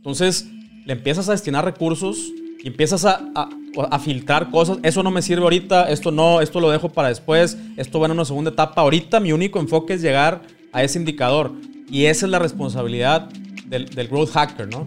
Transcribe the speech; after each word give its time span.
Entonces, 0.00 0.46
le 0.86 0.94
empiezas 0.94 1.28
a 1.28 1.32
destinar 1.32 1.62
recursos 1.62 2.32
y 2.64 2.68
empiezas 2.68 3.04
a, 3.04 3.20
a, 3.34 3.98
filtrar 3.98 4.50
cosas. 4.50 4.78
Eso 4.82 5.02
no 5.02 5.10
me 5.10 5.20
sirve 5.20 5.42
ahorita, 5.42 5.90
esto 5.90 6.10
no, 6.10 6.40
esto 6.40 6.58
lo 6.58 6.70
dejo 6.70 6.88
para 6.88 7.08
después, 7.08 7.58
esto 7.76 8.00
va 8.00 8.06
en 8.06 8.12
una 8.12 8.24
segunda 8.24 8.50
etapa. 8.50 8.80
Ahorita 8.80 9.20
mi 9.20 9.32
único 9.32 9.60
enfoque 9.60 9.92
es 9.92 10.00
llegar 10.00 10.40
a 10.72 10.82
ese 10.82 10.98
indicador. 10.98 11.52
Y 11.90 12.06
esa 12.06 12.24
es 12.24 12.32
la 12.32 12.38
responsabilidad 12.38 13.28
del, 13.66 13.90
del 13.90 14.08
growth 14.08 14.30
hacker, 14.30 14.68
¿no? 14.68 14.86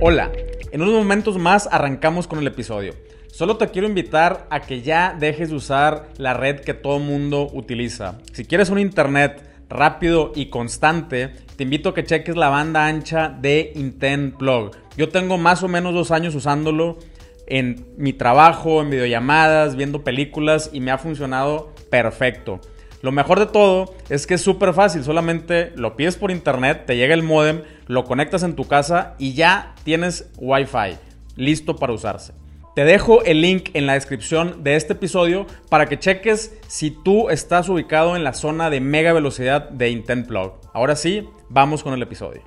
Hola, 0.00 0.32
en 0.72 0.82
unos 0.82 0.94
momentos 0.94 1.38
más 1.38 1.68
arrancamos 1.70 2.26
con 2.26 2.40
el 2.40 2.48
episodio. 2.48 2.94
Solo 3.38 3.56
te 3.56 3.68
quiero 3.68 3.86
invitar 3.86 4.48
a 4.50 4.62
que 4.62 4.82
ya 4.82 5.14
dejes 5.16 5.50
de 5.50 5.54
usar 5.54 6.08
la 6.16 6.34
red 6.34 6.58
que 6.58 6.74
todo 6.74 6.98
mundo 6.98 7.48
utiliza. 7.52 8.18
Si 8.32 8.44
quieres 8.44 8.68
un 8.68 8.80
internet 8.80 9.48
rápido 9.68 10.32
y 10.34 10.46
constante, 10.46 11.34
te 11.54 11.62
invito 11.62 11.90
a 11.90 11.94
que 11.94 12.02
cheques 12.02 12.34
la 12.34 12.48
banda 12.48 12.88
ancha 12.88 13.28
de 13.28 13.70
Intent 13.76 14.36
Plug. 14.36 14.72
Yo 14.96 15.10
tengo 15.10 15.38
más 15.38 15.62
o 15.62 15.68
menos 15.68 15.94
dos 15.94 16.10
años 16.10 16.34
usándolo 16.34 16.98
en 17.46 17.86
mi 17.96 18.12
trabajo, 18.12 18.82
en 18.82 18.90
videollamadas, 18.90 19.76
viendo 19.76 20.02
películas 20.02 20.70
y 20.72 20.80
me 20.80 20.90
ha 20.90 20.98
funcionado 20.98 21.72
perfecto. 21.90 22.60
Lo 23.02 23.12
mejor 23.12 23.38
de 23.38 23.46
todo 23.46 23.94
es 24.08 24.26
que 24.26 24.34
es 24.34 24.40
súper 24.40 24.74
fácil, 24.74 25.04
solamente 25.04 25.70
lo 25.76 25.94
pides 25.94 26.16
por 26.16 26.32
internet, 26.32 26.86
te 26.86 26.96
llega 26.96 27.14
el 27.14 27.22
modem, 27.22 27.62
lo 27.86 28.02
conectas 28.02 28.42
en 28.42 28.56
tu 28.56 28.66
casa 28.66 29.14
y 29.16 29.34
ya 29.34 29.76
tienes 29.84 30.28
Wi-Fi 30.38 30.96
listo 31.36 31.76
para 31.76 31.92
usarse. 31.92 32.32
Te 32.78 32.84
dejo 32.84 33.24
el 33.24 33.40
link 33.40 33.70
en 33.74 33.86
la 33.86 33.94
descripción 33.94 34.62
de 34.62 34.76
este 34.76 34.92
episodio 34.92 35.48
para 35.68 35.86
que 35.86 35.98
cheques 35.98 36.56
si 36.68 36.92
tú 36.92 37.28
estás 37.28 37.68
ubicado 37.68 38.14
en 38.14 38.22
la 38.22 38.34
zona 38.34 38.70
de 38.70 38.80
mega 38.80 39.12
velocidad 39.12 39.68
de 39.68 39.90
Intent 39.90 40.28
Plug. 40.28 40.60
Ahora 40.72 40.94
sí, 40.94 41.28
vamos 41.48 41.82
con 41.82 41.92
el 41.92 42.00
episodio. 42.02 42.44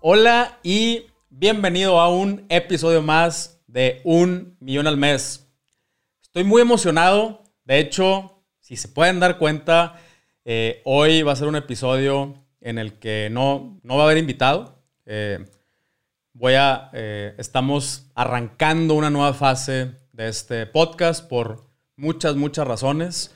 Hola 0.00 0.58
y 0.64 1.06
bienvenido 1.30 2.00
a 2.00 2.08
un 2.08 2.44
episodio 2.48 3.02
más 3.02 3.62
de 3.68 4.00
Un 4.02 4.56
Millón 4.58 4.88
al 4.88 4.96
Mes. 4.96 5.48
Estoy 6.24 6.42
muy 6.42 6.60
emocionado. 6.60 7.44
De 7.62 7.78
hecho, 7.78 8.42
si 8.58 8.74
se 8.74 8.88
pueden 8.88 9.20
dar 9.20 9.38
cuenta, 9.38 9.94
eh, 10.44 10.82
hoy 10.86 11.22
va 11.22 11.34
a 11.34 11.36
ser 11.36 11.46
un 11.46 11.54
episodio 11.54 12.34
en 12.60 12.78
el 12.78 12.94
que 12.94 13.28
no, 13.30 13.78
no 13.84 13.96
va 13.96 14.02
a 14.02 14.06
haber 14.06 14.18
invitado. 14.18 14.82
Eh, 15.06 15.38
voy 16.38 16.54
a, 16.54 16.90
eh, 16.92 17.34
estamos 17.36 18.06
arrancando 18.14 18.94
una 18.94 19.10
nueva 19.10 19.34
fase 19.34 19.90
de 20.12 20.28
este 20.28 20.66
podcast 20.66 21.28
por 21.28 21.64
muchas, 21.96 22.36
muchas 22.36 22.66
razones. 22.66 23.34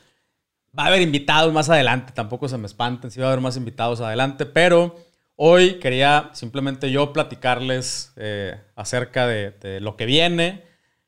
Va 0.79 0.85
a 0.85 0.87
haber 0.87 1.03
invitados 1.03 1.53
más 1.53 1.69
adelante, 1.69 2.13
tampoco 2.15 2.49
se 2.49 2.57
me 2.59 2.67
espanten 2.67 3.11
si 3.11 3.19
va 3.21 3.27
a 3.27 3.33
haber 3.33 3.43
más 3.43 3.57
invitados 3.57 4.01
adelante, 4.01 4.47
pero 4.47 4.95
hoy 5.35 5.81
quería 5.81 6.31
simplemente 6.33 6.93
yo 6.93 7.13
platicarles 7.13 8.13
eh, 8.17 8.61
acerca 8.77 9.27
de, 9.27 9.81
lo 9.81 9.97
que 9.97 10.07
viene 10.07 10.63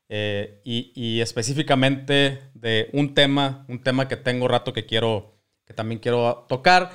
eh, 0.09 0.61
y, 0.65 0.91
y, 0.95 1.21
específicamente 1.21 2.41
de 2.53 2.89
un 2.91 3.13
tema, 3.13 3.65
un 3.69 3.81
tema 3.81 4.09
que 4.09 4.17
tengo 4.17 4.49
rato 4.49 4.73
que 4.73 4.85
quiero, 4.85 5.39
que 5.65 5.73
también 5.73 5.99
quiero 5.99 6.45
tocar. 6.49 6.91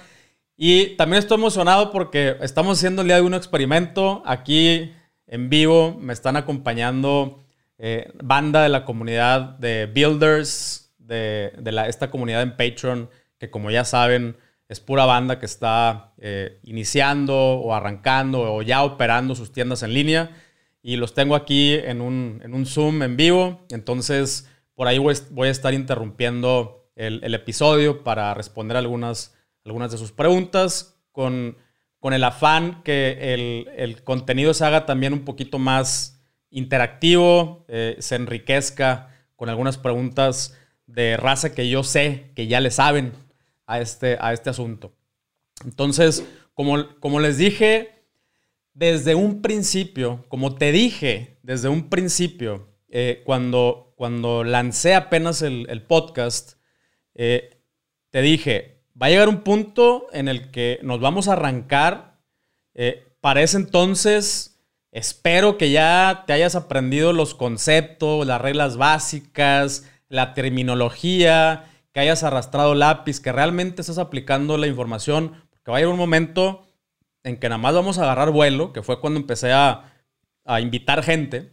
Y 0.62 0.88
también 0.96 1.20
estoy 1.20 1.38
emocionado 1.38 1.90
porque 1.90 2.36
estamos 2.42 2.76
haciendo 2.76 3.00
el 3.00 3.08
día 3.08 3.16
de 3.16 3.22
un 3.22 3.32
experimento. 3.32 4.22
Aquí 4.26 4.92
en 5.26 5.48
vivo 5.48 5.96
me 5.98 6.12
están 6.12 6.36
acompañando 6.36 7.46
eh, 7.78 8.12
banda 8.22 8.62
de 8.62 8.68
la 8.68 8.84
comunidad 8.84 9.58
de 9.58 9.86
Builders, 9.86 10.92
de, 10.98 11.50
esta 11.88 12.10
comunidad 12.10 12.42
en 12.42 12.58
Patreon, 12.58 13.08
que 13.38 13.50
como 13.50 13.70
ya 13.70 13.86
saben 13.86 14.36
es 14.68 14.80
pura 14.80 15.06
banda 15.06 15.38
que 15.38 15.46
está 15.46 16.12
eh, 16.18 16.60
iniciando 16.64 17.34
o 17.34 17.72
arrancando 17.72 18.42
o 18.52 18.60
ya 18.60 18.84
operando 18.84 19.34
sus 19.34 19.52
tiendas 19.52 19.82
en 19.82 19.94
línea. 19.94 20.36
Y 20.82 20.96
los 20.96 21.14
tengo 21.14 21.36
aquí 21.36 21.72
en 21.72 22.02
un, 22.02 22.66
Zoom 22.66 23.02
en 23.02 23.16
vivo. 23.16 23.64
Entonces, 23.70 24.46
por 24.74 24.88
ahí 24.88 24.98
voy, 24.98 25.48
a 25.48 25.50
estar 25.50 25.72
interrumpiendo 25.72 26.90
el, 26.96 27.24
el 27.24 27.32
episodio 27.32 28.04
para 28.04 28.34
responder 28.34 28.76
algunas 28.76 29.39
algunas 29.70 29.92
de 29.92 29.98
sus 29.98 30.10
preguntas 30.10 31.00
con, 31.12 31.56
con 32.00 32.12
el 32.12 32.24
afán 32.24 32.82
que 32.82 33.34
el, 33.34 33.68
el, 33.76 34.02
contenido 34.02 34.52
se 34.52 34.64
haga 34.64 34.84
también 34.84 35.12
un 35.12 35.24
poquito 35.24 35.60
más 35.60 36.20
interactivo, 36.50 37.64
eh, 37.68 37.94
se 38.00 38.16
enriquezca 38.16 39.14
con 39.36 39.48
algunas 39.48 39.78
preguntas 39.78 40.58
de 40.86 41.16
raza 41.16 41.54
que 41.54 41.68
yo 41.68 41.84
sé 41.84 42.32
que 42.34 42.48
ya 42.48 42.60
le 42.60 42.72
saben 42.72 43.12
a 43.64 43.80
este, 43.80 44.18
a 44.20 44.32
este 44.32 44.50
asunto. 44.50 44.92
Entonces, 45.64 46.26
como, 46.52 46.98
como 46.98 47.20
les 47.20 47.38
dije 47.38 48.02
desde 48.74 49.14
un 49.14 49.40
principio, 49.40 50.24
como 50.26 50.56
te 50.56 50.72
dije 50.72 51.38
desde 51.44 51.68
un 51.68 51.90
principio, 51.90 52.74
eh, 52.88 53.22
cuando, 53.24 53.94
cuando 53.96 54.42
lancé 54.42 54.96
apenas 54.96 55.42
el, 55.42 55.84
podcast, 55.86 56.54
eh, 57.14 57.62
te 58.10 58.20
dije, 58.20 58.79
va 59.00 59.06
a 59.06 59.10
llegar 59.10 59.28
un 59.28 59.40
punto 59.42 60.06
en 60.12 60.28
el 60.28 60.50
que 60.50 60.78
nos 60.82 61.00
vamos 61.00 61.28
a 61.28 61.32
arrancar. 61.32 62.18
Eh, 62.74 63.14
para 63.20 63.42
ese 63.42 63.56
entonces, 63.56 64.60
espero 64.92 65.56
que 65.56 65.70
ya 65.70 66.24
te 66.26 66.32
hayas 66.32 66.54
aprendido 66.54 67.12
los 67.12 67.34
conceptos, 67.34 68.26
las 68.26 68.40
reglas 68.40 68.76
básicas, 68.76 69.88
la 70.08 70.34
terminología, 70.34 71.66
que 71.92 72.00
hayas 72.00 72.22
arrastrado 72.22 72.74
lápiz, 72.74 73.20
que 73.20 73.32
realmente 73.32 73.80
estés 73.82 73.98
aplicando 73.98 74.58
la 74.58 74.66
información, 74.66 75.32
porque 75.50 75.70
va 75.70 75.78
a 75.78 75.80
llegar 75.80 75.92
un 75.92 75.98
momento 75.98 76.66
en 77.22 77.38
que 77.38 77.48
nada 77.48 77.58
más 77.58 77.74
vamos 77.74 77.98
a 77.98 78.02
agarrar 78.02 78.30
vuelo, 78.30 78.72
que 78.72 78.82
fue 78.82 79.00
cuando 79.00 79.20
empecé 79.20 79.52
a, 79.52 79.86
invitar 80.60 81.04
gente. 81.04 81.52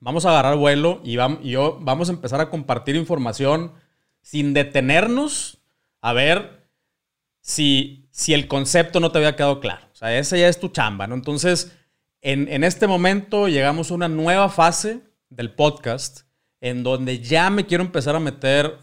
Vamos 0.00 0.26
a 0.26 0.30
agarrar 0.30 0.56
vuelo 0.56 1.00
y, 1.04 1.16
vamos, 1.16 1.40
y 1.44 1.50
yo, 1.50 1.78
vamos 1.80 2.08
a 2.08 2.12
empezar 2.12 2.40
a 2.40 2.50
compartir 2.50 2.96
información 2.96 3.72
sin 4.20 4.52
detenernos 4.52 5.59
a 6.00 6.12
ver 6.12 6.68
si, 7.40 8.08
si 8.10 8.34
el 8.34 8.48
concepto 8.48 9.00
no 9.00 9.12
te 9.12 9.18
había 9.18 9.36
quedado 9.36 9.60
claro. 9.60 9.86
O 9.92 9.96
sea, 9.96 10.18
esa 10.18 10.36
ya 10.36 10.48
es 10.48 10.60
tu 10.60 10.68
chamba, 10.68 11.06
¿no? 11.06 11.14
Entonces, 11.14 11.76
en, 12.22 12.64
este 12.64 12.86
momento 12.86 13.48
llegamos 13.48 13.90
a 13.90 13.94
una 13.94 14.08
nueva 14.08 14.50
fase 14.50 15.00
del 15.30 15.54
podcast 15.54 16.22
en 16.60 16.82
donde 16.82 17.20
ya 17.20 17.48
me 17.48 17.64
quiero 17.64 17.82
empezar 17.82 18.14
a 18.14 18.20
meter 18.20 18.78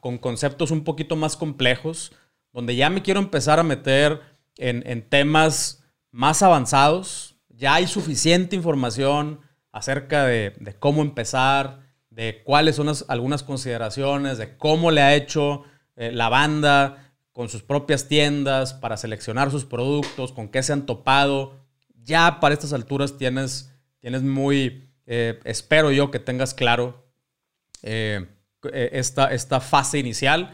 con 0.00 0.18
conceptos 0.18 0.72
un 0.72 0.82
poquito 0.82 1.14
más 1.14 1.36
complejos, 1.36 2.12
donde 2.52 2.74
ya 2.74 2.90
me 2.90 3.02
quiero 3.02 3.20
empezar 3.20 3.60
a 3.60 3.62
meter 3.62 4.20
en, 4.56 5.08
temas 5.08 5.84
más 6.10 6.42
avanzados. 6.42 7.36
Ya 7.48 7.74
hay 7.74 7.86
suficiente 7.86 8.56
información 8.56 9.40
acerca 9.70 10.24
de, 10.26 10.76
cómo 10.80 11.02
empezar, 11.02 11.86
de 12.10 12.42
cuáles 12.42 12.74
son 12.76 12.92
algunas 13.06 13.44
consideraciones, 13.44 14.38
de 14.38 14.56
cómo 14.56 14.90
le 14.90 15.02
ha 15.02 15.14
hecho 15.14 15.62
eh, 16.02 16.10
la 16.10 16.28
banda 16.28 17.14
con 17.30 17.48
sus 17.48 17.62
propias 17.62 18.08
tiendas 18.08 18.74
para 18.74 18.96
seleccionar 18.96 19.52
sus 19.52 19.64
productos, 19.64 20.32
con 20.32 20.48
qué 20.48 20.60
se 20.64 20.72
han 20.72 20.84
topado. 20.84 21.60
Ya 22.02 22.40
para 22.40 22.54
estas 22.54 22.72
alturas 22.72 23.16
tienes, 23.16 23.72
tienes 24.00 24.24
muy, 24.24 24.90
eh, 25.06 25.38
espero 25.44 25.92
yo 25.92 26.10
que 26.10 26.18
tengas 26.18 26.54
claro 26.54 27.06
eh, 27.82 28.26
esta, 28.72 29.32
esta 29.32 29.60
fase 29.60 30.00
inicial. 30.00 30.52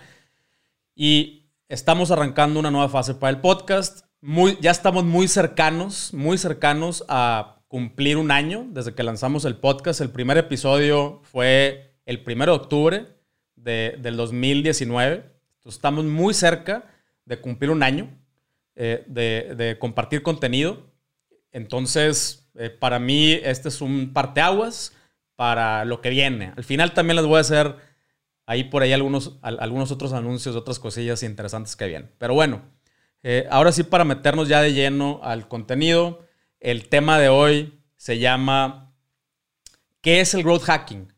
Y 0.94 1.50
estamos 1.70 2.10
arrancando 2.10 2.60
una 2.60 2.70
nueva 2.70 2.90
fase 2.90 3.14
para 3.14 3.30
el 3.30 3.40
podcast. 3.40 4.04
Muy, 4.20 4.58
ya 4.60 4.70
estamos 4.70 5.02
muy 5.04 5.28
cercanos, 5.28 6.12
muy 6.12 6.36
cercanos 6.36 7.06
a 7.08 7.62
cumplir 7.68 8.18
un 8.18 8.30
año 8.30 8.66
desde 8.68 8.94
que 8.94 9.02
lanzamos 9.02 9.46
el 9.46 9.56
podcast. 9.56 10.02
El 10.02 10.10
primer 10.10 10.36
episodio 10.36 11.22
fue 11.22 11.98
el 12.04 12.22
1 12.26 12.44
de 12.44 12.52
octubre 12.52 13.06
del 13.56 14.16
2019. 14.18 15.37
Estamos 15.68 16.04
muy 16.04 16.34
cerca 16.34 16.84
de 17.24 17.40
cumplir 17.40 17.70
un 17.70 17.82
año 17.82 18.10
eh, 18.80 19.04
de, 19.08 19.76
compartir 19.80 20.22
contenido. 20.22 20.92
Entonces, 21.50 22.48
eh, 22.54 22.70
para 22.70 23.00
mí, 23.00 23.32
este 23.32 23.68
es 23.68 23.80
un 23.80 24.12
parteaguas 24.12 24.94
para 25.34 25.84
lo 25.84 26.00
que 26.00 26.10
viene. 26.10 26.52
Al 26.56 26.64
final 26.64 26.94
también 26.94 27.16
les 27.16 27.26
voy 27.26 27.38
a 27.38 27.40
hacer 27.40 27.74
ahí 28.46 28.64
por 28.64 28.82
ahí 28.82 28.92
algunos, 28.92 29.38
algunos 29.42 29.90
otros 29.90 30.12
anuncios, 30.12 30.54
otras 30.54 30.78
cosillas 30.78 31.22
interesantes 31.22 31.74
que 31.74 31.86
vienen. 31.86 32.10
Pero 32.18 32.34
bueno, 32.34 32.62
eh, 33.24 33.48
ahora 33.50 33.72
sí, 33.72 33.82
para 33.82 34.04
meternos 34.04 34.48
ya 34.48 34.62
de 34.62 34.72
lleno 34.72 35.20
al 35.24 35.48
contenido, 35.48 36.24
el 36.60 36.88
tema 36.88 37.18
de 37.18 37.28
hoy 37.28 37.80
se 37.96 38.18
llama 38.20 38.94
¿Qué 40.00 40.20
es 40.20 40.34
el 40.34 40.44
growth 40.44 40.62
hacking? 40.62 41.12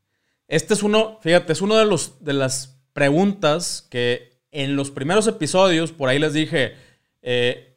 Este 0.48 0.72
es 0.72 0.82
uno, 0.82 1.18
fíjate, 1.20 1.52
es 1.52 1.60
uno 1.60 1.76
de, 1.76 1.84
los, 1.84 2.24
de 2.24 2.32
las 2.32 2.82
preguntas 2.94 3.86
que 3.90 4.29
en 4.50 4.76
los 4.76 4.90
primeros 4.90 5.26
episodios, 5.26 5.92
por 5.92 6.08
ahí 6.08 6.18
les 6.18 6.32
dije, 6.32 6.74
eh, 7.22 7.70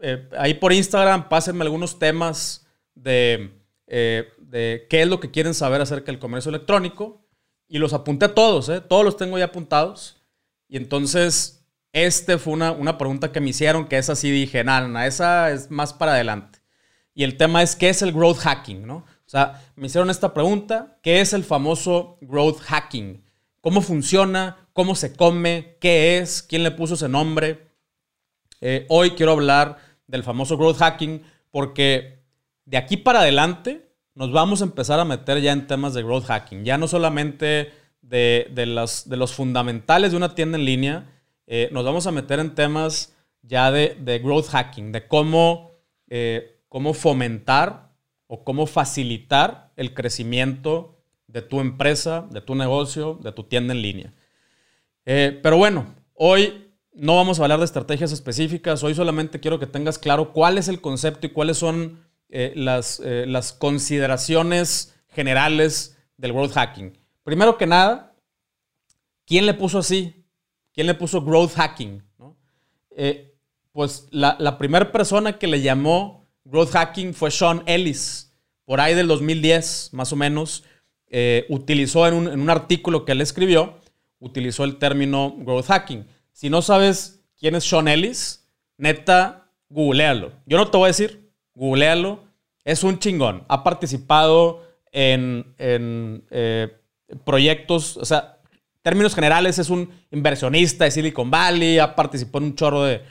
eh, 0.00 0.28
ahí 0.36 0.54
por 0.54 0.72
Instagram, 0.72 1.28
pásenme 1.28 1.62
algunos 1.62 1.98
temas 1.98 2.66
de, 2.94 3.52
eh, 3.86 4.28
de, 4.38 4.86
qué 4.90 5.02
es 5.02 5.08
lo 5.08 5.20
que 5.20 5.30
quieren 5.30 5.54
saber 5.54 5.80
acerca 5.80 6.06
del 6.06 6.18
comercio 6.18 6.50
electrónico. 6.50 7.20
y 7.68 7.78
los 7.78 7.94
apunté 7.94 8.28
todos, 8.28 8.68
¿eh? 8.68 8.82
todos 8.82 9.02
los 9.02 9.16
tengo 9.16 9.38
ya 9.38 9.46
apuntados. 9.46 10.22
Y 10.68 10.76
entonces, 10.76 11.64
este 11.92 12.36
fue 12.36 12.52
una, 12.52 12.72
una 12.72 12.98
pregunta 12.98 13.32
que 13.32 13.40
me 13.40 13.50
hicieron, 13.50 13.86
que 13.86 13.96
esa 13.96 14.14
sí 14.14 14.30
dije, 14.30 14.62
nada, 14.62 15.06
esa 15.06 15.50
es 15.50 15.70
más 15.70 15.94
para 15.94 16.12
adelante. 16.12 16.58
Y 17.14 17.24
el 17.24 17.38
tema 17.38 17.62
es, 17.62 17.74
¿qué 17.74 17.88
es 17.88 18.02
el 18.02 18.12
growth 18.12 18.38
hacking? 18.38 18.86
¿no? 18.86 18.96
O 18.96 19.30
sea, 19.32 19.62
me 19.76 19.86
hicieron 19.86 20.10
esta 20.10 20.34
pregunta, 20.34 20.98
¿qué 21.02 21.22
es 21.22 21.32
el 21.32 21.44
famoso 21.44 22.18
growth 22.20 22.58
hacking? 22.60 23.21
¿Cómo 23.62 23.80
funciona? 23.80 24.66
¿Cómo 24.72 24.96
se 24.96 25.14
come? 25.14 25.76
¿Qué 25.80 26.18
es? 26.18 26.42
¿Quién 26.42 26.64
le 26.64 26.72
puso 26.72 26.94
ese 26.94 27.08
nombre? 27.08 27.68
Eh, 28.60 28.86
hoy 28.88 29.12
quiero 29.12 29.32
hablar 29.32 29.78
del 30.08 30.24
famoso 30.24 30.56
growth 30.58 30.78
hacking 30.78 31.22
porque 31.52 32.24
de 32.64 32.76
aquí 32.76 32.96
para 32.96 33.20
adelante 33.20 33.88
nos 34.16 34.32
vamos 34.32 34.62
a 34.62 34.64
empezar 34.64 34.98
a 34.98 35.04
meter 35.04 35.40
ya 35.40 35.52
en 35.52 35.68
temas 35.68 35.94
de 35.94 36.02
growth 36.02 36.24
hacking. 36.24 36.64
Ya 36.64 36.76
no 36.76 36.88
solamente 36.88 37.72
de, 38.00 38.50
de, 38.50 38.66
los, 38.66 39.32
fundamentales 39.32 40.10
de 40.10 40.16
una 40.16 40.34
tienda 40.34 40.58
en 40.58 40.64
línea, 40.64 41.06
eh, 41.46 41.68
nos 41.70 41.84
vamos 41.84 42.08
a 42.08 42.10
meter 42.10 42.40
en 42.40 42.56
temas 42.56 43.14
ya 43.42 43.70
de, 43.70 43.96
de 44.00 44.18
growth 44.18 44.48
hacking, 44.48 44.90
de 44.90 45.06
cómo, 45.06 45.70
eh, 46.08 46.58
cómo 46.68 46.94
fomentar 46.94 47.92
o 48.26 48.42
cómo 48.42 48.66
facilitar 48.66 49.70
el 49.76 49.94
crecimiento 49.94 50.98
de 51.32 51.40
tu 51.40 51.60
empresa, 51.60 52.26
de 52.30 52.42
tu 52.42 52.54
negocio, 52.54 53.18
de 53.22 53.32
tu 53.32 53.44
tienda 53.44 53.72
en 53.72 53.80
línea. 53.80 54.12
Eh, 55.06 55.40
pero 55.42 55.56
bueno, 55.56 55.86
hoy 56.14 56.70
no 56.92 57.16
vamos 57.16 57.40
a 57.40 57.44
hablar 57.44 57.58
de 57.58 57.64
estrategias 57.64 58.12
específicas, 58.12 58.84
hoy 58.84 58.94
solamente 58.94 59.40
quiero 59.40 59.58
que 59.58 59.66
tengas 59.66 59.98
claro 59.98 60.32
cuál 60.34 60.58
es 60.58 60.68
el 60.68 60.82
concepto 60.82 61.26
y 61.26 61.30
cuáles 61.30 61.56
son 61.56 62.04
eh, 62.28 62.52
las, 62.54 63.00
eh, 63.02 63.24
las 63.26 63.54
consideraciones 63.54 64.94
generales 65.08 65.96
del 66.18 66.34
growth 66.34 66.52
hacking. 66.52 66.98
Primero 67.24 67.56
que 67.56 67.66
nada, 67.66 68.14
¿quién 69.24 69.46
le 69.46 69.54
puso 69.54 69.78
así? 69.78 70.26
¿Quién 70.74 70.86
le 70.86 70.94
puso 70.94 71.22
growth 71.22 71.54
hacking? 71.54 72.02
Pues 73.72 74.06
la, 74.10 74.36
la 74.38 74.58
primera 74.58 74.92
persona 74.92 75.38
que 75.38 75.46
le 75.46 75.62
llamó 75.62 76.28
growth 76.44 76.72
hacking 76.72 77.14
fue 77.14 77.30
Sean 77.30 77.62
Ellis, 77.64 78.34
por 78.66 78.80
ahí 78.82 78.94
del 78.94 79.08
2010, 79.08 79.90
más 79.92 80.12
o 80.12 80.16
menos. 80.16 80.64
Utilizó 81.48 82.06
en 82.06 82.14
un, 82.14 82.28
en 82.28 82.40
un 82.40 82.50
artículo 82.50 83.04
que 83.04 83.12
él 83.12 83.20
escribió, 83.20 83.74
utilizó 84.18 84.64
el 84.64 84.76
término 84.76 85.34
growth 85.38 85.66
hacking. 85.66 86.06
Si 86.32 86.48
no 86.48 86.62
sabes 86.62 87.22
quién 87.38 87.54
es 87.54 87.64
Sean 87.64 87.88
Ellis, 87.88 88.48
neta, 88.78 89.48
googlealo. 89.68 90.32
Yo 90.46 90.56
no 90.56 90.70
te 90.70 90.76
voy 90.76 90.86
a 90.86 90.88
decir, 90.88 91.30
googlealo. 91.54 92.24
Es 92.64 92.84
un 92.84 92.98
chingón. 92.98 93.44
Ha 93.48 93.64
participado 93.64 94.62
en, 94.92 95.54
eh, 95.58 96.68
proyectos, 97.24 97.96
o 97.96 98.04
sea, 98.04 98.38
términos 98.82 99.14
generales, 99.14 99.58
es 99.58 99.70
un 99.70 99.90
inversionista 100.10 100.84
de 100.84 100.90
Silicon 100.90 101.30
Valley, 101.30 101.78
ha 101.78 101.94
participado 101.94 102.38
en 102.38 102.50
un 102.50 102.56
chorro 102.56 102.84
de, 102.84 103.02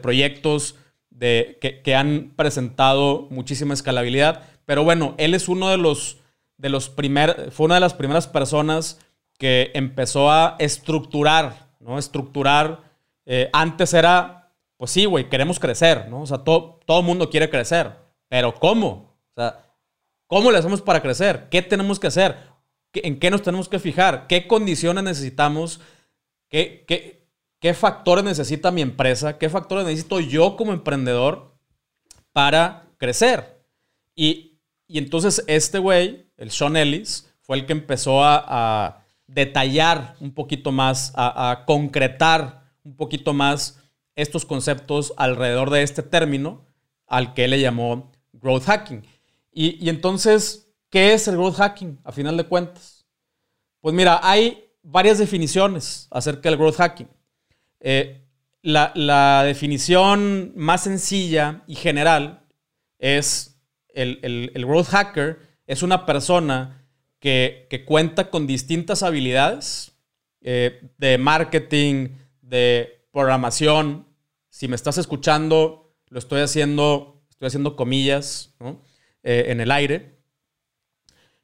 proyectos 0.00 0.76
de, 1.10 1.58
que, 1.84 1.94
han 1.94 2.32
presentado 2.36 3.26
muchísima 3.30 3.74
escalabilidad. 3.74 4.44
Pero 4.64 4.84
bueno, 4.84 5.14
él 5.18 5.34
es 5.34 5.48
uno 5.48 5.68
de 5.70 5.78
los, 5.78 6.18
de 6.60 6.68
los 6.68 6.88
primer, 6.88 7.50
fue 7.50 7.66
una 7.66 7.76
de 7.76 7.80
las 7.80 7.94
primeras 7.94 8.26
personas 8.26 8.98
que 9.38 9.70
empezó 9.74 10.30
a 10.30 10.56
estructurar, 10.58 11.70
¿no? 11.80 11.98
Estructurar. 11.98 12.82
Eh, 13.26 13.48
antes 13.52 13.94
era 13.94 14.40
pues 14.80 14.92
sí, 14.92 15.04
güey, 15.04 15.28
queremos 15.28 15.60
crecer, 15.60 16.08
¿no? 16.08 16.22
O 16.22 16.26
sea, 16.26 16.38
todo, 16.38 16.80
todo 16.86 17.02
mundo 17.02 17.28
quiere 17.28 17.50
crecer, 17.50 17.92
pero 18.28 18.54
¿cómo? 18.54 19.14
O 19.28 19.34
sea, 19.34 19.62
¿cómo 20.26 20.50
le 20.50 20.56
hacemos 20.56 20.80
para 20.80 21.02
crecer? 21.02 21.48
¿Qué 21.50 21.60
tenemos 21.60 22.00
que 22.00 22.06
hacer? 22.06 22.38
¿En 22.94 23.18
qué 23.20 23.30
nos 23.30 23.42
tenemos 23.42 23.68
que 23.68 23.78
fijar? 23.78 24.26
¿Qué 24.26 24.46
condiciones 24.46 25.04
necesitamos? 25.04 25.82
¿Qué, 26.48 26.86
qué, 26.88 27.26
qué 27.60 27.74
factores 27.74 28.24
necesita 28.24 28.70
mi 28.70 28.80
empresa? 28.80 29.36
¿Qué 29.36 29.50
factores 29.50 29.84
necesito 29.84 30.18
yo 30.18 30.56
como 30.56 30.72
emprendedor 30.72 31.54
para 32.32 32.88
crecer? 32.96 33.62
Y, 34.14 34.62
entonces 34.88 35.44
este 35.46 35.78
güey, 35.78 36.29
el 36.40 36.50
Sean 36.50 36.76
Ellis, 36.76 37.30
fue 37.40 37.58
el 37.58 37.66
que 37.66 37.72
empezó 37.72 38.24
a, 38.24 38.96
detallar 39.26 40.16
un 40.18 40.34
poquito 40.34 40.72
más, 40.72 41.12
a, 41.14 41.62
concretar 41.64 42.64
un 42.82 42.96
poquito 42.96 43.32
más 43.32 43.78
estos 44.16 44.44
conceptos 44.44 45.14
alrededor 45.16 45.70
de 45.70 45.84
este 45.84 46.02
término 46.02 46.66
al 47.06 47.32
que 47.32 47.46
le 47.46 47.60
llamó 47.60 48.10
growth 48.32 48.64
hacking. 48.64 49.06
Y, 49.52 49.88
entonces, 49.88 50.72
¿qué 50.90 51.12
es 51.12 51.28
el 51.28 51.36
growth 51.36 51.56
hacking 51.56 52.00
a 52.02 52.10
final 52.10 52.36
de 52.36 52.44
cuentas? 52.44 53.06
Pues 53.80 53.94
mira, 53.94 54.18
hay 54.22 54.64
varias 54.82 55.18
definiciones 55.18 56.08
acerca 56.10 56.48
del 56.48 56.58
growth 56.58 56.76
hacking. 56.76 57.08
Eh, 57.78 58.26
la, 58.62 59.42
definición 59.44 60.52
más 60.56 60.82
sencilla 60.82 61.62
y 61.66 61.76
general 61.76 62.46
es 62.98 63.60
el, 63.94 64.50
growth 64.54 64.88
hacker 64.88 65.49
es 65.70 65.84
una 65.84 66.04
persona 66.04 66.84
que, 67.20 67.84
cuenta 67.86 68.28
con 68.28 68.48
distintas 68.48 69.04
habilidades 69.04 69.92
eh, 70.40 70.90
de 70.98 71.16
marketing, 71.16 72.08
de 72.42 73.06
programación, 73.12 74.04
si 74.48 74.66
me 74.66 74.74
estás 74.74 74.98
escuchando, 74.98 75.94
lo 76.08 76.18
estoy 76.18 76.40
haciendo, 76.40 77.22
estoy 77.30 77.46
haciendo 77.46 77.76
comillas 77.76 78.52
eh, 79.22 79.44
en 79.46 79.60
el 79.60 79.70
aire. 79.70 80.18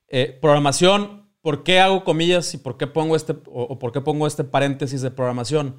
Eh, 0.09 0.37
programación, 0.43 1.31
¿por 1.41 1.63
qué 1.63 1.79
hago 1.79 2.03
comillas 2.03 2.53
y 2.53 2.59
por 2.59 2.77
qué 2.79 2.89
pongo 2.89 3.15
este, 3.15 3.37
o, 3.47 3.79
por 3.79 3.93
qué 3.93 4.01
pongo 4.01 4.27
este 4.27 4.43
paréntesis 4.43 5.03
de 5.03 5.13
programación? 5.13 5.77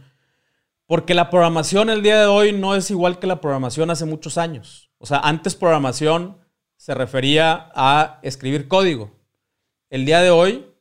Porque 0.85 1.13
la 1.13 1.29
programación 1.29 1.89
el 1.89 2.01
día 2.01 2.21
de 2.21 2.27
hoy 2.27 2.53
no 2.53 2.75
es 2.75 2.91
igual 2.91 3.19
que 3.19 3.27
la 3.27 3.41
programación 3.41 3.89
hace 3.89 4.05
muchos 4.05 4.37
años. 4.37 4.89
O 4.99 5.05
sea, 5.05 5.19
antes 5.19 5.53
programación 5.53 6.46
se 6.77 6.93
refería 6.93 7.69
a 7.75 8.19
escribir 8.21 8.67
código. 8.67 9.11
El 9.89 10.05
día 10.05 10.21
de 10.21 10.29
hoy, 10.29 10.73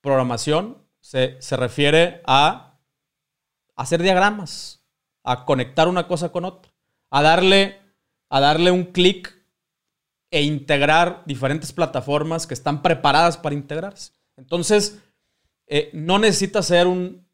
programación 0.00 0.78
se, 1.00 1.40
se 1.40 1.56
refiere 1.56 2.20
a 2.26 2.78
hacer 3.76 4.02
diagramas, 4.02 4.84
a 5.22 5.44
conectar 5.44 5.88
una 5.88 6.06
cosa 6.06 6.30
con 6.30 6.44
otra, 6.44 6.72
a 7.10 7.22
darle, 7.22 7.80
a 8.28 8.40
darle 8.40 8.70
un 8.70 8.84
clic 8.84 9.34
e 10.30 10.42
integrar 10.42 11.22
diferentes 11.26 11.72
plataformas 11.72 12.46
que 12.46 12.54
están 12.54 12.82
preparadas 12.82 13.36
para 13.36 13.54
integrarse. 13.54 14.12
Entonces, 14.36 15.00
eh, 15.66 15.90
no 15.92 16.18
necesitas 16.18 16.66
ser 16.66 16.86
un, 16.86 17.26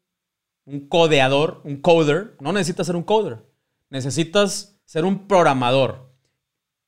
un 0.65 0.87
codeador, 0.87 1.61
un 1.63 1.81
coder, 1.81 2.37
no 2.39 2.53
necesitas 2.53 2.87
ser 2.87 2.95
un 2.95 3.03
coder, 3.03 3.43
necesitas 3.89 4.79
ser 4.85 5.05
un 5.05 5.27
programador. 5.27 6.10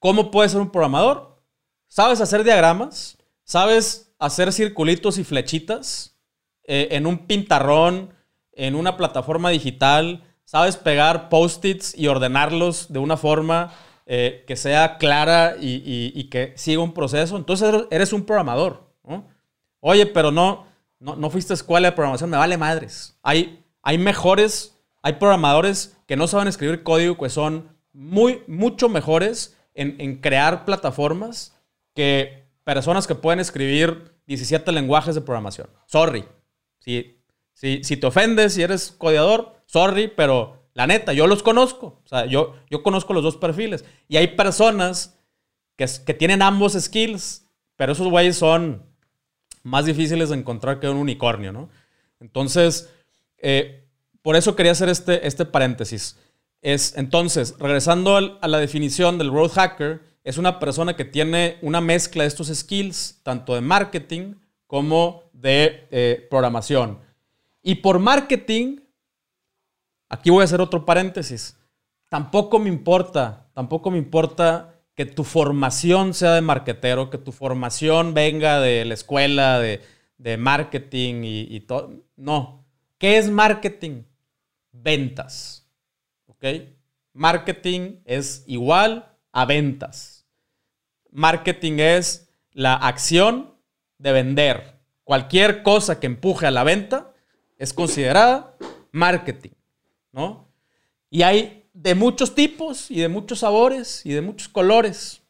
¿Cómo 0.03 0.31
puedes 0.31 0.51
ser 0.51 0.60
un 0.60 0.69
programador? 0.69 1.41
¿Sabes 1.88 2.19
hacer 2.19 2.43
diagramas? 2.43 3.17
¿Sabes 3.45 4.13
hacer 4.19 4.51
circulitos 4.51 5.17
y 5.17 5.24
flechitas 5.24 6.17
eh, 6.65 6.89
en 6.91 7.07
un 7.07 7.19
pintarrón, 7.19 8.13
en 8.51 8.75
una 8.75 8.98
plataforma 8.98 9.50
digital? 9.50 10.22
sabes 10.43 10.75
pegar 10.75 11.29
post-its 11.29 11.98
y 11.98 12.10
ordenarlos 12.10 12.91
de 12.91 13.00
una 13.00 13.15
forma 13.15 13.72
eh, 14.05 14.43
que 14.45 14.57
sea 14.57 14.98
clara 14.98 15.55
y, 15.57 16.25
que 16.25 16.51
siga 16.57 16.81
un 16.81 16.93
proceso, 16.93 17.38
entonces 17.38 17.74
eres 17.89 18.12
un 18.12 18.25
programador. 18.25 18.91
Oye, 19.79 20.05
pero 20.05 20.31
no, 20.31 20.65
no, 21.00 21.29
fuiste 21.29 21.53
a 21.53 21.55
escuela 21.55 21.91
de 21.91 21.95
programación, 21.95 22.29
me 22.29 22.36
vale 22.36 22.57
madres. 22.57 23.17
Hay, 23.24 23.63
hay 23.81 23.98
mejores, 23.98 24.77
hay 25.01 25.13
programadores 25.13 25.95
que 26.07 26.17
no 26.17 26.27
saben 26.27 26.50
escribir 26.50 26.83
código, 26.83 27.17
que 27.17 27.29
son 27.29 27.69
muy, 27.93 28.43
mucho 28.48 28.89
mejores 28.89 29.55
en, 29.74 29.96
en 30.00 30.18
crear 30.18 30.65
plataformas 30.65 31.56
que 31.94 32.44
personas 32.63 33.08
que 33.08 33.15
pueden 33.15 33.39
escribir 33.39 34.13
17 34.27 34.72
lenguajes 34.72 35.15
de 35.15 35.22
programación. 35.22 35.68
Sorry. 35.86 36.25
Si, 36.80 37.20
si, 37.53 37.84
si 37.84 37.98
te 37.98 38.08
ofendes, 38.08 38.53
si 38.53 38.62
eres 38.62 38.92
codiador, 38.92 39.56
sorry, 39.65 40.08
pero 40.08 40.63
la 40.74 40.88
neta, 40.88 41.13
yo 41.13 41.27
los 41.27 41.44
conozco. 41.44 42.01
O 42.03 42.08
sea, 42.08 42.25
yo, 42.25 42.56
yo 42.70 42.84
conozco 42.84 43.13
los 43.13 43.24
dos 43.24 43.38
perfiles. 43.38 43.86
Y 44.08 44.18
hay 44.18 44.27
personas 44.27 45.18
que, 45.75 45.86
que 46.06 46.13
tienen 46.13 46.42
ambos 46.42 46.74
skills, 46.74 47.48
pero 47.75 47.94
esos 47.94 48.08
güeyes 48.08 48.38
son 48.38 48.84
más 49.63 49.86
difíciles 49.86 50.30
de 50.30 50.36
encontrar 50.36 50.80
que 50.80 50.89
un 50.89 50.98
unicornio, 50.98 51.51
¿no? 51.51 51.70
Entonces, 52.20 52.89
eh, 53.38 53.86
por 54.22 54.36
eso 54.36 54.56
quería 54.56 54.72
hacer 54.72 54.89
este, 54.89 55.25
este 55.27 55.46
paréntesis. 55.46 56.18
Es, 56.63 56.98
entonces, 56.98 57.55
regresando 57.60 58.39
a 58.41 58.48
la 58.48 58.58
definición 58.58 59.20
del 59.20 59.29
growth 59.29 59.51
hacker, 59.51 60.01
es 60.24 60.39
una 60.39 60.58
persona 60.58 60.96
que 60.96 61.05
tiene 61.05 61.60
una 61.62 61.82
mezcla 61.82 62.24
de 62.24 62.29
estos 62.29 62.48
skills, 62.48 63.20
tanto 63.22 63.53
de 63.53 63.62
marketing 63.62 64.34
como 64.65 65.24
de 65.34 65.88
eh, 65.91 66.27
programación. 66.32 66.98
Y 67.62 67.75
por 67.75 68.00
marketing 68.00 68.79
Aquí 70.13 70.29
voy 70.29 70.41
a 70.41 70.43
hacer 70.43 70.62
otro 70.62 70.86
paréntesis. 70.86 71.58
Tampoco 72.08 72.60
me 72.60 72.70
importa, 72.70 73.48
tampoco 73.55 73.89
me 73.89 73.98
importa 73.98 74.75
que 74.93 75.08
tu 75.08 75.24
formación 75.24 76.13
sea 76.13 76.36
de 76.36 76.41
marquetero, 76.41 77.10
que 77.10 77.17
tu 77.17 77.32
formación 77.32 78.13
venga 78.13 78.60
de 78.60 78.86
la 78.86 78.93
escuela, 78.93 79.58
de, 79.58 79.82
de 80.20 80.38
marketing 80.38 81.22
y 81.24 81.60
todo. 81.62 82.03
No. 82.15 82.63
¿Qué 83.00 83.17
es 83.17 83.32
marketing? 83.32 84.03
Ventas. 84.72 85.62
Marketing 87.14 88.02
es 88.06 88.44
igual 88.48 89.16
a 89.32 89.46
ventas. 89.46 90.26
Marketing 91.12 91.80
es 91.80 92.30
la 92.52 92.74
acción 92.76 93.56
de 93.98 94.12
vender. 94.12 94.80
Cualquier 95.04 95.64
cosa 95.64 96.00
que 96.00 96.08
empuje 96.08 96.48
a 96.48 96.52
la 96.52 96.64
venta 96.64 97.14
es 97.58 97.74
considerada 97.74 98.58
marketing, 98.92 99.52
¿no? 100.12 100.52
Y 101.10 101.22
hay 101.22 101.70
de 101.74 101.96
muchos 101.96 102.36
tipos 102.36 102.90
y 102.90 103.00
de 103.00 103.10
muchos 103.10 103.40
sabores 103.40 104.06
y 104.06 104.14
de 104.14 104.22
muchos 104.22 104.48
colores. 104.48 105.22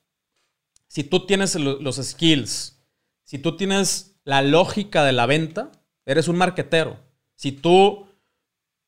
Si 0.87 1.03
tú 1.03 1.25
tienes 1.25 1.55
los 1.55 1.95
skills, 1.95 2.79
si 3.23 3.39
tú 3.39 3.57
tienes 3.57 4.15
la 4.23 4.41
lógica 4.41 5.03
de 5.03 5.11
la 5.11 5.25
venta, 5.25 5.71
eres 6.05 6.27
un 6.27 6.37
marketero. 6.37 6.99
Si 7.35 7.51
tú 7.51 8.07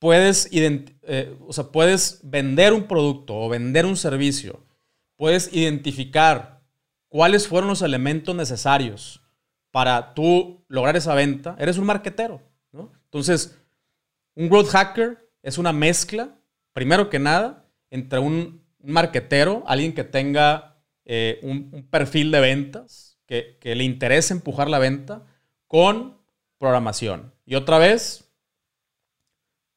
puedes, 0.05 0.47
eh, 0.51 1.35
o 1.47 1.51
sea, 1.51 1.71
puedes 1.71 2.19
vender 2.21 2.74
un 2.74 2.83
producto 2.83 3.35
o 3.35 3.50
vender 3.50 3.88
un 3.88 3.97
servicio, 3.97 4.63
puedes 5.15 5.51
identificar 5.51 6.62
cuáles 7.07 7.47
fueron 7.47 7.71
los 7.71 7.81
elementos 7.81 8.35
necesarios 8.35 9.24
para 9.71 10.13
tú 10.13 10.63
lograr 10.67 10.95
esa 10.95 11.15
venta, 11.15 11.55
eres 11.57 11.79
un 11.79 11.88
marketero. 11.88 12.39
Entonces, 13.05 13.57
un 14.35 14.47
growth 14.47 14.67
hacker 14.67 15.27
es 15.41 15.57
una 15.57 15.74
mezcla, 15.74 16.38
primero 16.71 17.09
que 17.09 17.17
nada, 17.17 17.65
entre 17.89 18.19
un, 18.19 18.63
marketero, 18.83 19.63
alguien 19.65 19.95
que 19.95 20.03
tenga 20.03 20.77
eh, 21.05 21.39
un, 21.41 21.88
perfil 21.89 22.29
de 22.29 22.41
ventas, 22.41 23.17
que, 23.25 23.57
que 23.59 23.74
le 23.74 23.83
interese 23.83 24.35
empujar 24.35 24.69
la 24.69 24.77
venta, 24.77 25.25
con 25.65 26.19
programación. 26.59 27.33
Y 27.43 27.55
otra 27.55 27.79
vez, 27.79 28.25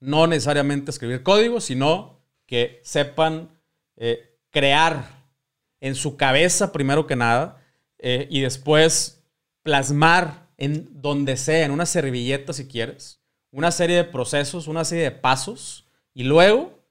no 0.00 0.26
necesariamente 0.26 0.90
escribir 0.90 1.22
código, 1.22 1.60
sino 1.60 2.20
que 2.46 2.80
sepan 2.84 3.50
eh, 3.96 4.36
crear 4.50 5.26
en 5.80 5.94
su 5.94 6.16
cabeza 6.16 6.72
primero 6.72 7.06
que 7.06 7.16
nada 7.16 7.62
eh, 7.98 8.26
y 8.30 8.40
después 8.40 9.24
plasmar 9.62 10.48
en 10.56 10.88
donde 11.00 11.36
sea, 11.36 11.64
en 11.64 11.70
una 11.70 11.86
servilleta 11.86 12.52
si 12.52 12.66
quieres, 12.66 13.20
una 13.50 13.70
serie 13.70 13.96
de 13.96 14.04
procesos, 14.04 14.66
una 14.66 14.84
serie 14.84 15.04
de 15.04 15.10
pasos 15.10 15.88
y 16.14 16.24
luego 16.24 16.84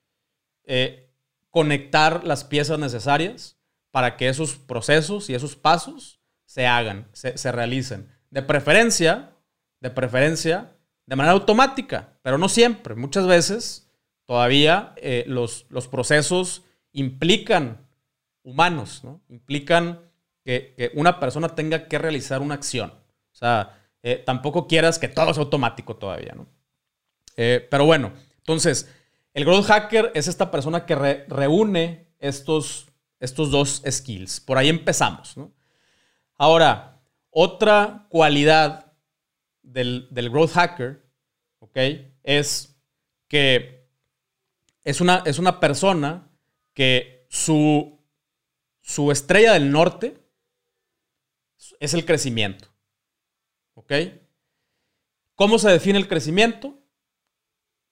eh, 0.63 1.09
conectar 1.49 2.23
las 2.23 2.43
piezas 2.43 2.79
necesarias 2.79 3.57
para 3.91 4.15
que 4.15 4.29
esos 4.29 4.55
procesos 4.55 5.29
y 5.29 5.33
esos 5.33 5.55
pasos 5.55 6.21
se 6.45 6.67
hagan, 6.67 7.07
se, 7.13 7.37
se 7.37 7.51
realicen. 7.51 8.09
De 8.29 8.41
preferencia, 8.41 9.33
de 9.79 9.89
preferencia, 9.89 10.76
de 11.07 11.15
manera 11.15 11.33
automática, 11.33 12.19
pero 12.21 12.37
no 12.37 12.49
siempre. 12.49 12.93
Muchas 12.93 13.25
veces 13.25 13.89
todavía 14.25 14.93
eh, 14.97 15.23
los, 15.25 15.65
los, 15.69 15.87
procesos 15.87 16.63
implican 16.91 17.87
humanos, 18.43 19.03
¿no? 19.03 19.21
implican 19.29 20.01
que, 20.43 20.91
una 20.93 21.19
persona 21.19 21.49
tenga 21.49 21.87
que 21.87 21.97
realizar 21.97 22.41
una 22.41 22.55
acción. 22.55 22.91
O 22.91 23.35
sea, 23.35 23.79
eh, 24.03 24.21
tampoco 24.25 24.67
quieras 24.67 24.99
que 24.99 25.07
todo 25.07 25.33
sea 25.33 25.43
automático 25.43 25.95
todavía. 25.95 26.33
¿no? 26.35 26.47
Eh, 27.37 27.65
pero 27.71 27.85
bueno, 27.85 28.11
entonces, 28.37 28.93
el 29.33 29.45
growth 29.45 29.65
hacker 29.65 30.11
es 30.13 30.27
esta 30.27 30.51
persona 30.51 30.85
que 30.85 30.95
reúne 31.27 32.07
estos, 32.19 32.87
estos 33.19 33.49
dos 33.51 33.81
skills. 33.89 34.41
Por 34.41 34.57
ahí 34.57 34.67
empezamos. 34.67 35.37
¿no? 35.37 35.51
Ahora, 36.37 36.99
otra 37.29 38.07
cualidad 38.09 38.86
del, 39.67 40.29
growth 40.31 40.51
hacker, 40.51 41.03
¿ok? 41.59 41.77
Es 42.23 42.79
que 43.27 43.87
es 44.83 45.01
una, 45.01 45.23
es 45.25 45.39
una 45.39 45.59
persona 45.59 46.29
que 46.73 47.25
su, 47.29 47.99
su 48.81 49.11
estrella 49.11 49.53
del 49.53 49.71
norte 49.71 50.17
es 51.79 51.93
el 51.93 52.05
crecimiento, 52.05 52.67
¿ok? 53.73 53.93
¿Cómo 55.35 55.59
se 55.59 55.69
define 55.69 55.99
el 55.99 56.07
crecimiento? 56.07 56.79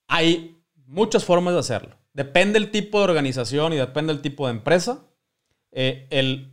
Hay 0.08 0.58
muchas 0.86 1.26
formas 1.26 1.54
de 1.54 1.60
hacerlo. 1.60 1.98
Depende 2.14 2.60
del 2.60 2.72
tipo 2.72 3.00
de 3.00 3.06
organización 3.06 3.74
y 3.74 3.78
depende 3.78 4.14
del 4.14 4.22
tipo 4.22 4.48
de 4.48 4.54
empresa. 4.54 5.06
Eh, 5.72 6.08
el, 6.10 6.52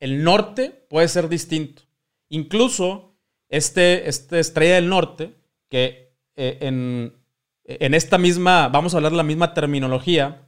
el 0.00 0.24
norte 0.24 0.70
puede 0.70 1.08
ser 1.08 1.28
distinto. 1.28 1.82
Incluso 2.28 3.05
este, 3.48 4.08
este 4.08 4.40
Estrella 4.40 4.76
del 4.76 4.88
Norte, 4.88 5.34
que 5.68 6.12
eh, 6.36 6.58
en, 6.60 7.94
esta 7.94 8.18
misma, 8.18 8.68
vamos 8.68 8.94
a 8.94 8.98
hablar 8.98 9.12
de 9.12 9.18
la 9.18 9.22
misma 9.22 9.54
terminología, 9.54 10.46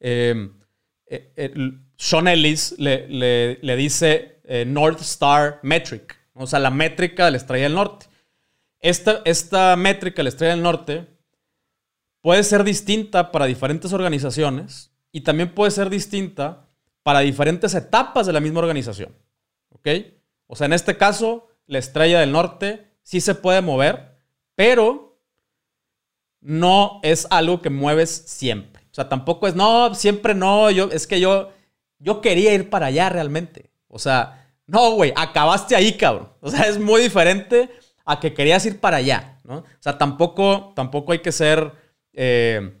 em, 0.00 0.52
eh, 1.06 1.72
Sean 1.96 2.26
Ellis 2.26 2.74
le, 2.78 3.76
dice 3.76 4.40
eh, 4.44 4.64
North 4.66 5.00
Star 5.00 5.60
Metric, 5.62 6.16
o 6.34 6.46
sea, 6.46 6.58
la 6.58 6.70
métrica 6.70 7.26
de 7.26 7.32
la 7.32 7.36
Estrella 7.36 7.64
del 7.64 7.74
Norte. 7.74 8.06
Esta, 8.80 9.22
esta 9.24 9.76
métrica 9.76 10.16
de 10.16 10.22
la 10.24 10.28
Estrella 10.30 10.54
del 10.54 10.62
Norte 10.62 11.06
puede 12.20 12.42
ser 12.42 12.64
distinta 12.64 13.30
para 13.30 13.46
diferentes 13.46 13.92
organizaciones 13.92 14.90
y 15.12 15.20
también 15.20 15.54
puede 15.54 15.70
ser 15.70 15.90
distinta 15.90 16.66
para 17.02 17.20
diferentes 17.20 17.74
etapas 17.74 18.26
de 18.26 18.32
la 18.32 18.40
misma 18.40 18.60
organización. 18.60 19.14
¿Ok? 19.70 19.88
O 20.46 20.56
sea, 20.56 20.66
en 20.66 20.72
este 20.72 20.96
caso, 20.96 21.48
la 21.72 21.78
estrella 21.78 22.20
del 22.20 22.32
norte 22.32 22.86
sí 23.02 23.22
se 23.22 23.34
puede 23.34 23.62
mover, 23.62 24.18
pero 24.54 25.18
no 26.42 27.00
es 27.02 27.26
algo 27.30 27.62
que 27.62 27.70
mueves 27.70 28.10
siempre. 28.10 28.82
O 28.90 28.94
sea, 28.94 29.08
tampoco 29.08 29.48
es, 29.48 29.54
no, 29.54 29.94
siempre 29.94 30.34
no, 30.34 30.70
yo, 30.70 30.90
es 30.92 31.06
que 31.06 31.18
yo, 31.18 31.50
yo 31.98 32.20
quería 32.20 32.52
ir 32.52 32.68
para 32.68 32.86
allá 32.86 33.08
realmente. 33.08 33.70
O 33.88 33.98
sea, 33.98 34.50
no, 34.66 34.90
güey, 34.90 35.14
acabaste 35.16 35.74
ahí, 35.74 35.96
cabrón. 35.96 36.28
O 36.42 36.50
sea, 36.50 36.68
es 36.68 36.78
muy 36.78 37.00
diferente 37.00 37.70
a 38.04 38.20
que 38.20 38.34
querías 38.34 38.66
ir 38.66 38.78
para 38.78 38.98
allá, 38.98 39.38
¿no? 39.42 39.58
O 39.58 39.64
sea, 39.80 39.96
tampoco, 39.96 40.74
tampoco 40.76 41.12
hay 41.12 41.20
que 41.20 41.32
ser, 41.32 41.72
eh, 42.12 42.78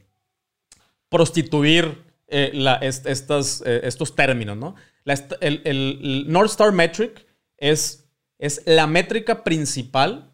prostituir 1.08 2.04
eh, 2.28 2.52
estas, 2.82 3.62
eh, 3.64 3.80
estos 3.84 4.14
términos, 4.14 4.56
¿no? 4.56 4.74
el 5.40 6.26
North 6.28 6.50
Star 6.50 6.72
Metric 6.72 7.26
es 7.56 8.01
es 8.42 8.60
la 8.66 8.88
métrica 8.88 9.44
principal 9.44 10.32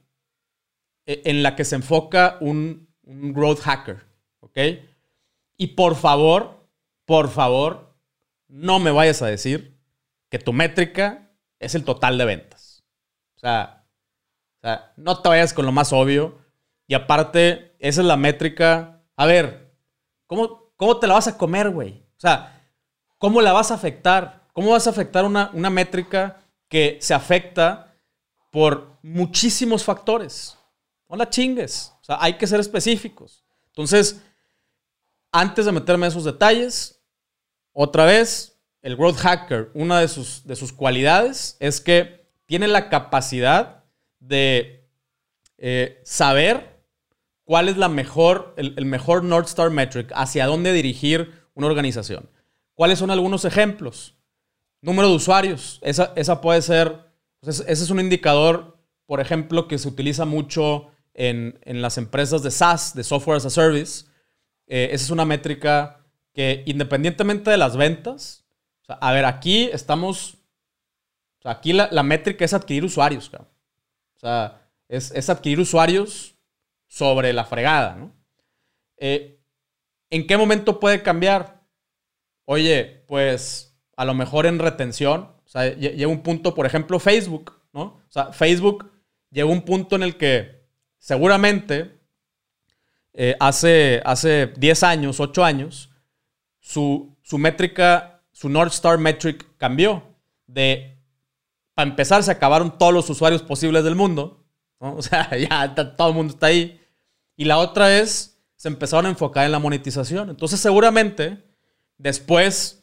eh, 1.05 1.21
en 1.27 1.43
la 1.43 1.55
que 1.55 1.67
se 1.67 1.75
enfoca 1.75 2.39
un, 2.41 2.89
growth 3.03 3.61
hacker. 3.61 4.03
¿Ok? 4.41 4.59
Y 5.59 5.69
por 5.69 5.95
favor, 5.95 6.67
por 7.05 7.29
favor, 7.29 7.95
no 8.47 8.79
me 8.79 8.91
vayas 8.91 9.21
a 9.21 9.27
decir 9.27 9.79
que 10.31 10.39
tu 10.39 10.55
métrica 10.55 11.35
es 11.59 11.75
el 11.75 11.85
total 11.85 12.17
de 12.17 12.25
ventas. 12.25 12.83
O 13.37 13.41
sea, 13.41 13.87
no 14.97 15.21
te 15.21 15.29
vayas 15.29 15.53
con 15.53 15.67
lo 15.67 15.73
más 15.73 15.93
obvio. 15.93 16.39
Y 16.87 16.95
aparte, 16.95 17.77
esa 17.79 18.01
es 18.01 18.07
la 18.07 18.17
métrica. 18.17 19.03
A 19.17 19.27
ver, 19.27 19.77
¿cómo, 20.27 20.73
cómo 20.77 20.99
te 20.99 21.07
la 21.07 21.15
vas 21.15 21.29
a 21.29 21.37
comer, 21.37 21.69
güey? 21.69 22.07
O 22.17 22.21
sea, 22.21 22.59
¿cómo 23.19 23.43
la 23.43 23.53
vas 23.53 23.71
a 23.71 23.75
afectar? 23.75 24.47
¿Cómo 24.55 24.71
vas 24.71 24.87
a 24.87 24.91
afectar 24.91 25.27
una, 25.27 25.51
una 25.53 25.69
métrica 25.69 26.39
que 26.69 26.97
se 27.03 27.13
afecta 27.13 27.88
por 28.51 28.99
muchísimos 29.03 29.85
factores. 29.85 30.57
No 31.09 31.17
la 31.17 31.29
chingues. 31.29 31.93
O 32.01 32.05
sea, 32.05 32.19
hay 32.21 32.35
que 32.35 32.47
ser 32.47 32.61
específicos. 32.61 33.45
Entonces, 33.69 34.21
antes 35.33 35.67
de 35.67 35.73
meterme 35.73 36.07
en 36.07 36.13
esos 36.13 36.25
detalles, 36.25 37.01
otra 37.73 38.05
vez, 38.05 38.59
el 38.83 38.97
growth 38.97 39.17
hacker, 39.17 39.71
una 39.75 40.01
de 40.01 40.09
sus, 40.09 40.47
de 40.47 40.57
sus 40.57 40.73
cualidades 40.73 41.57
es 41.61 41.81
que 41.81 42.27
tiene 42.47 42.69
la 42.69 42.89
capacidad 42.89 43.85
de 44.19 44.89
eh, 45.59 46.01
saber 46.05 46.83
cuál 47.45 47.69
es 47.69 47.77
la 47.77 47.89
mejor, 47.89 48.55
el, 48.57 48.85
mejor 48.85 49.25
North 49.25 49.49
Star 49.49 49.71
Metric, 49.71 50.11
hacia 50.15 50.47
dónde 50.47 50.73
dirigir 50.73 51.33
una 51.55 51.67
organización. 51.67 52.29
¿Cuáles 52.75 52.99
son 52.99 53.11
algunos 53.11 53.45
ejemplos? 53.45 54.15
Número 54.81 55.09
de 55.09 55.17
usuarios. 55.17 55.79
Esa, 55.83 56.13
esa 56.15 56.41
puede 56.41 56.63
ser 56.63 57.08
ese 57.43 57.65
es 57.71 57.91
un 57.91 58.01
indicador, 58.01 58.79
por 59.07 59.21
ejemplo, 59.21 59.69
que 59.69 59.79
se 59.79 59.89
utiliza 59.89 60.25
mucho 60.25 60.91
en, 61.15 61.59
las 61.65 61.99
empresas 61.99 62.43
de 62.43 62.51
SaaS, 62.51 62.95
de 62.95 63.05
Software 63.05 63.37
as 63.37 63.47
a 63.47 63.51
Service. 63.51 64.07
Eh, 64.67 64.91
esa 64.93 65.05
es 65.05 65.11
una 65.11 65.25
métrica 65.25 66.05
que 66.33 66.63
independientemente 66.67 67.51
de 67.51 67.57
las 67.57 67.77
ventas, 67.77 68.45
a 68.89 69.13
ver, 69.13 69.25
aquí 69.25 69.69
estamos, 69.73 70.39
aquí 71.45 71.73
la, 71.73 72.03
métrica 72.03 72.45
es 72.45 72.55
adquirir 72.55 72.85
usuarios, 72.85 73.31
O 73.35 74.19
sea, 74.19 74.71
es, 74.89 75.29
adquirir 75.29 75.61
usuarios 75.61 76.37
sobre 76.87 77.33
la 77.33 77.45
fregada, 77.45 77.97
¿no? 77.97 78.13
Eh, 78.97 79.41
¿En 80.11 80.27
qué 80.27 80.37
momento 80.37 80.81
puede 80.81 81.03
cambiar? 81.03 81.63
Oye, 82.45 83.05
pues 83.07 83.77
a 83.97 84.05
lo 84.05 84.15
mejor 84.15 84.47
en 84.47 84.59
retención, 84.59 85.33
o 85.49 85.51
sea, 85.51 85.75
llega 85.75 86.09
un 86.09 86.23
punto, 86.23 86.55
por 86.55 86.67
ejemplo, 86.67 87.01
Facebook, 87.01 87.55
¿no? 87.73 87.83
O 87.83 88.11
sea, 88.11 88.33
Facebook 88.33 88.93
llegó 89.31 89.51
un 89.51 89.63
punto 89.63 89.97
en 89.97 90.03
el 90.03 90.19
que 90.19 90.63
seguramente 90.99 91.99
eh, 93.15 93.35
hace, 93.41 94.03
hace 94.05 94.53
10 94.59 94.83
años, 94.83 95.21
8 95.21 95.43
años, 95.43 95.89
su, 96.61 97.17
su 97.23 97.39
métrica, 97.39 98.21
su 98.31 98.51
North 98.51 98.75
Star 98.75 98.99
metric 98.99 99.47
cambió. 99.57 100.03
De, 100.47 100.99
para 101.73 101.89
empezar, 101.89 102.23
se 102.23 102.31
acabaron 102.31 102.77
todos 102.77 102.93
los 102.93 103.09
usuarios 103.09 103.43
posibles 103.43 103.85
del 103.85 103.95
mundo. 103.95 104.35
O 104.81 105.03
sea, 105.03 105.37
ya 105.37 105.75
todo 105.97 106.11
el 106.11 106.15
mundo 106.15 106.35
está 106.35 106.47
ahí. 106.47 106.81
Y 107.37 107.47
la 107.47 107.59
otra 107.59 107.99
es, 107.99 108.39
se 108.55 108.69
empezaron 108.69 109.07
a 109.07 109.09
enfocar 109.09 109.45
en 109.47 109.51
la 109.51 109.59
monetización. 109.59 110.31
Entonces, 110.31 110.61
seguramente, 110.61 111.43
después, 111.97 112.78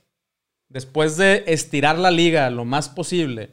después 0.75 1.15
de 1.15 1.46
estirar 1.48 1.98
la 1.98 2.12
liga 2.12 2.50
lo 2.50 2.65
más 2.65 2.89
posible 2.89 3.51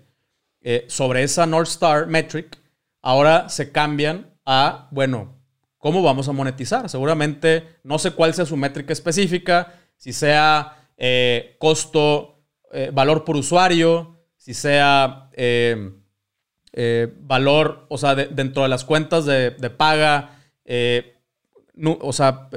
eh, 0.61 0.87
sobre 0.89 1.23
esa 1.23 1.47
North 1.47 1.69
Star 1.69 2.09
metric, 2.09 2.59
ahora 3.01 3.49
se 3.49 3.71
cambian 3.71 4.35
a, 4.45 4.89
bueno, 4.91 5.33
¿cómo 5.79 6.03
vamos 6.03 6.27
a 6.27 6.33
monetizar? 6.33 6.89
Seguramente, 6.89 7.77
no 7.85 8.01
sé 8.01 8.11
cuál 8.11 8.35
sea 8.35 8.45
su 8.45 8.57
métrica 8.57 8.93
específica, 8.93 9.73
si 9.97 10.13
sea 10.13 10.89
eh, 10.97 11.55
costo, 11.61 12.43
eh, 12.73 12.91
valor 12.93 13.25
por 13.25 13.37
usuario, 13.37 14.17
si 14.37 14.53
sea 14.53 15.31
valor, 17.21 17.87
o 17.89 17.99
sea, 17.99 18.17
dentro 18.17 18.65
de 18.65 18.69
las 18.69 18.85
cuentas 18.85 19.27
de, 19.27 19.53
paga, 19.71 20.41
o 22.01 22.13
sea, 22.13 22.49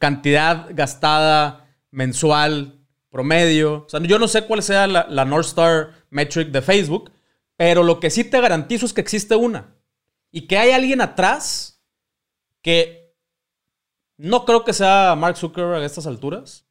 cantidad 0.00 0.66
gastada 0.72 1.68
mensual 1.92 2.81
promedio. 3.12 3.84
O 3.84 3.88
sea, 3.88 4.00
yo 4.00 4.18
no 4.18 4.26
sé 4.26 4.46
cuál 4.46 4.62
sea 4.62 4.88
la, 4.88 5.06
la 5.08 5.24
North 5.24 5.46
Star 5.46 5.92
metric 6.10 6.48
de 6.48 6.62
Facebook, 6.62 7.12
pero 7.56 7.84
lo 7.84 8.00
que 8.00 8.10
sí 8.10 8.24
te 8.24 8.40
garantizo 8.40 8.86
es 8.86 8.92
que 8.92 9.02
existe 9.02 9.36
una. 9.36 9.76
Y 10.32 10.48
que 10.48 10.58
hay 10.58 10.70
alguien 10.70 11.00
atrás 11.00 11.80
que 12.62 13.14
no 14.16 14.44
creo 14.44 14.64
que 14.64 14.72
sea 14.72 15.14
Mark 15.16 15.36
Zuckerberg 15.36 15.82
a 15.82 15.86
estas 15.86 16.06
alturas. 16.06 16.66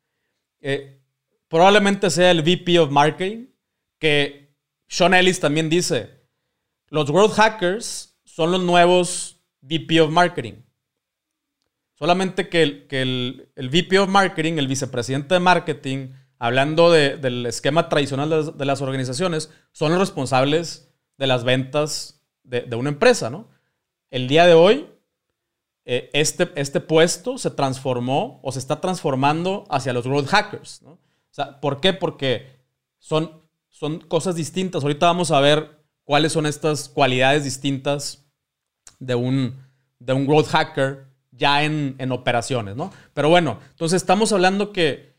Eh, 0.60 1.00
probablemente 1.48 2.10
sea 2.10 2.32
el 2.32 2.42
VP 2.42 2.80
of 2.80 2.90
Marketing, 2.90 3.48
que 4.00 4.56
Sean 4.88 5.14
Ellis 5.14 5.40
también 5.40 5.70
dice, 5.70 6.10
los 6.88 7.10
World 7.10 7.34
Hackers 7.34 8.18
son 8.26 8.52
los 8.52 8.62
nuevos 8.62 9.40
VP 9.62 10.02
of 10.02 10.12
Marketing. 10.12 10.56
Solamente 11.94 12.50
que 12.50 12.64
el, 12.64 12.88
que 12.88 13.02
el 13.04 13.70
VP 13.70 14.00
of 14.00 14.10
Marketing, 14.10 14.54
el 14.54 14.68
vicepresidente 14.68 15.36
de 15.36 15.40
marketing, 15.40 16.08
hablando 16.42 16.90
del 16.92 17.46
esquema 17.46 17.88
tradicional 17.88 18.58
de, 18.58 18.66
las 18.66 18.82
organizaciones, 18.82 19.52
son 19.74 19.92
los 19.92 20.00
responsables 20.00 20.92
de 21.20 21.28
las 21.28 21.44
ventas 21.44 22.24
de, 22.42 22.76
una 22.76 22.90
empresa, 22.90 23.30
¿no? 23.30 23.48
El 24.10 24.28
día 24.28 24.48
de 24.48 24.56
hoy, 24.56 24.88
eh, 25.86 26.10
este, 26.14 26.52
este 26.56 26.80
puesto 26.80 27.38
se 27.38 27.52
transformó 27.52 28.40
o 28.42 28.52
se 28.52 28.58
está 28.58 28.82
transformando 28.82 29.66
hacia 29.70 29.94
los 29.94 30.08
growth 30.08 30.30
hackers, 30.30 30.82
¿no? 30.82 30.94
O 30.94 31.00
sea, 31.30 31.60
¿por 31.60 31.80
qué? 31.80 31.94
Porque 31.94 32.48
son, 32.98 33.44
son 33.70 34.00
cosas 34.00 34.34
distintas. 34.34 34.82
Ahorita 34.82 35.06
vamos 35.06 35.30
a 35.30 35.40
ver 35.42 35.84
cuáles 36.04 36.32
son 36.32 36.48
estas 36.48 36.90
cualidades 36.90 37.44
distintas 37.44 38.26
de 38.98 39.14
un, 39.14 39.60
de 40.00 40.14
un 40.14 40.26
growth 40.26 40.48
hacker 40.48 41.06
ya 41.30 41.62
en, 41.62 41.94
en 42.00 42.12
operaciones, 42.12 42.76
¿no? 42.76 42.92
Pero 43.14 43.30
bueno, 43.30 43.60
entonces 43.70 44.02
estamos 44.02 44.34
hablando 44.34 44.74
que 44.74 45.11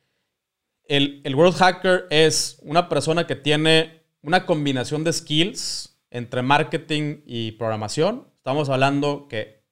el, 0.92 1.22
el 1.24 1.34
World 1.34 1.56
Hacker 1.56 2.06
es 2.10 2.58
una 2.60 2.90
persona 2.90 3.26
que 3.26 3.34
tiene 3.34 4.02
una 4.20 4.44
combinación 4.44 5.04
de 5.04 5.14
skills 5.14 5.98
entre 6.10 6.42
marketing 6.42 7.22
y 7.24 7.52
programación. 7.52 8.28
Estamos 8.36 8.68
hablando 8.68 9.26
que 9.26 9.62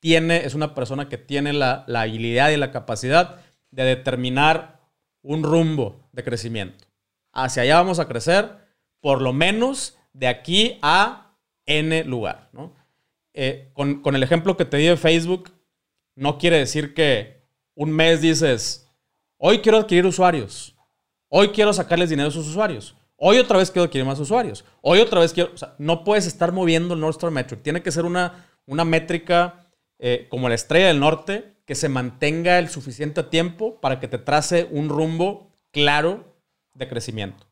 tiene, 0.00 0.46
es 0.46 0.54
una 0.54 0.74
persona 0.74 1.10
que 1.10 1.18
tiene 1.18 1.52
la, 1.52 1.84
la 1.88 2.00
habilidad 2.00 2.50
y 2.52 2.56
la 2.56 2.72
capacidad 2.72 3.42
de 3.70 3.84
determinar 3.84 4.80
un 5.20 5.42
rumbo 5.42 6.08
de 6.12 6.24
crecimiento. 6.24 6.86
Hacia 7.34 7.64
allá 7.64 7.76
vamos 7.76 7.98
a 7.98 8.08
crecer, 8.08 8.56
por 9.00 9.20
lo 9.20 9.34
menos 9.34 9.98
de 10.14 10.28
aquí 10.28 10.78
a 10.80 11.36
N 11.66 12.02
lugar. 12.04 12.48
Eh, 13.34 13.68
con, 13.74 14.00
con, 14.00 14.16
el 14.16 14.22
ejemplo 14.22 14.56
que 14.56 14.64
te 14.64 14.78
di 14.78 14.86
de 14.86 14.96
Facebook, 14.96 15.52
no 16.14 16.38
quiere 16.38 16.56
decir 16.56 16.94
que 16.94 17.42
un 17.74 17.92
mes 17.92 18.22
dices, 18.22 18.81
Hoy 19.44 19.58
quiero 19.58 19.78
adquirir 19.78 20.06
usuarios. 20.06 20.72
Hoy 21.28 21.48
quiero 21.48 21.72
sacarles 21.72 22.08
dinero 22.08 22.28
a 22.28 22.30
sus 22.30 22.46
usuarios. 22.46 22.94
Hoy 23.16 23.38
otra 23.38 23.58
vez 23.58 23.72
quiero 23.72 23.86
adquirir 23.86 24.06
más 24.06 24.20
usuarios. 24.20 24.64
Hoy 24.82 25.00
otra 25.00 25.18
vez 25.18 25.32
quiero... 25.32 25.52
O 25.52 25.56
sea, 25.56 25.74
no 25.78 26.04
puedes 26.04 26.26
estar 26.26 26.52
moviendo 26.52 26.94
el 26.94 27.00
North 27.00 27.16
Star 27.16 27.32
Metric. 27.32 27.60
Tiene 27.60 27.82
que 27.82 27.90
ser 27.90 28.04
una, 28.04 28.46
una 28.66 28.84
métrica 28.84 29.66
eh, 29.98 30.28
como 30.30 30.48
la 30.48 30.54
estrella 30.54 30.86
del 30.86 31.00
norte 31.00 31.56
que 31.64 31.74
se 31.74 31.88
mantenga 31.88 32.60
el 32.60 32.68
suficiente 32.68 33.24
tiempo 33.24 33.80
para 33.80 33.98
que 33.98 34.06
te 34.06 34.18
trace 34.18 34.68
un 34.70 34.88
rumbo 34.88 35.50
claro 35.72 36.36
de 36.74 36.88
crecimiento. 36.88 37.44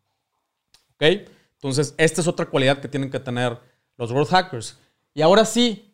¿Ok? 0.94 1.26
Entonces, 1.54 1.96
esta 1.98 2.20
es 2.20 2.28
otra 2.28 2.46
cualidad 2.46 2.78
que 2.78 2.86
tienen 2.86 3.10
que 3.10 3.18
tener 3.18 3.58
los 3.96 4.12
World 4.12 4.30
Hackers. 4.30 4.78
Y 5.12 5.22
ahora 5.22 5.44
sí, 5.44 5.92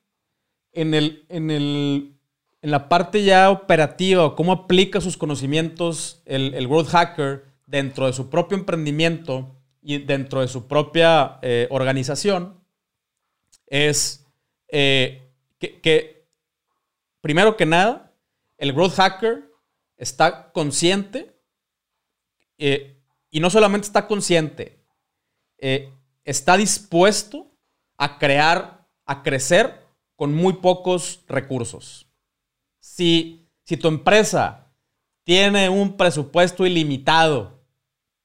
en 0.73 0.93
el, 0.93 1.25
en 1.31 1.51
el 1.51 2.16
en 2.63 2.71
la 2.71 2.89
parte 2.89 3.23
ya 3.23 3.51
operativa, 3.51 4.35
cómo 4.35 4.53
aplica 4.53 5.01
sus 5.01 5.17
conocimientos 5.17 6.23
el, 6.25 6.55
el 6.55 6.67
World 6.67 6.89
Hacker 6.89 7.45
dentro 7.67 8.07
de 8.07 8.13
su 8.13 8.31
propio 8.31 8.57
emprendimiento 8.57 9.57
y 9.83 9.99
dentro 9.99 10.41
de 10.41 10.49
su 10.49 10.67
propia 10.67 11.39
eh, 11.43 11.69
organización, 11.71 12.61
es 13.67 14.27
eh, 14.69 15.31
que, 15.59 16.29
primero 17.21 17.57
que 17.57 17.67
nada, 17.67 18.13
el 18.59 18.73
Growth 18.73 18.95
Hacker 18.95 19.49
está 19.97 20.51
consciente 20.53 21.37
eh, 22.59 23.01
y 23.31 23.41
no 23.41 23.51
solamente 23.51 23.87
está 23.87 24.07
consciente, 24.07 24.81
está 26.25 26.57
dispuesto 26.57 27.51
a 27.97 28.19
crear, 28.19 28.87
a 29.05 29.23
crecer 29.23 29.85
con 30.17 30.35
muy 30.35 30.55
pocos 30.55 31.25
recursos 31.29 32.06
si, 32.87 33.49
tu 33.81 33.89
empresa 33.89 34.69
tiene 35.25 35.69
un 35.69 35.97
presupuesto 35.97 36.65
ilimitado 36.65 37.61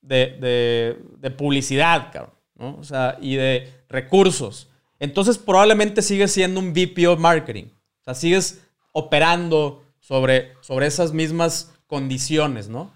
de, 0.01 0.97
publicidad, 1.37 2.11
cabrón, 2.11 2.35
O 2.79 2.83
sea, 2.83 3.17
y 3.19 3.35
de 3.35 3.83
recursos, 3.89 4.69
entonces 4.99 5.37
probablemente 5.37 6.01
sigues 6.01 6.31
siendo 6.31 6.59
un 6.59 6.73
VP 6.73 7.07
of 7.07 7.19
Marketing. 7.19 7.65
O 7.65 8.03
sea, 8.03 8.13
sigues 8.13 8.63
operando 8.91 9.83
sobre, 9.99 10.53
sobre 10.61 10.85
esas 10.85 11.11
mismas 11.11 11.73
condiciones, 11.87 12.69
¿no? 12.69 12.91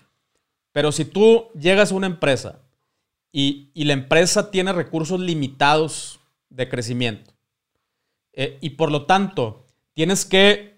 Pero 0.72 0.92
si 0.92 1.04
tú 1.04 1.48
llegas 1.60 1.92
a 1.92 1.96
una 1.96 2.08
empresa 2.08 2.60
y, 3.32 3.72
la 3.74 3.94
empresa 3.94 4.52
tiene 4.52 4.72
recursos 4.72 5.20
limitados 5.20 6.20
de 6.50 6.70
crecimiento 6.70 7.34
eh, 8.34 8.58
y 8.62 8.72
por 8.72 8.92
lo 8.92 9.06
tanto 9.06 9.66
tienes 9.94 10.26
que 10.26 10.75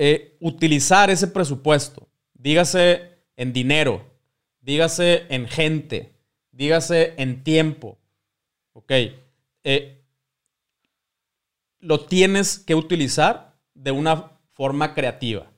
eh, 0.00 0.36
utilizar 0.38 1.10
ese 1.10 1.26
presupuesto, 1.26 2.08
dígase 2.32 3.18
en 3.36 3.52
dinero, 3.52 4.06
dígase 4.60 5.26
en 5.28 5.48
gente, 5.48 6.14
dígase 6.52 7.14
en 7.16 7.42
tiempo, 7.42 7.98
¿ok? 8.74 8.92
Eh, 9.64 10.04
lo 11.80 12.06
tienes 12.06 12.60
que 12.60 12.76
utilizar 12.76 13.58
de 13.74 13.90
una 13.90 14.38
forma 14.52 14.94
creativa, 14.94 15.50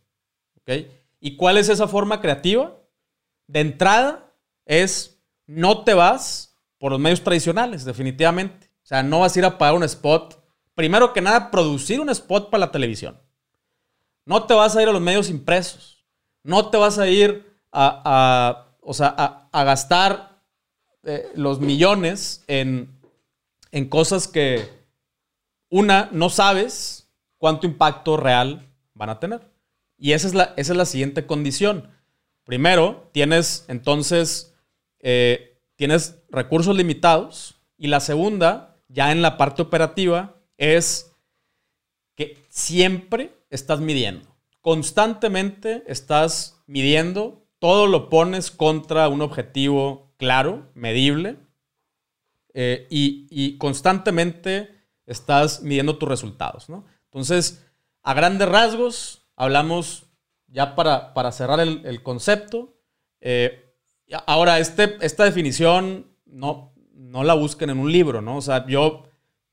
¿ok? 0.54 0.86
¿Y 1.20 1.36
cuál 1.36 1.58
es 1.58 1.68
esa 1.68 1.86
forma 1.86 2.22
creativa? 2.22 2.78
De 3.46 3.60
entrada 3.60 4.32
es 4.64 5.22
no 5.46 5.84
te 5.84 5.92
vas 5.92 6.56
por 6.78 6.92
los 6.92 7.00
medios 7.00 7.22
tradicionales, 7.22 7.84
definitivamente. 7.84 8.70
O 8.82 8.86
sea, 8.86 9.02
no 9.02 9.20
vas 9.20 9.36
a 9.36 9.38
ir 9.38 9.44
a 9.44 9.58
pagar 9.58 9.74
un 9.74 9.84
spot. 9.84 10.42
Primero 10.74 11.12
que 11.12 11.20
nada, 11.20 11.50
producir 11.50 12.00
un 12.00 12.08
spot 12.08 12.48
para 12.48 12.64
la 12.64 12.72
televisión. 12.72 13.20
No 14.24 14.44
te 14.44 14.54
vas 14.54 14.76
a 14.76 14.82
ir 14.82 14.88
a 14.88 14.92
los 14.92 15.00
medios 15.00 15.28
impresos. 15.28 16.04
No 16.42 16.70
te 16.70 16.76
vas 16.76 16.98
a 16.98 17.08
ir 17.08 17.50
a, 17.72 18.66
gastar 19.52 20.42
eh, 21.02 21.30
los 21.34 21.60
millones 21.60 22.44
en, 22.46 22.98
cosas 23.88 24.28
que, 24.28 24.68
una, 25.70 26.08
no 26.12 26.30
sabes 26.30 27.08
cuánto 27.38 27.66
impacto 27.66 28.16
real 28.16 28.68
van 28.94 29.10
a 29.10 29.20
tener. 29.20 29.50
Y 29.96 30.12
esa 30.12 30.26
es 30.28 30.34
la, 30.34 30.54
esa 30.56 30.72
es 30.72 30.76
la 30.76 30.86
siguiente 30.86 31.26
condición. 31.26 31.88
Primero, 32.44 33.08
tienes 33.12 33.64
entonces, 33.68 34.54
eh, 34.98 35.58
tienes 35.76 36.18
recursos 36.30 36.74
limitados. 36.74 37.56
Y 37.76 37.88
la 37.88 38.00
segunda, 38.00 38.76
ya 38.88 39.12
en 39.12 39.22
la 39.22 39.36
parte 39.36 39.62
operativa, 39.62 40.34
es 40.56 41.12
que 42.16 42.36
siempre 42.48 43.32
estás 43.50 43.80
midiendo. 43.80 44.36
Constantemente 44.60 45.84
estás 45.86 46.62
midiendo, 46.66 47.46
todo 47.58 47.86
lo 47.86 48.08
pones 48.08 48.50
contra 48.50 49.08
un 49.08 49.22
objetivo 49.22 50.14
claro, 50.16 50.70
medible, 50.74 51.38
eh, 52.52 52.86
y, 52.90 53.58
constantemente 53.58 54.70
estás 55.06 55.62
midiendo 55.62 55.98
tus 55.98 56.08
resultados, 56.08 56.68
¿no? 56.68 56.84
Entonces, 57.04 57.66
a 58.02 58.14
grandes 58.14 58.48
rasgos, 58.48 59.28
hablamos 59.36 60.06
ya 60.48 60.74
para, 60.74 61.14
para 61.14 61.32
cerrar 61.32 61.60
el, 61.60 62.02
concepto. 62.02 62.76
Eh, 63.20 63.72
ahora, 64.26 64.58
este, 64.58 64.96
esta 65.00 65.24
definición 65.24 66.16
no, 66.26 66.74
no 66.92 67.24
la 67.24 67.34
busquen 67.34 67.70
en 67.70 67.78
un 67.78 67.92
libro, 67.92 68.20
¿no? 68.20 68.36
O 68.36 68.42
sea, 68.42 68.66
yo, 68.66 69.04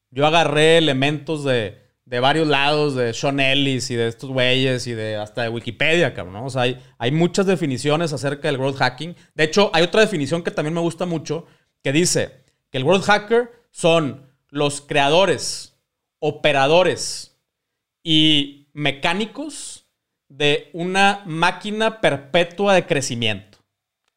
yo 0.10 0.26
agarré 0.26 0.78
elementos 0.78 1.44
de, 1.44 1.87
de 2.08 2.22
varios 2.22 2.48
lados, 2.48 2.96
de 2.96 3.14
Sean 3.14 3.42
Ellis 3.42 3.92
y 3.92 3.96
de 3.96 4.08
estos 4.08 4.30
güeyes 4.30 4.88
y 4.88 4.94
de 4.94 5.18
hasta 5.18 5.44
de 5.44 5.50
Wikipedia, 5.50 6.14
cabrón, 6.14 6.36
¿no? 6.36 6.46
O 6.46 6.50
sea, 6.50 6.62
hay, 6.62 6.82
hay 6.98 7.12
muchas 7.12 7.46
definiciones 7.46 8.14
acerca 8.14 8.48
del 8.48 8.58
growth 8.58 8.78
hacking. 8.78 9.14
De 9.36 9.44
hecho, 9.44 9.70
hay 9.74 9.84
otra 9.84 10.02
definición 10.02 10.42
que 10.42 10.52
también 10.52 10.74
me 10.74 10.80
gusta 10.80 11.06
mucho, 11.06 11.46
que 11.84 11.92
dice 11.92 12.46
que 12.72 12.78
el 12.78 12.86
growth 12.86 13.04
hacker 13.04 13.52
son 13.72 14.26
los 14.50 14.80
creadores, 14.80 15.78
operadores 16.20 17.38
y 18.04 18.70
mecánicos 18.72 19.86
de 20.30 20.70
una 20.72 21.24
máquina 21.26 22.00
perpetua 22.00 22.74
de 22.74 22.86
crecimiento. 22.86 23.58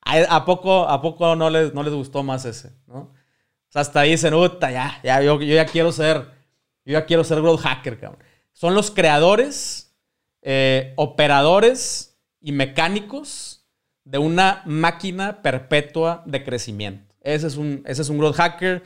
¿A, 0.03 0.45
poco, 0.45 0.89
a 0.89 1.03
poco 1.03 1.35
no, 1.35 1.51
les, 1.51 1.75
no 1.75 1.83
les 1.83 1.93
gustó 1.93 2.23
más 2.23 2.45
ese? 2.45 2.71
¿no? 2.87 2.99
O 2.99 3.73
sea, 3.73 3.83
hasta 3.83 4.03
dicen, 4.03 4.33
ya, 4.61 5.01
ya, 5.03 5.23
yo, 5.23 5.41
ya 5.41 5.67
quiero 5.67 5.91
ser, 5.91 6.40
yo 6.85 6.93
ya 6.93 7.07
quiero 7.07 7.25
ser 7.25 7.41
growth 7.41 7.61
hacker, 7.61 7.99
cabrón. 7.99 8.23
Son 8.53 8.75
los 8.75 8.91
creadores, 8.91 9.97
eh, 10.43 10.93
operadores 10.97 12.19
y 12.41 12.53
mecánicos 12.53 13.67
de 14.05 14.19
una 14.19 14.63
máquina 14.67 15.43
perpetua 15.43 16.23
de 16.27 16.45
crecimiento. 16.45 17.15
Ese 17.21 17.47
es 17.47 17.57
un, 17.57 17.83
ese 17.87 18.03
es 18.03 18.09
un 18.09 18.19
growth 18.19 18.37
hacker. 18.37 18.83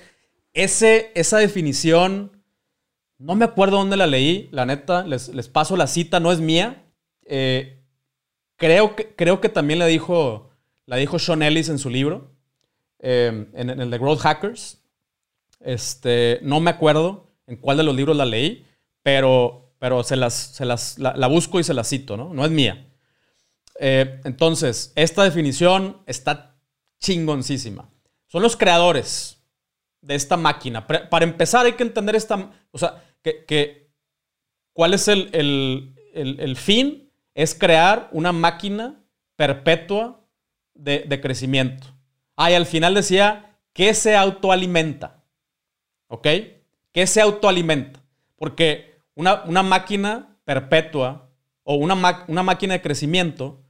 Esa 0.53 1.39
definición, 1.39 2.43
no 3.19 3.35
me 3.35 3.45
acuerdo 3.45 3.79
dónde 3.79 3.97
la 3.97 4.07
leí, 4.07 4.49
la 4.53 4.67
neta, 4.67 5.05
les, 5.05 5.29
les 5.29 5.49
paso 5.49 5.77
la 5.77 5.87
cita, 5.87 6.21
no 6.21 6.31
es 6.31 6.41
mía, 6.41 6.85
eh, 7.27 7.83
creo, 8.57 8.97
que, 8.97 9.15
creo 9.15 9.41
que 9.41 9.49
también 9.49 9.79
la 9.79 9.87
dijo, 9.87 10.51
la 10.87 10.97
dijo 10.97 11.19
Sean 11.19 11.43
Ellis 11.43 11.69
en 11.69 11.79
su 11.79 11.91
libro, 11.91 12.33
eh, 13.01 13.47
en, 13.53 13.71
el 13.71 13.91
de 13.91 13.99
Growth 13.99 14.21
Hackers. 14.21 14.83
Este, 15.61 16.41
no 16.43 16.61
me 16.61 16.71
acuerdo 16.71 17.34
en 17.47 17.57
cuál 17.57 17.77
de 17.77 17.83
los 17.83 17.95
libros 17.95 18.17
la 18.17 18.25
leí, 18.25 18.67
pero, 19.03 19.75
pero 19.79 20.03
se 20.03 20.17
las, 20.17 20.35
se 20.35 20.65
las 20.65 20.99
la, 20.99 21.27
busco 21.27 21.61
y 21.61 21.65
se 21.65 21.75
la 21.75 21.85
cito, 21.85 22.17
¿no? 22.17 22.33
No 22.33 22.45
es 22.45 22.51
mía. 22.51 22.87
Eh, 23.79 24.21
entonces, 24.25 24.93
esta 24.97 25.25
definición 25.25 26.03
está 26.07 26.57
chingoncísima. 27.01 27.91
Son 28.27 28.43
los 28.43 28.57
creadores 28.57 29.43
de 30.01 30.15
esta 30.15 30.37
máquina. 30.37 30.87
Para 30.87 31.25
empezar, 31.25 31.67
hay 31.67 31.73
que 31.73 31.83
entender 31.83 32.17
esta, 32.17 32.51
o 32.71 32.79
sea, 32.79 33.03
que, 33.23 33.91
cuál 34.73 34.95
es 34.95 35.09
el, 35.09 35.31
el, 35.33 35.95
el 36.41 36.57
fin 36.57 37.11
es 37.35 37.55
crear 37.55 38.09
una 38.13 38.33
máquina 38.33 39.05
perpetua 39.37 40.25
de, 40.75 41.21
crecimiento. 41.21 41.87
Ah, 42.37 42.51
y 42.51 42.55
al 42.55 42.67
final 42.67 42.95
decía 42.95 43.59
que 43.73 43.95
se 43.95 44.17
autoalimenta. 44.17 45.25
¿Ok? 46.09 46.27
Que 46.95 47.07
se 47.07 47.21
autoalimenta. 47.21 48.03
Porque 48.37 48.95
una, 49.15 49.43
una 49.45 49.63
máquina 49.63 50.39
perpetua 50.45 51.31
o 51.63 51.75
una, 51.75 52.25
una 52.27 52.43
máquina 52.43 52.73
de 52.73 52.81
crecimiento, 52.81 53.63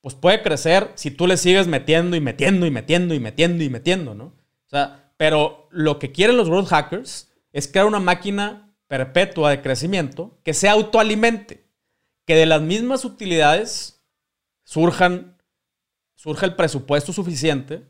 pues 0.00 0.14
puede 0.14 0.42
crecer 0.42 0.92
si 0.94 1.10
tú 1.10 1.26
le 1.26 1.36
sigues 1.36 1.66
metiendo 1.66 2.16
y 2.16 2.20
metiendo 2.20 2.66
y 2.66 2.70
metiendo 2.70 3.14
y 3.14 3.20
metiendo 3.20 3.64
y 3.64 3.68
metiendo, 3.68 4.14
¿no? 4.14 4.24
O 4.26 4.68
sea, 4.68 5.12
pero 5.16 5.66
lo 5.70 5.98
que 5.98 6.12
quieren 6.12 6.36
los 6.36 6.48
growth 6.48 6.68
hackers 6.68 7.32
es 7.52 7.66
crear 7.66 7.86
una 7.86 7.98
máquina 7.98 8.72
perpetua 8.86 9.50
de 9.50 9.62
crecimiento 9.62 10.38
que 10.44 10.54
se 10.54 10.68
autoalimente 10.68 11.68
que 12.30 12.36
de 12.36 12.46
las 12.46 12.62
mismas 12.62 13.04
utilidades 13.04 14.04
surjan, 14.62 15.36
surja 16.14 16.46
el 16.46 16.54
presupuesto 16.54 17.12
suficiente 17.12 17.86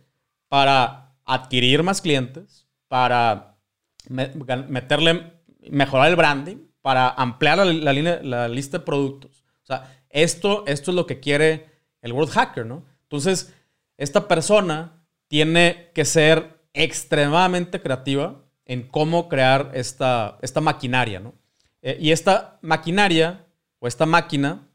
para 0.48 1.14
adquirir 1.26 1.82
más 1.82 2.00
clientes, 2.00 2.66
para 2.88 3.59
meterle, 4.08 5.32
mejorar 5.70 6.08
el 6.08 6.16
branding, 6.16 6.56
para 6.82 7.08
ampliar 7.10 7.58
la, 7.58 8.48
lista 8.48 8.78
de 8.78 8.84
productos. 8.84 9.44
O 9.62 9.66
sea, 9.66 10.02
esto, 10.08 10.64
esto 10.66 10.90
es 10.90 10.94
lo 10.94 11.06
que 11.06 11.20
quiere 11.20 11.68
el 12.00 12.12
World 12.12 12.32
Hacker, 12.32 12.66
¿no? 12.66 12.84
Entonces, 13.02 13.54
esta 13.96 14.28
persona 14.28 15.04
tiene 15.28 15.90
que 15.94 16.04
ser 16.04 16.60
extremadamente 16.72 17.82
creativa 17.82 18.42
en 18.64 18.82
cómo 18.88 19.28
crear 19.28 19.72
esta, 19.74 20.38
esta 20.42 20.60
maquinaria, 20.60 21.20
¿no? 21.20 21.34
Eh, 21.82 21.98
y 22.00 22.12
esta 22.12 22.58
maquinaria 22.62 23.46
o 23.78 23.88
esta 23.88 24.06
máquina 24.06 24.68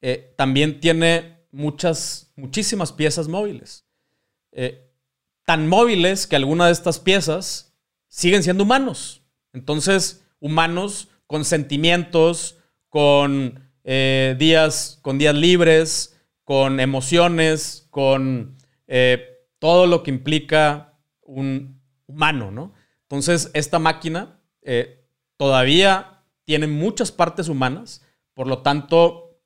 eh, 0.00 0.32
también 0.36 0.80
tiene 0.80 1.38
muchas, 1.50 2.32
muchísimas 2.36 2.92
piezas 2.92 3.28
móviles. 3.28 3.84
Eh, 4.52 4.90
tan 5.44 5.68
móviles 5.68 6.26
que 6.26 6.36
algunas 6.36 6.68
de 6.68 6.72
estas 6.72 6.98
piezas 6.98 7.67
siguen 8.08 8.42
siendo 8.42 8.64
humanos. 8.64 9.22
Entonces, 9.52 10.26
humanos 10.40 11.08
con 11.26 11.44
sentimientos, 11.44 12.58
con 12.88 13.70
eh, 13.84 14.34
días, 14.38 14.98
con 15.02 15.18
días 15.18 15.34
libres, 15.34 16.20
con 16.44 16.80
emociones, 16.80 17.86
con 17.90 18.56
todo 19.58 19.86
lo 19.86 20.02
que 20.02 20.10
implica 20.10 20.98
un 21.20 21.82
humano, 22.06 22.50
¿no? 22.50 22.72
Entonces, 23.02 23.50
esta 23.52 23.78
máquina 23.78 24.40
todavía 25.36 26.24
tiene 26.44 26.66
muchas 26.66 27.12
partes 27.12 27.48
humanas, 27.48 28.02
por 28.32 28.46
lo 28.46 28.62
tanto, 28.62 29.40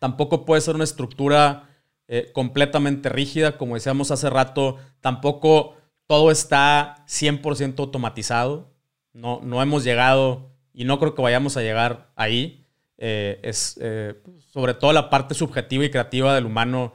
tampoco 0.00 0.44
puede 0.44 0.60
ser 0.62 0.74
una 0.74 0.82
estructura 0.82 1.68
eh, 2.08 2.30
completamente 2.32 3.08
rígida, 3.08 3.56
como 3.56 3.74
decíamos 3.76 4.10
hace 4.10 4.28
rato, 4.30 4.78
tampoco 5.00 5.76
todo 6.10 6.32
está 6.32 7.04
100% 7.06 7.78
automatizado. 7.78 8.74
No, 9.12 9.38
no 9.44 9.62
hemos 9.62 9.84
llegado 9.84 10.50
y 10.72 10.82
no 10.82 10.98
creo 10.98 11.14
que 11.14 11.22
vayamos 11.22 11.56
a 11.56 11.62
llegar 11.62 12.10
ahí. 12.16 12.66
Eh, 12.98 13.38
es 13.44 13.78
eh, 13.80 14.20
sobre 14.52 14.74
todo 14.74 14.92
la 14.92 15.08
parte 15.08 15.34
subjetiva 15.34 15.84
y 15.84 15.90
creativa 15.92 16.34
del 16.34 16.46
humano, 16.46 16.94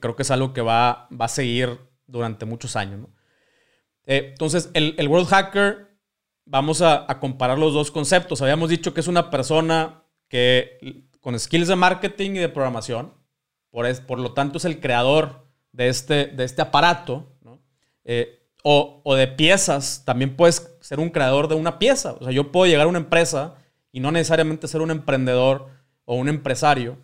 creo 0.00 0.16
que 0.16 0.22
es 0.22 0.30
algo 0.30 0.54
que 0.54 0.62
va, 0.62 1.08
va 1.12 1.26
a 1.26 1.28
seguir 1.28 1.78
durante 2.06 2.46
muchos 2.46 2.74
años. 2.74 3.06
entonces, 4.06 4.70
el, 4.72 5.08
World 5.08 5.28
Hacker, 5.28 5.98
vamos 6.46 6.80
a, 6.80 7.06
comparar 7.20 7.58
los 7.58 7.74
dos 7.74 7.90
conceptos. 7.90 8.40
Habíamos 8.40 8.70
dicho 8.70 8.94
que 8.94 9.00
es 9.00 9.08
una 9.08 9.30
persona 9.30 10.04
que 10.26 11.04
con 11.20 11.38
skills 11.38 11.68
de 11.68 11.76
marketing 11.76 12.30
y 12.30 12.38
de 12.38 12.48
programación, 12.48 13.12
por, 13.68 13.84
es, 13.84 14.00
por 14.00 14.18
lo 14.18 14.32
tanto 14.32 14.56
es 14.56 14.64
el 14.64 14.80
creador 14.80 15.48
de 15.72 15.88
este, 15.88 16.28
de 16.28 16.44
este 16.44 16.62
aparato, 16.62 17.30
eh, 18.04 18.40
o, 18.66 19.02
o, 19.04 19.14
de 19.14 19.28
piezas, 19.28 20.02
también 20.06 20.36
puedes 20.36 20.74
ser 20.80 20.98
un 20.98 21.10
creador 21.10 21.48
de 21.48 21.54
una 21.54 21.78
pieza. 21.78 22.14
O 22.14 22.24
sea, 22.24 22.32
yo 22.32 22.50
puedo 22.50 22.66
llegar 22.66 22.86
a 22.86 22.88
una 22.88 22.98
empresa 22.98 23.56
y 23.92 24.00
no 24.00 24.10
necesariamente 24.10 24.68
ser 24.68 24.80
un 24.80 24.90
emprendedor 24.90 25.68
o 26.06 26.16
un 26.16 26.28
empresario, 26.28 26.96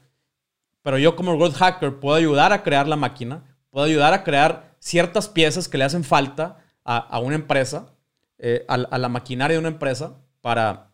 pero 0.83 0.97
yo 0.97 1.17
como 1.17 1.37
growth 1.37 1.55
hacker 1.55 2.01
puedo 2.01 2.17
ayudar 2.17 2.55
a 2.55 2.63
crear 2.63 2.89
la 2.89 2.97
máquina, 2.97 3.45
puedo 3.69 3.85
ayudar 3.85 4.15
a 4.15 4.25
crear 4.25 4.75
ciertas 4.79 5.29
piezas 5.29 5.69
que 5.69 5.77
le 5.77 5.85
hacen 5.85 6.03
falta 6.03 6.65
a, 6.83 6.97
a 6.97 7.19
una 7.19 7.35
empresa, 7.35 7.95
eh, 8.39 8.65
a, 8.67 8.75
a, 8.75 8.99
la 8.99 9.11
maquinaria 9.11 9.55
de 9.55 9.61
una 9.61 9.69
empresa, 9.69 10.17
para, 10.41 10.93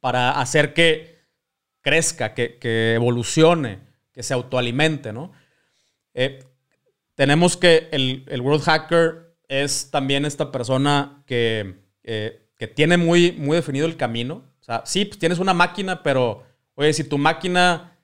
para 0.00 0.40
hacer 0.40 0.72
que 0.72 1.14
crezca, 1.84 2.32
que, 2.32 2.94
evolucione, 2.94 3.80
que 4.12 4.22
se 4.22 4.32
autoalimente, 4.32 5.12
¿no? 5.12 5.32
Eh, 6.14 6.42
tenemos 7.14 7.56
que 7.56 7.88
el, 7.92 8.40
World 8.40 8.62
Hacker 8.62 9.23
es 9.62 9.90
también 9.90 10.24
esta 10.24 10.50
persona 10.50 11.22
que, 11.26 11.76
que 12.02 12.66
tiene 12.68 12.96
muy, 12.96 13.32
muy 13.32 13.56
definido 13.56 13.86
el 13.86 13.96
camino. 13.96 14.42
O 14.60 14.64
sea, 14.64 14.82
sí, 14.86 15.04
pues 15.04 15.18
tienes 15.18 15.38
una 15.38 15.54
máquina, 15.54 16.02
pero, 16.02 16.42
oye, 16.74 16.92
si 16.92 17.04
tu 17.04 17.18
máquina 17.18 17.98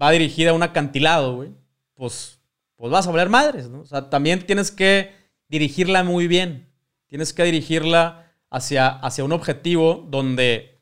va 0.00 0.10
dirigida 0.10 0.50
a 0.50 0.54
un 0.54 0.62
acantilado, 0.62 1.36
güey, 1.36 1.50
pues, 1.94 2.40
pues 2.76 2.90
vas 2.90 3.06
a 3.06 3.10
hablar 3.10 3.28
madres, 3.28 3.68
¿no? 3.68 3.80
O 3.80 3.86
sea, 3.86 4.10
también 4.10 4.44
tienes 4.44 4.70
que 4.70 5.12
dirigirla 5.48 6.02
muy 6.02 6.26
bien. 6.26 6.66
Tienes 7.06 7.32
que 7.32 7.44
dirigirla 7.44 8.32
hacia, 8.50 8.88
hacia 8.88 9.22
un 9.22 9.32
objetivo 9.32 10.06
donde, 10.10 10.80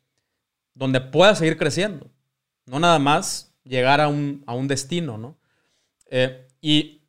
donde 0.75 1.01
pueda 1.01 1.35
seguir 1.35 1.57
creciendo. 1.59 2.11
No 2.67 2.79
nada 2.79 2.99
más 2.99 3.53
llegar 3.65 4.01
a 4.01 4.09
un, 4.09 4.69
destino, 4.69 5.19
¿no? 5.19 5.37
Eh, 6.07 6.47
y, 6.61 7.03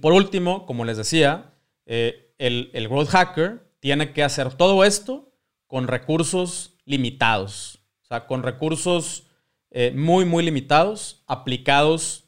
por 0.00 0.12
último, 0.12 0.66
como 0.66 0.84
les 0.84 0.96
decía, 0.96 1.51
eh, 1.92 2.34
el, 2.38 2.70
el 2.72 2.88
growth 2.88 3.08
hacker 3.08 3.62
tiene 3.80 4.12
que 4.12 4.22
hacer 4.22 4.54
todo 4.54 4.84
esto 4.84 5.32
con 5.66 5.88
recursos 5.88 6.76
limitados. 6.84 7.80
O 8.02 8.06
sea, 8.06 8.26
con 8.26 8.42
recursos 8.42 9.26
eh, 9.70 9.92
muy, 9.94 10.24
muy 10.24 10.42
limitados, 10.44 11.22
aplicados 11.26 12.24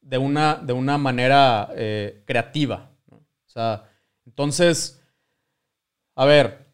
de 0.00 0.18
una, 0.18 0.56
de 0.56 0.72
una 0.72 0.98
manera 0.98 1.70
creativa. 2.24 2.90
O 3.10 3.48
sea, 3.48 3.90
entonces, 4.24 5.00
a 6.14 6.24
ver, 6.24 6.66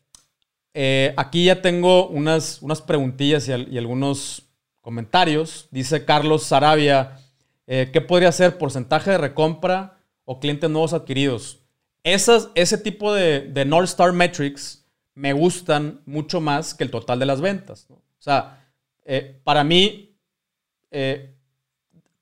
eh, 0.75 1.13
aquí 1.17 1.45
ya 1.45 1.61
tengo 1.61 2.09
unas, 2.09 2.63
unas 2.63 2.81
preguntillas 2.81 3.49
y, 3.49 3.53
algunos 3.79 4.49
comentarios. 4.81 5.69
Dice 5.71 6.05
Carlos 6.05 6.45
Sarabia, 6.45 7.19
eh, 7.67 7.91
¿qué 7.93 8.01
podría 8.01 8.33
ser 8.33 8.57
porcentaje 8.57 9.11
de 9.11 9.19
recompra 9.19 9.99
o 10.25 10.41
clientes 10.41 10.71
nuevos 10.71 10.93
adquiridos? 10.93 11.61
Esas, 12.05 12.51
ese 12.55 12.79
tipo 12.79 13.15
de, 13.15 13.65
North 13.67 13.89
Star 13.89 14.13
Metrics 14.13 14.85
me 15.15 15.33
gustan 15.33 16.01
mucho 16.07 16.41
más 16.41 16.75
que 16.75 16.85
el 16.85 16.91
total 16.91 17.19
de 17.19 17.27
las 17.27 17.41
ventas. 17.41 17.87
O 17.91 18.03
sea, 18.19 18.69
eh, 19.05 19.41
para 19.45 19.63
mí, 19.63 20.17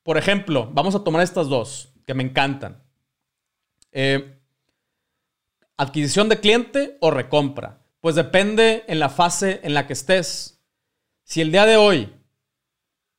por 0.03 0.17
ejemplo, 0.17 0.69
vamos 0.71 0.95
a 0.95 1.03
tomar 1.03 1.21
estas 1.21 1.47
dos 1.47 1.93
que 2.05 2.13
me 2.13 2.23
encantan. 2.23 2.83
adquisición 5.77 6.29
de 6.29 6.39
cliente 6.39 6.97
o 6.99 7.11
recompra. 7.11 7.81
Pues 8.01 8.15
depende 8.15 8.83
en 8.87 8.99
la 8.99 9.09
fase 9.09 9.61
en 9.63 9.73
la 9.75 9.85
que 9.85 9.93
estés. 9.93 10.59
Si 11.23 11.39
el 11.39 11.51
día 11.51 11.65
de 11.65 11.77
hoy 11.77 12.11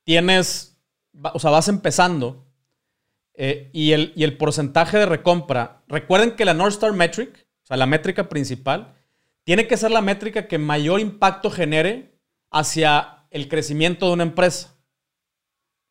tienes, 0.03 0.77
o 1.33 1.39
sea, 1.39 1.51
vas 1.51 1.69
empezando 1.69 2.45
eh, 3.33 3.69
y, 3.73 3.93
el, 3.93 4.13
y 4.15 4.25
el 4.25 4.37
porcentaje 4.37 4.97
de 4.97 5.05
recompra, 5.05 5.82
recuerden 5.93 6.35
que 6.35 6.45
la 6.45 6.53
North 6.53 6.73
Star 6.73 6.93
Metric, 6.93 7.47
o 7.63 7.65
sea, 7.65 7.77
la 7.77 7.85
métrica 7.85 8.27
principal, 8.27 8.95
tiene 9.43 9.67
que 9.67 9.77
ser 9.77 9.91
la 9.91 10.01
métrica 10.01 10.47
que 10.47 10.57
mayor 10.57 10.99
impacto 10.99 11.49
genere 11.49 12.19
hacia 12.49 13.25
el 13.29 13.47
crecimiento 13.47 14.07
de 14.07 14.13
una 14.13 14.23
empresa. 14.23 14.75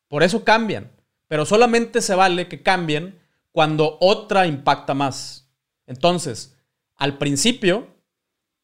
Por 0.07 0.23
eso 0.23 0.43
cambian, 0.43 0.91
pero 1.27 1.45
solamente 1.45 2.01
se 2.01 2.15
vale 2.15 2.47
que 2.47 2.61
cambien 2.61 3.19
cuando 3.51 3.97
otra 3.99 4.45
impacta 4.47 4.93
más. 4.93 5.51
Entonces, 5.87 6.55
al 6.95 7.17
principio, 7.17 7.87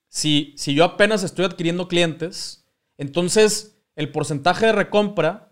si, 0.10 0.56
yo 0.56 0.84
apenas 0.84 1.24
estoy 1.24 1.46
adquiriendo 1.46 1.88
clientes, 1.88 2.68
entonces 2.98 3.82
el 3.96 4.12
porcentaje 4.12 4.68
de 4.68 4.72
recompra 4.72 5.52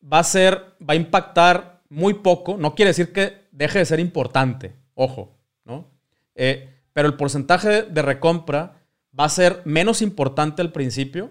va 0.00 0.20
a 0.20 0.24
ser, 0.24 0.76
va 0.80 0.94
a 0.94 0.96
impactar 0.96 1.82
muy 1.88 2.14
poco. 2.14 2.56
No 2.56 2.74
quiere 2.74 2.90
decir 2.90 3.12
que 3.12 3.46
deje 3.50 3.80
de 3.80 3.86
ser 3.86 4.00
importante, 4.00 4.76
ojo, 4.94 5.36
¿no? 5.64 5.90
Eh, 6.34 6.70
pero 6.92 7.08
el 7.08 7.16
porcentaje 7.16 7.82
de 7.82 8.02
recompra 8.02 8.80
va 9.18 9.24
a 9.24 9.28
ser 9.28 9.62
menos 9.64 10.02
importante 10.02 10.62
al 10.62 10.72
principio 10.72 11.30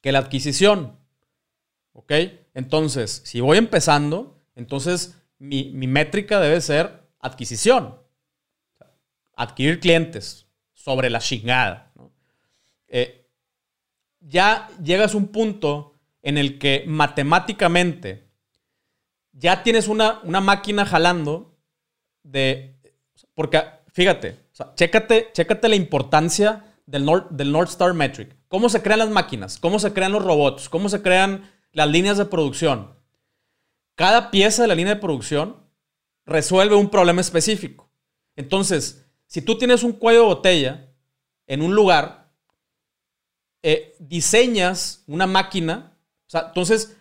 que 0.00 0.12
la 0.12 0.20
adquisición. 0.20 0.98
¿Ok? 1.92 2.12
Entonces, 2.54 3.22
si 3.24 3.40
voy 3.40 3.58
empezando, 3.58 4.40
entonces 4.54 5.20
mi, 5.38 5.70
mi 5.72 5.86
métrica 5.86 6.40
debe 6.40 6.60
ser 6.60 7.02
adquisición. 7.20 7.96
Adquirir 9.34 9.80
clientes 9.80 10.46
sobre 10.74 11.10
la 11.10 11.18
chingada. 11.18 11.92
Eh, 12.88 13.28
ya 14.20 14.68
llegas 14.82 15.14
a 15.14 15.16
un 15.16 15.28
punto 15.28 15.94
en 16.22 16.38
el 16.38 16.58
que 16.58 16.84
matemáticamente 16.86 18.28
ya 19.32 19.62
tienes 19.62 19.88
una, 19.88 20.20
una 20.24 20.40
máquina 20.40 20.84
jalando 20.84 21.47
de... 22.30 22.76
Porque, 23.34 23.62
fíjate, 23.92 24.38
chécate, 24.74 25.30
chécate 25.32 25.68
la 25.68 25.76
importancia 25.76 26.64
del 26.86 27.04
North, 27.04 27.30
del 27.30 27.52
North 27.52 27.70
Star 27.70 27.94
Metric. 27.94 28.36
¿Cómo 28.48 28.68
se 28.68 28.82
crean 28.82 29.00
las 29.00 29.10
máquinas? 29.10 29.58
¿Cómo 29.58 29.78
se 29.78 29.92
crean 29.92 30.12
los 30.12 30.24
robots? 30.24 30.68
¿Cómo 30.68 30.88
se 30.88 31.02
crean 31.02 31.50
las 31.72 31.88
líneas 31.88 32.18
de 32.18 32.24
producción? 32.24 32.94
Cada 33.94 34.30
pieza 34.30 34.62
de 34.62 34.68
la 34.68 34.74
línea 34.74 34.94
de 34.94 35.00
producción 35.00 35.56
resuelve 36.24 36.76
un 36.76 36.90
problema 36.90 37.20
específico. 37.20 37.90
Entonces, 38.36 39.06
si 39.26 39.42
tú 39.42 39.58
tienes 39.58 39.82
un 39.82 39.92
cuello 39.92 40.20
de 40.20 40.26
botella 40.26 40.92
en 41.46 41.62
un 41.62 41.74
lugar, 41.74 42.30
eh, 43.62 43.96
diseñas 43.98 45.02
una 45.06 45.26
máquina, 45.26 45.98
o 46.26 46.30
sea, 46.30 46.46
entonces, 46.48 46.96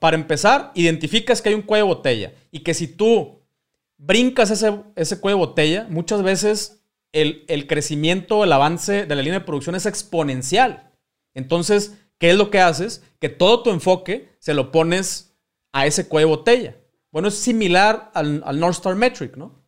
para 0.00 0.16
empezar, 0.16 0.72
identificas 0.74 1.42
que 1.42 1.50
hay 1.50 1.54
un 1.54 1.62
cuello 1.62 1.84
de 1.84 1.94
botella 1.94 2.34
y 2.50 2.60
que 2.60 2.74
si 2.74 2.88
tú 2.88 3.41
brincas 4.02 4.50
ese, 4.50 4.80
ese 4.96 5.20
cuello 5.20 5.38
de 5.38 5.46
botella, 5.46 5.86
muchas 5.88 6.22
veces 6.22 6.82
el, 7.12 7.44
el 7.48 7.66
crecimiento, 7.66 8.42
el 8.42 8.52
avance 8.52 9.06
de 9.06 9.14
la 9.14 9.22
línea 9.22 9.38
de 9.38 9.44
producción 9.46 9.76
es 9.76 9.86
exponencial. 9.86 10.90
Entonces, 11.34 11.96
¿qué 12.18 12.30
es 12.30 12.36
lo 12.36 12.50
que 12.50 12.60
haces? 12.60 13.04
Que 13.20 13.28
todo 13.28 13.62
tu 13.62 13.70
enfoque 13.70 14.28
se 14.40 14.54
lo 14.54 14.72
pones 14.72 15.36
a 15.72 15.86
ese 15.86 16.08
cuello 16.08 16.28
de 16.28 16.36
botella. 16.36 16.76
Bueno, 17.12 17.28
es 17.28 17.34
similar 17.34 18.10
al, 18.14 18.42
al 18.44 18.58
North 18.58 18.76
Star 18.76 18.96
Metric, 18.96 19.36
¿no? 19.36 19.62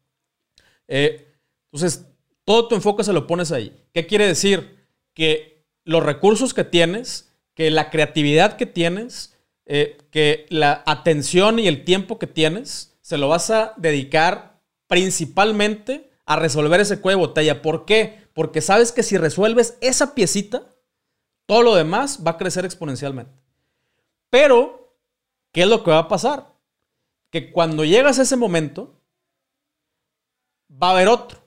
Eh, 0.88 1.32
entonces, 1.70 2.06
todo 2.44 2.68
tu 2.68 2.74
enfoque 2.74 3.04
se 3.04 3.12
lo 3.12 3.26
pones 3.26 3.52
ahí. 3.52 3.76
¿Qué 3.92 4.06
quiere 4.06 4.26
decir? 4.26 4.86
Que 5.14 5.64
los 5.84 6.02
recursos 6.02 6.54
que 6.54 6.64
tienes, 6.64 7.32
que 7.54 7.70
la 7.70 7.90
creatividad 7.90 8.56
que 8.56 8.66
tienes, 8.66 9.36
eh, 9.66 9.96
que 10.10 10.46
la 10.48 10.82
atención 10.86 11.58
y 11.58 11.68
el 11.68 11.84
tiempo 11.84 12.18
que 12.18 12.26
tienes, 12.26 12.93
se 13.04 13.18
lo 13.18 13.28
vas 13.28 13.50
a 13.50 13.74
dedicar 13.76 14.58
principalmente 14.86 16.10
a 16.24 16.36
resolver 16.36 16.80
ese 16.80 17.00
cuello 17.02 17.18
de 17.18 17.26
botella. 17.26 17.60
¿Por 17.60 17.84
qué? 17.84 18.26
Porque 18.32 18.62
sabes 18.62 18.92
que 18.92 19.02
si 19.02 19.18
resuelves 19.18 19.76
esa 19.82 20.14
piecita, 20.14 20.62
todo 21.44 21.62
lo 21.62 21.74
demás 21.74 22.20
va 22.26 22.32
a 22.32 22.38
crecer 22.38 22.64
exponencialmente. 22.64 23.32
Pero, 24.30 24.96
¿qué 25.52 25.62
es 25.62 25.68
lo 25.68 25.84
que 25.84 25.90
va 25.90 25.98
a 25.98 26.08
pasar? 26.08 26.54
Que 27.30 27.52
cuando 27.52 27.84
llegas 27.84 28.18
a 28.18 28.22
ese 28.22 28.36
momento, 28.36 28.98
va 30.70 30.88
a 30.88 30.92
haber 30.92 31.08
otro 31.08 31.44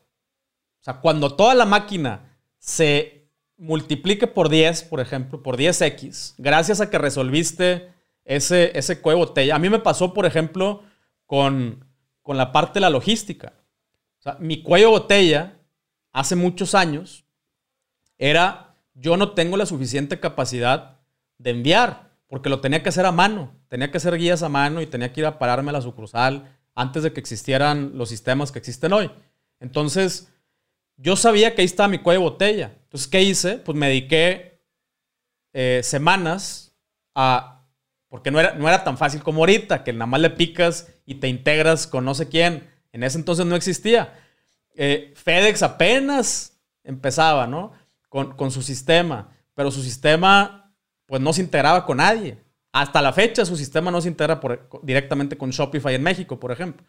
sea, 0.88 1.02
cuando 1.02 1.36
toda 1.36 1.54
la 1.54 1.66
máquina 1.66 2.38
se 2.60 3.30
multiplique 3.58 4.28
por 4.28 4.50
10, 4.50 4.84
por 4.84 5.00
ejemplo, 5.00 5.44
por 5.44 5.58
10x, 5.58 6.36
gracias 6.38 6.80
a 6.80 6.90
que 6.90 6.98
resolviste 6.98 7.92
ese, 8.24 8.78
ese 8.78 9.02
cuello 9.02 9.20
botella. 9.20 9.56
A 9.56 9.60
mí 9.60 9.70
me 9.70 9.80
pasó, 9.80 10.14
por 10.14 10.26
ejemplo, 10.26 10.84
con, 11.28 11.86
con 12.24 12.38
la 12.38 12.52
parte 12.52 12.76
de 12.76 12.82
la 12.82 12.90
logística. 12.90 13.54
Mi 14.40 14.64
cuello 14.64 14.90
botella, 14.90 15.60
hace 16.12 16.36
muchos 16.36 16.74
años, 16.74 17.26
era, 18.18 18.76
yo 18.96 19.16
no 19.16 19.34
tengo 19.34 19.56
la 19.56 19.68
suficiente 19.68 20.20
capacidad 20.20 21.00
de 21.38 21.52
enviar, 21.52 22.12
porque 22.28 22.50
lo 22.50 22.60
tenía 22.60 22.82
que 22.82 22.90
hacer 22.90 23.06
a 23.06 23.12
mano. 23.12 23.54
Tenía 23.68 23.92
que 23.92 23.98
hacer 23.98 24.18
guías 24.18 24.42
a 24.42 24.50
mano 24.50 24.82
y 24.82 24.88
tenía 24.88 25.14
que 25.14 25.22
ir 25.22 25.26
a 25.28 25.38
pararme 25.38 25.70
a 25.70 25.74
la 25.74 25.82
sucursal 25.82 26.58
antes 26.74 27.04
de 27.04 27.14
que 27.14 27.20
existieran 27.20 27.92
los 27.96 28.10
sistemas 28.10 28.52
que 28.52 28.60
existen 28.60 28.94
hoy. 28.94 29.12
Entonces, 29.60 30.34
yo 30.98 31.16
sabía 31.16 31.54
que 31.54 31.62
ahí 31.62 31.66
estaba 31.66 31.88
mi 31.88 32.00
cuello 32.00 32.22
botella. 32.22 32.76
Entonces, 32.84 33.08
¿qué 33.08 33.22
hice? 33.22 33.58
Pues 33.58 33.78
me 33.78 33.88
dediqué 33.88 34.62
eh, 35.54 35.82
semanas 35.84 36.76
a... 37.14 37.57
Porque 38.10 38.32
no 38.32 38.40
era, 38.40 38.54
no 38.54 38.68
era 38.68 38.84
tan 38.84 38.98
fácil 38.98 39.22
como 39.22 39.42
ahorita, 39.42 39.84
que 39.84 39.94
nada 39.94 40.06
más 40.06 40.22
le 40.22 40.30
picas 40.30 40.88
y 41.06 41.16
te 41.16 41.28
integras 41.28 41.88
con 41.88 42.06
no 42.06 42.16
sé 42.16 42.30
quién. 42.30 42.70
En 42.92 43.04
ese 43.04 43.18
entonces 43.18 43.46
no 43.46 43.56
existía. 43.56 44.14
Eh, 44.76 45.14
FedEx 45.16 45.64
apenas 45.64 46.60
empezaba, 46.84 47.48
¿no? 47.48 47.74
Con, 48.10 48.36
con, 48.38 48.52
su 48.52 48.62
sistema. 48.62 49.30
Pero 49.54 49.72
su 49.72 49.84
sistema, 49.84 50.74
pues 51.06 51.22
no 51.22 51.34
se 51.34 51.42
integraba 51.42 51.86
con 51.86 51.98
nadie. 51.98 52.38
Hasta 52.72 53.02
la 53.02 53.12
fecha 53.12 53.46
su 53.46 53.58
sistema 53.58 53.92
no 53.92 54.02
se 54.02 54.08
integra 54.08 54.40
directamente 54.84 55.38
con 55.38 55.50
Shopify 55.50 55.96
en 55.96 56.04
México, 56.04 56.40
por 56.40 56.52
ejemplo. 56.52 56.86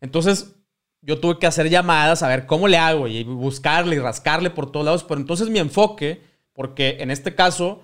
Entonces, 0.00 0.54
yo 1.02 1.20
tuve 1.20 1.38
que 1.38 1.46
hacer 1.46 1.68
llamadas 1.68 2.22
a 2.22 2.28
ver 2.28 2.46
cómo 2.46 2.68
le 2.68 2.78
hago 2.78 3.08
y 3.08 3.24
buscarle 3.24 3.96
y 3.96 3.98
rascarle 3.98 4.50
por 4.50 4.70
todos 4.70 4.86
lados. 4.86 5.04
Pero 5.04 5.20
entonces 5.20 5.48
mi 5.48 5.58
enfoque, 5.58 6.22
porque 6.52 6.96
en 7.00 7.10
este 7.10 7.34
caso 7.34 7.82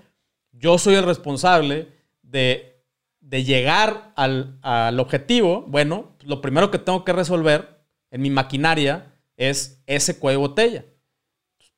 yo 0.52 0.78
soy 0.78 0.94
el 0.94 1.04
responsable 1.04 1.88
de, 2.32 2.84
de 3.20 3.44
llegar 3.44 4.12
al, 4.16 4.58
al, 4.62 4.98
objetivo, 4.98 5.62
bueno, 5.68 6.16
lo 6.22 6.40
primero 6.40 6.72
que 6.72 6.78
tengo 6.78 7.04
que 7.04 7.12
resolver 7.12 7.84
en 8.10 8.22
mi 8.22 8.30
maquinaria 8.30 9.14
es 9.36 9.82
ese 9.86 10.18
cuello 10.18 10.40
de 10.40 10.48
botella. 10.48 10.84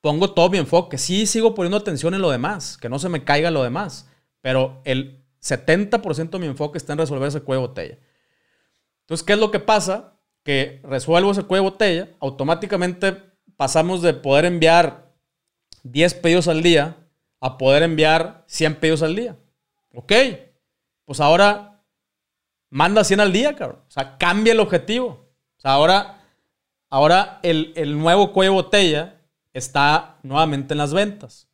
Pongo 0.01 0.33
todo 0.33 0.49
mi 0.49 0.57
enfoque. 0.57 0.97
Sí, 0.97 1.27
sigo 1.27 1.53
poniendo 1.53 1.77
atención 1.77 2.13
en 2.15 2.21
lo 2.21 2.31
demás, 2.31 2.77
que 2.77 2.89
no 2.89 2.97
se 2.97 3.09
me 3.09 3.23
caiga 3.23 3.51
lo 3.51 3.63
demás. 3.63 4.09
Pero 4.41 4.81
el 4.85 5.23
70% 5.41 6.29
de 6.31 6.39
mi 6.39 6.47
enfoque 6.47 6.77
está 6.77 6.93
en 6.93 6.99
resolver 6.99 7.27
ese 7.27 7.41
cuello 7.41 7.61
de 7.61 7.67
botella. 7.67 7.97
Entonces, 9.01 9.23
¿qué 9.23 9.33
es 9.33 9.39
lo 9.39 9.51
que 9.51 9.59
pasa? 9.59 10.15
que 10.45 10.79
resuelvo 10.83 11.31
ese 11.31 11.41
cuello 11.41 11.63
de 11.63 11.69
botella, 11.71 12.09
automáticamente 12.19 13.17
pasamos 13.57 14.03
de 14.03 14.13
poder 14.13 14.45
enviar 14.45 15.11
10 15.81 16.13
pedidos 16.13 16.47
al 16.47 16.61
día 16.61 16.97
a 17.41 17.57
poder 17.57 17.81
enviar 17.81 18.43
100 18.45 18.75
pedidos 18.75 19.01
al 19.01 19.15
día. 19.15 19.35
Ok, 19.95 20.11
pues 21.05 21.19
ahora 21.19 21.83
manda 22.69 23.03
100 23.03 23.19
al 23.19 23.33
día, 23.33 23.55
cabrón. 23.55 23.81
O 23.87 23.91
sea, 23.91 24.17
cambia 24.17 24.53
el 24.53 24.59
objetivo. 24.59 25.27
O 25.57 25.61
sea, 25.61 25.71
ahora, 25.71 26.21
ahora 26.89 27.39
el, 27.43 27.97
nuevo 27.97 28.33
cuello 28.33 28.51
de 28.51 28.55
botella 28.55 29.21
está 29.53 30.19
nuevamente 30.23 30.73
en 30.73 30.79
las 30.79 30.93
ventas. 30.93 31.47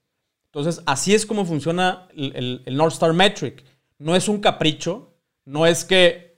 Entonces, 0.45 0.81
así 0.85 1.13
es 1.13 1.25
como 1.25 1.45
funciona 1.45 2.07
el, 2.15 2.63
el 2.65 2.77
North 2.77 2.93
Star 2.93 3.13
Metric. 3.13 3.63
No 3.97 4.15
es 4.15 4.27
un 4.27 4.41
capricho, 4.41 5.13
no 5.45 5.65
es 5.65 5.85
que 5.85 6.31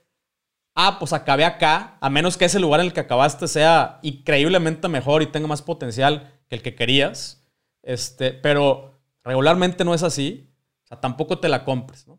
ah, 0.74 0.98
pues 0.98 1.12
acabé 1.12 1.44
acá, 1.44 1.96
a 2.00 2.10
menos 2.10 2.36
que 2.36 2.44
ese 2.44 2.60
lugar 2.60 2.80
en 2.80 2.86
el 2.86 2.92
que 2.92 3.00
acabaste 3.00 3.48
sea 3.48 4.00
increíblemente 4.02 4.88
mejor 4.88 5.22
y 5.22 5.26
tenga 5.26 5.46
más 5.46 5.62
potencial 5.62 6.32
que 6.48 6.56
el 6.56 6.62
que 6.62 6.74
querías. 6.74 7.42
Este, 7.82 8.32
pero 8.32 9.00
regularmente 9.22 9.84
no 9.84 9.94
es 9.94 10.02
así. 10.02 10.50
O 10.84 10.86
sea, 10.86 11.00
tampoco 11.00 11.38
te 11.38 11.48
la 11.48 11.64
compres, 11.64 12.06
¿no? 12.06 12.18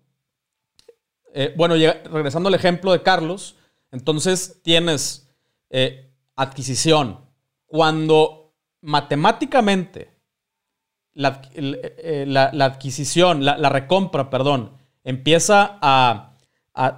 Eh, 1.33 1.53
bueno, 1.57 1.75
regresando 1.75 2.47
al 2.47 2.55
ejemplo 2.55 2.93
de 2.93 3.03
Carlos, 3.03 3.57
entonces 3.91 4.61
tienes 4.63 5.29
eh, 5.69 6.13
adquisición. 6.35 7.19
Cuando 7.65 8.53
matemáticamente 8.81 10.15
la, 11.13 11.41
eh, 11.53 12.25
adquisición, 12.61 13.43
la, 13.43 13.69
recompra, 13.69 14.29
perdón, 14.29 14.77
empieza 15.03 15.77
a, 15.81 16.33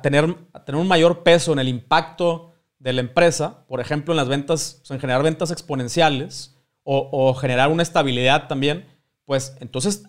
tener, 0.03 0.35
a 0.53 0.65
tener 0.65 0.81
un 0.81 0.87
mayor 0.87 1.23
peso 1.23 1.53
en 1.53 1.59
el 1.59 1.67
impacto 1.67 2.53
de 2.79 2.93
la 2.93 3.01
empresa, 3.01 3.65
por 3.67 3.79
ejemplo, 3.79 4.13
en 4.13 4.17
las 4.17 4.27
ventas, 4.27 4.83
en 4.89 4.99
generar 4.99 5.23
ventas 5.23 5.51
exponenciales 5.51 6.55
o, 6.83 7.33
generar 7.33 7.69
una 7.69 7.83
estabilidad 7.83 8.47
también, 8.47 8.85
pues 9.25 9.57
entonces 9.59 10.03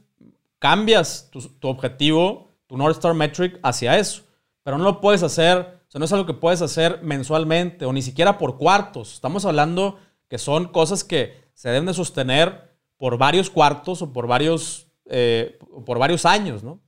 cambias 0.59 1.29
tu, 1.31 1.41
tu 1.41 1.69
objetivo 1.69 2.49
tu 2.69 2.77
North 2.77 2.97
Star 2.97 3.15
Metric 3.15 3.59
hacia 3.63 3.99
eso. 3.99 4.23
Pero 4.63 4.79
no 4.79 4.85
lo 4.85 5.01
puedes 5.01 5.25
hacer, 5.25 5.59
o 5.59 5.91
sea, 5.91 5.99
no 5.99 6.05
es 6.05 6.13
algo 6.13 6.27
que 6.27 6.35
puedes 6.35 6.63
hacer 6.63 7.01
mensualmente 7.03 7.85
o 7.85 7.93
ni 7.93 8.03
siquiera 8.03 8.39
por 8.39 8.59
cuartos. 8.59 9.15
Estamos 9.15 9.45
hablando 9.45 9.99
que 10.29 10.39
son 10.39 10.69
cosas 10.69 11.03
que 11.03 11.49
se 11.55 11.71
deben 11.71 11.87
de 11.87 11.95
sostener 11.95 12.77
por 12.99 13.17
varios 13.17 13.51
cuartos 13.51 14.03
o 14.03 14.13
por 14.13 14.27
varios, 14.27 14.87
eh, 15.07 15.59
por 15.87 15.99
varios 15.99 16.27
años, 16.27 16.63
¿no? 16.63 16.81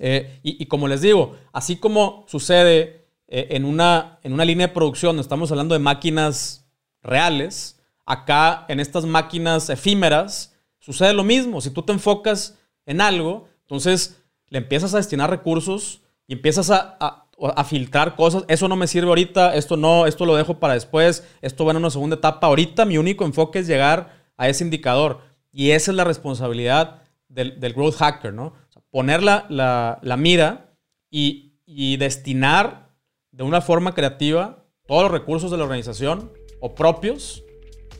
Eh, 0.00 0.40
y, 0.42 0.66
como 0.66 0.88
les 0.88 1.02
digo, 1.02 1.36
así 1.52 1.76
como 1.76 2.24
sucede 2.26 3.06
eh, 3.28 3.48
en, 3.50 3.64
una, 3.64 4.18
en 4.24 4.32
una 4.32 4.44
línea 4.44 4.66
de 4.66 4.72
producción, 4.72 5.20
estamos 5.20 5.52
hablando 5.52 5.74
de 5.74 5.78
máquinas 5.78 6.66
reales, 7.00 7.80
acá 8.04 8.64
en 8.68 8.80
estas 8.80 9.04
máquinas 9.04 9.70
efímeras 9.70 10.56
sucede 10.80 11.12
lo 11.12 11.22
mismo. 11.22 11.60
Si 11.60 11.70
tú 11.70 11.82
te 11.82 11.92
enfocas 11.92 12.58
en 12.86 13.00
algo, 13.00 13.48
entonces 13.62 14.22
le 14.48 14.58
empiezas 14.58 14.94
a 14.94 14.98
destinar 14.98 15.30
recursos 15.30 16.02
y 16.26 16.34
empiezas 16.34 16.70
a, 16.70 17.20
filtrar 17.66 18.14
cosas. 18.14 18.44
Eso 18.46 18.68
no 18.68 18.76
me 18.76 18.86
sirve 18.86 19.08
ahorita, 19.08 19.54
esto 19.56 19.76
no, 19.76 20.06
esto 20.06 20.24
lo 20.24 20.36
dejo 20.36 20.60
para 20.60 20.74
después, 20.74 21.26
esto 21.42 21.64
va 21.64 21.72
en 21.72 21.78
una 21.78 21.90
segunda 21.90 22.16
etapa. 22.16 22.46
Ahorita 22.46 22.84
mi 22.84 22.96
único 22.96 23.24
enfoque 23.24 23.58
es 23.58 23.66
llegar 23.66 24.22
a 24.36 24.48
ese 24.48 24.62
indicador. 24.62 25.20
Y 25.50 25.70
esa 25.70 25.90
es 25.90 25.96
la 25.96 26.04
responsabilidad 26.04 27.02
del, 27.28 27.72
growth 27.74 27.96
hacker, 27.96 28.32
¿no? 28.32 28.52
poner 28.90 29.22
la, 29.22 30.16
mira 30.16 30.76
y, 31.10 31.58
y, 31.66 31.96
destinar 31.96 32.90
de 33.32 33.42
una 33.42 33.60
forma 33.60 33.92
creativa 33.92 34.64
todos 34.86 35.02
los 35.02 35.10
recursos 35.10 35.50
de 35.50 35.56
la 35.56 35.64
organización 35.64 36.30
o 36.60 36.76
propios 36.76 37.42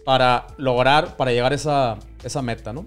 para 0.04 0.46
lograr, 0.56 1.16
para 1.16 1.32
llegar 1.32 1.50
a 1.50 1.54
esa, 1.56 1.98
esa 2.22 2.42
meta, 2.42 2.72
¿no? 2.72 2.86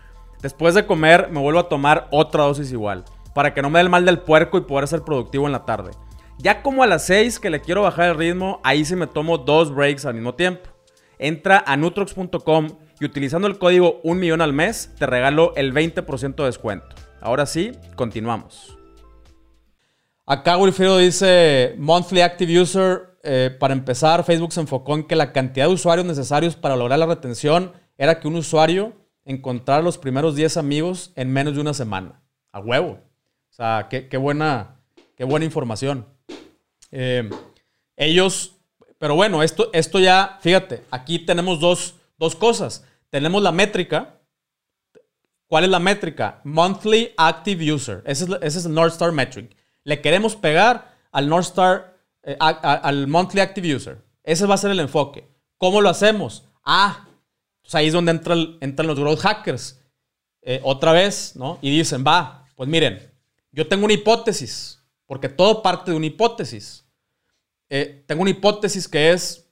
Después 0.41 0.73
de 0.73 0.85
comer 0.85 1.29
me 1.31 1.39
vuelvo 1.39 1.59
a 1.59 1.69
tomar 1.69 2.07
otra 2.11 2.43
dosis 2.43 2.71
igual, 2.71 3.05
para 3.35 3.53
que 3.53 3.61
no 3.61 3.69
me 3.69 3.79
dé 3.79 3.83
el 3.83 3.89
mal 3.89 4.05
del 4.05 4.19
puerco 4.19 4.57
y 4.57 4.61
poder 4.61 4.87
ser 4.87 5.03
productivo 5.03 5.45
en 5.45 5.51
la 5.51 5.65
tarde. 5.65 5.91
Ya 6.39 6.63
como 6.63 6.81
a 6.81 6.87
las 6.87 7.05
6 7.05 7.39
que 7.39 7.51
le 7.51 7.61
quiero 7.61 7.83
bajar 7.83 8.09
el 8.09 8.17
ritmo, 8.17 8.59
ahí 8.63 8.83
sí 8.83 8.95
me 8.95 9.05
tomo 9.05 9.37
dos 9.37 9.73
breaks 9.73 10.05
al 10.05 10.15
mismo 10.15 10.33
tiempo. 10.33 10.69
Entra 11.19 11.63
a 11.67 11.77
nutrox.com 11.77 12.69
y 12.99 13.05
utilizando 13.05 13.47
el 13.47 13.59
código 13.59 13.99
1 14.03 14.19
millón 14.19 14.41
al 14.41 14.53
mes 14.53 14.91
te 14.97 15.05
regalo 15.05 15.53
el 15.55 15.73
20% 15.73 16.35
de 16.35 16.45
descuento. 16.45 16.95
Ahora 17.21 17.45
sí, 17.45 17.73
continuamos. 17.95 18.75
Acá 20.25 20.57
Wilfredo 20.57 20.97
dice, 20.97 21.75
monthly 21.77 22.21
active 22.21 22.59
user, 22.59 23.17
eh, 23.23 23.55
para 23.59 23.73
empezar, 23.73 24.23
Facebook 24.23 24.53
se 24.53 24.61
enfocó 24.61 24.95
en 24.95 25.03
que 25.03 25.15
la 25.15 25.31
cantidad 25.31 25.67
de 25.67 25.73
usuarios 25.73 26.07
necesarios 26.07 26.55
para 26.55 26.75
lograr 26.75 26.97
la 26.97 27.05
retención 27.05 27.73
era 27.97 28.19
que 28.19 28.27
un 28.27 28.35
usuario 28.35 28.93
encontrar 29.25 29.83
los 29.83 29.97
primeros 29.97 30.35
10 30.35 30.57
amigos 30.57 31.11
en 31.15 31.31
menos 31.31 31.55
de 31.55 31.61
una 31.61 31.73
semana. 31.73 32.21
A 32.51 32.59
huevo. 32.59 32.99
O 33.49 33.53
sea, 33.53 33.87
qué, 33.89 34.17
buena, 34.17 34.79
qué 35.15 35.23
buena 35.23 35.45
información. 35.45 36.05
Eh, 36.91 37.29
ellos, 37.95 38.55
pero 38.97 39.15
bueno, 39.15 39.43
esto, 39.43 39.69
esto 39.73 39.99
ya, 39.99 40.37
fíjate, 40.41 40.83
aquí 40.91 41.19
tenemos 41.19 41.59
dos, 41.59 41.95
cosas. 42.39 42.85
Tenemos 43.09 43.41
la 43.41 43.51
métrica. 43.51 44.19
¿Cuál 45.47 45.65
es 45.65 45.69
la 45.69 45.79
métrica? 45.79 46.39
Monthly 46.43 47.13
Active 47.17 47.73
User. 47.73 48.03
Ese 48.05 48.27
es, 48.41 48.65
el 48.65 48.73
North 48.73 48.93
Star 48.93 49.11
Metric. 49.11 49.55
Le 49.83 50.01
queremos 50.01 50.35
pegar 50.35 50.95
al 51.11 51.27
North 51.27 51.47
Star, 51.47 51.97
eh, 52.23 52.37
al 52.39 53.07
Monthly 53.07 53.41
Active 53.41 53.75
User. 53.75 54.01
Ese 54.23 54.45
va 54.45 54.55
a 54.55 54.57
ser 54.57 54.71
el 54.71 54.79
enfoque. 54.79 55.27
¿Cómo 55.57 55.81
lo 55.81 55.89
hacemos? 55.89 56.45
Ah, 56.63 57.07
ahí 57.75 57.87
es 57.87 57.93
donde 57.93 58.11
entran 58.11 58.87
los 58.87 58.99
growth 58.99 59.19
hackers. 59.19 59.79
Eh, 60.43 60.59
otra 60.63 60.91
vez, 60.91 61.35
¿no? 61.35 61.59
Y 61.61 61.69
dicen, 61.69 62.03
va, 62.05 62.45
pues 62.55 62.67
miren, 62.67 63.11
yo 63.51 63.67
tengo 63.67 63.85
una 63.85 63.93
hipótesis, 63.93 64.79
porque 65.05 65.29
todo 65.29 65.61
parte 65.61 65.91
de 65.91 65.97
una 65.97 66.07
hipótesis. 66.07 66.83
Eh, 67.69 68.03
tengo 68.07 68.21
una 68.21 68.31
hipótesis 68.31 68.87
que 68.87 69.11
es, 69.11 69.47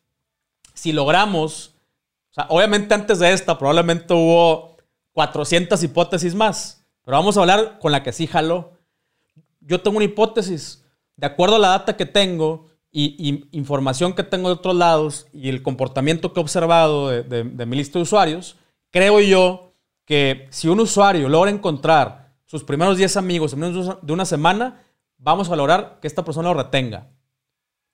si 0.73 0.91
logramos, 0.91 1.75
obviamente 2.47 2.93
antes 2.93 3.19
de 3.19 3.31
esta 3.31 3.57
probablemente 3.57 4.13
hubo 4.13 4.77
400 5.13 5.81
hipótesis 5.83 6.33
más, 6.33 6.83
pero 7.03 7.17
vamos 7.17 7.37
a 7.37 7.41
hablar 7.41 7.79
con 7.79 7.91
la 7.91 8.01
que 8.01 8.13
sí 8.13 8.25
jaló. 8.25 8.73
Yo 9.59 9.81
tengo 9.81 9.97
una 9.97 10.05
hipótesis, 10.05 10.83
de 11.15 11.27
acuerdo 11.27 11.57
a 11.57 11.59
la 11.59 11.69
data 11.69 11.97
que 11.97 12.05
tengo, 12.05 12.68
y, 12.91 13.47
información 13.51 14.13
que 14.13 14.23
tengo 14.23 14.49
de 14.49 14.55
otros 14.55 14.75
lados 14.75 15.27
y 15.31 15.49
el 15.49 15.61
comportamiento 15.61 16.33
que 16.33 16.39
he 16.39 16.43
observado 16.43 17.09
de, 17.09 17.65
mi 17.65 17.77
lista 17.77 17.99
de 17.99 18.03
usuarios, 18.03 18.57
creo 18.91 19.19
yo 19.19 19.73
que 20.05 20.47
si 20.49 20.67
un 20.67 20.79
usuario 20.79 21.29
logra 21.29 21.51
encontrar 21.51 22.33
sus 22.45 22.63
primeros 22.63 22.97
10 22.97 23.17
amigos 23.17 23.53
en 23.53 23.59
menos 23.59 23.97
de 24.01 24.13
una 24.13 24.25
semana, 24.25 24.83
vamos 25.17 25.49
a 25.51 25.55
lograr 25.55 25.99
que 26.01 26.07
esta 26.07 26.25
persona 26.25 26.49
lo 26.49 26.55
retenga. 26.55 27.11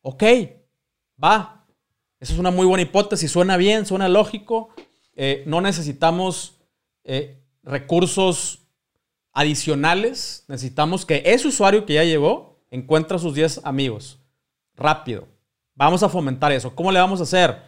Ok, 0.01 0.23
va. 1.21 1.65
Esa 2.19 2.33
es 2.33 2.39
una 2.39 2.51
muy 2.51 2.65
buena 2.65 2.83
hipótesis, 2.83 3.29
suena 3.29 3.57
bien, 3.57 3.85
suena 3.85 4.07
lógico. 4.07 4.69
Eh, 5.15 5.43
no 5.45 5.59
necesitamos 5.59 6.55
eh, 7.03 7.43
recursos 7.63 8.59
adicionales, 9.33 10.45
necesitamos 10.47 11.05
que 11.05 11.21
ese 11.25 11.49
usuario 11.49 11.85
que 11.85 11.95
ya 11.95 12.05
llegó 12.05 12.61
encuentre 12.71 13.17
a 13.17 13.19
sus 13.19 13.33
10 13.33 13.61
amigos 13.65 14.19
rápido. 14.75 15.27
Vamos 15.73 16.03
a 16.03 16.09
fomentar 16.09 16.51
eso. 16.51 16.73
¿Cómo 16.75 16.91
le 16.91 16.99
vamos 16.99 17.19
a 17.19 17.23
hacer? 17.23 17.61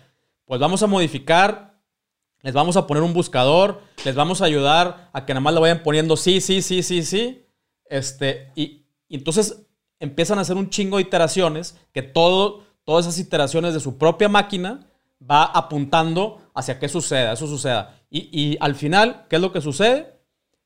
Pues 0.45 0.59
vamos 0.59 0.81
a 0.81 0.87
modificar, 0.87 1.77
les 2.41 2.53
vamos 2.53 2.77
a 2.77 2.87
poner 2.87 3.03
un 3.03 3.13
buscador, 3.13 3.81
les 4.05 4.15
vamos 4.15 4.41
a 4.41 4.45
ayudar 4.45 5.09
a 5.11 5.25
que 5.25 5.33
nada 5.33 5.41
más 5.41 5.53
le 5.53 5.59
vayan 5.59 5.83
poniendo 5.83 6.15
sí, 6.15 6.39
sí, 6.39 6.61
sí, 6.61 6.83
sí, 6.83 7.03
sí. 7.03 7.45
Este, 7.89 8.51
y, 8.55 8.85
entonces 9.09 9.65
empiezan 9.99 10.37
a 10.37 10.41
hacer 10.41 10.55
un 10.55 10.69
chingo 10.69 10.97
de 10.97 11.03
iteraciones 11.03 11.77
que 11.91 12.01
todo, 12.01 12.63
todas 12.85 13.05
esas 13.05 13.19
iteraciones 13.19 13.73
de 13.73 13.79
su 13.79 13.97
propia 13.97 14.29
máquina 14.29 14.87
va 15.19 15.43
apuntando 15.43 16.41
hacia 16.53 16.79
qué 16.79 16.87
suceda, 16.87 17.33
eso 17.33 17.47
suceda. 17.47 17.99
Y, 18.09 18.29
y 18.31 18.57
al 18.61 18.75
final, 18.75 19.25
¿qué 19.29 19.35
es 19.37 19.41
lo 19.41 19.51
que 19.51 19.61
sucede? 19.61 20.17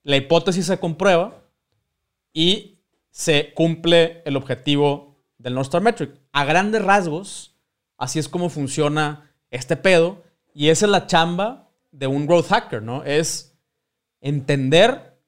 La 0.04 0.18
hipótesis 0.18 0.66
se 0.66 0.80
comprueba 0.80 1.42
y 2.34 2.80
se 3.10 3.54
cumple 3.54 4.22
el 4.26 4.36
objetivo 4.36 5.11
del 5.42 5.54
North 5.54 5.68
Star 5.68 5.82
Metric 5.82 6.20
a 6.32 6.46
grandes 6.46 6.84
rasgos, 6.84 7.56
así 7.98 8.20
es 8.20 8.30
como 8.30 8.50
funciona 8.50 9.32
este 9.50 9.76
pedo. 9.76 10.24
Y 10.54 10.70
esa 10.70 10.86
es 10.86 10.92
la 10.92 11.08
chamba 11.08 11.70
de 11.92 12.08
un 12.08 12.26
growth 12.26 12.48
hacker, 12.48 12.82
¿no? 12.82 13.04
Es 13.04 13.58
entender 14.20 15.20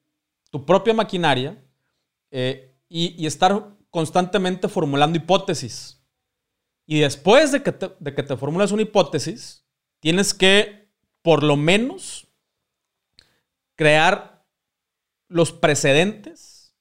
tu 0.50 0.64
propia 0.64 0.94
maquinaria 0.94 1.62
eh, 2.30 2.76
y, 2.88 3.26
estar 3.26 3.76
constantemente 3.90 4.68
formulando 4.68 5.18
hipótesis. 5.18 6.00
Y 6.86 7.00
después 7.00 7.52
de 7.52 7.62
que, 7.62 7.72
te, 7.72 7.90
de 7.98 8.14
que 8.14 8.22
te 8.22 8.36
formulas 8.36 8.72
una 8.72 8.82
hipótesis, 8.82 9.64
tienes 10.00 10.34
que, 10.34 10.90
por 11.22 11.42
lo 11.42 11.56
menos, 11.56 12.28
crear 13.76 14.44
los 15.28 15.52
precedentes 15.52 16.76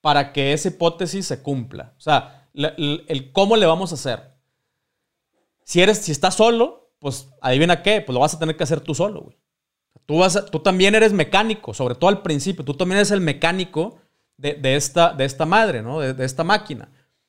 para 0.00 0.32
que 0.32 0.52
esa 0.52 0.68
hipótesis 0.68 1.26
se 1.26 1.42
cumpla. 1.42 1.94
O 1.96 2.00
sea, 2.00 2.45
el, 2.56 3.30
cómo 3.32 3.56
le 3.56 3.66
vamos 3.66 3.92
a 3.92 3.94
hacer. 3.94 4.32
Si, 5.64 5.80
eres, 5.80 5.98
si 5.98 6.12
estás 6.12 6.34
solo, 6.34 6.90
pues 6.98 7.28
adivina 7.40 7.82
qué, 7.82 8.00
pues 8.00 8.14
lo 8.14 8.20
vas 8.20 8.34
a 8.34 8.38
tener 8.38 8.56
que 8.56 8.64
hacer 8.64 8.80
tú 8.80 8.94
solo, 8.94 9.34
tú, 10.06 10.18
vas 10.18 10.46
tú 10.50 10.60
también 10.60 10.94
eres 10.94 11.12
mecánico, 11.12 11.74
sobre 11.74 11.94
todo 11.94 12.08
al 12.08 12.22
principio, 12.22 12.64
tú 12.64 12.74
también 12.74 12.98
eres 12.98 13.10
el 13.10 13.20
mecánico 13.20 13.98
de, 14.36 14.76
esta, 14.76 15.12
de 15.12 15.24
esta 15.24 15.46
madre, 15.46 15.82
¿no? 15.82 16.00
De, 16.00 16.24
esta 16.24 16.44
máquina. 16.44 16.88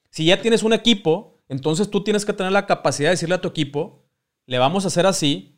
Si 0.09 0.25
ya 0.25 0.41
tienes 0.41 0.63
un 0.63 0.73
equipo, 0.73 1.41
entonces 1.49 1.89
tú 1.89 2.03
tienes 2.03 2.25
que 2.25 2.33
tener 2.33 2.51
la 2.51 2.65
capacidad 2.65 3.09
de 3.09 3.15
decirle 3.15 3.35
a 3.35 3.41
tu 3.41 3.47
equipo, 3.47 4.03
le 4.45 4.59
vamos 4.59 4.85
a 4.85 4.87
hacer 4.87 5.05
así, 5.05 5.57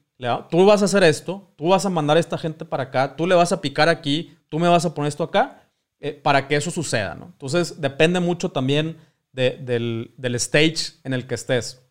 tú 0.50 0.66
vas 0.66 0.82
a 0.82 0.86
hacer 0.86 1.04
esto, 1.04 1.52
tú 1.56 1.70
vas 1.70 1.86
a 1.86 1.90
mandar 1.90 2.18
a 2.18 2.20
esta 2.20 2.38
gente 2.38 2.66
para 2.66 2.84
acá, 2.84 3.16
tú 3.16 3.28
le 3.28 3.36
vas 3.36 3.52
a 3.52 3.62
picar 3.62 3.90
aquí, 3.90 4.38
tú 4.50 4.60
me 4.60 4.68
vas 4.68 4.86
a 4.86 4.94
poner 4.94 5.10
esto 5.10 5.24
acá, 5.24 5.70
eh, 6.00 6.14
para 6.14 6.48
que 6.48 6.56
eso 6.56 6.72
suceda, 6.72 7.16
¿no? 7.16 7.26
Entonces 7.26 7.82
depende 7.82 8.20
mucho 8.20 8.50
también 8.50 8.98
del, 9.32 10.14
stage 10.36 11.00
en 11.04 11.14
el 11.14 11.28
que 11.28 11.36
estés. 11.36 11.82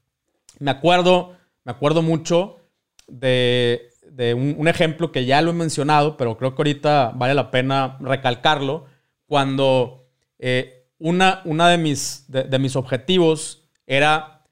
Me 0.59 0.70
acuerdo, 0.70 1.36
me 1.64 1.72
acuerdo 1.72 2.03
mucho 2.03 2.57
de, 3.07 3.91
un, 4.34 4.68
ejemplo 4.68 5.12
que 5.12 5.24
ya 5.24 5.43
lo 5.43 5.51
he 5.51 5.55
mencionado, 5.55 6.16
pero 6.16 6.36
creo 6.36 6.55
que 6.55 6.61
ahorita 6.61 7.12
vale 7.14 7.34
la 7.34 7.51
pena 7.51 7.97
recalcarlo, 8.01 8.86
cuando 9.26 10.07
eh, 10.39 10.86
una, 10.99 11.43
una 11.45 11.68
de, 11.68 11.78
mis, 11.78 12.24
de 12.28 12.59
mis 12.59 12.76
objetivos 12.76 13.62
era 13.86 14.45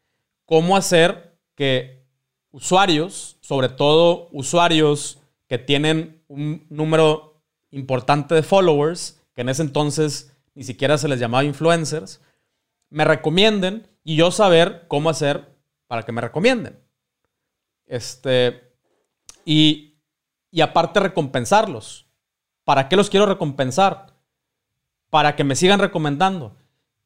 cómo 0.45 0.76
hacer 0.76 1.37
que 1.55 2.05
usuarios, 2.51 3.37
sobre 3.41 3.68
todo 3.68 4.28
usuarios 4.32 5.18
que 5.49 5.59
tienen 5.59 6.22
un 6.28 6.66
número 6.70 7.43
importante 7.70 8.34
de 8.34 8.43
followers, 8.43 9.20
que 9.34 9.43
en 9.43 9.49
ese 9.49 9.62
entonces 9.62 10.32
ni 10.55 10.64
siquiera 10.64 10.97
se 10.97 11.09
les 11.09 11.20
llamaba 11.20 11.45
influencers, 11.45 12.20
me 12.91 13.05
recomienden 13.05 13.89
y 14.05 14.16
yo 14.16 14.30
saber 14.30 14.84
cómo 14.89 15.11
hacer 15.11 15.55
para 15.87 16.03
que 16.03 16.12
me 16.12 16.20
recomienden. 16.20 16.78
Este, 17.87 18.72
y, 19.45 19.99
y 20.51 20.61
aparte 20.61 21.01
recompensarlos. 21.01 22.07
¿Para 22.64 22.89
qué 22.89 22.97
los 22.97 23.11
quiero 23.11 23.26
recompensar? 23.26 24.14
Para 25.11 25.37
que 25.37 25.45
me 25.45 25.55
sigan 25.55 25.78
recomendando 25.78 26.57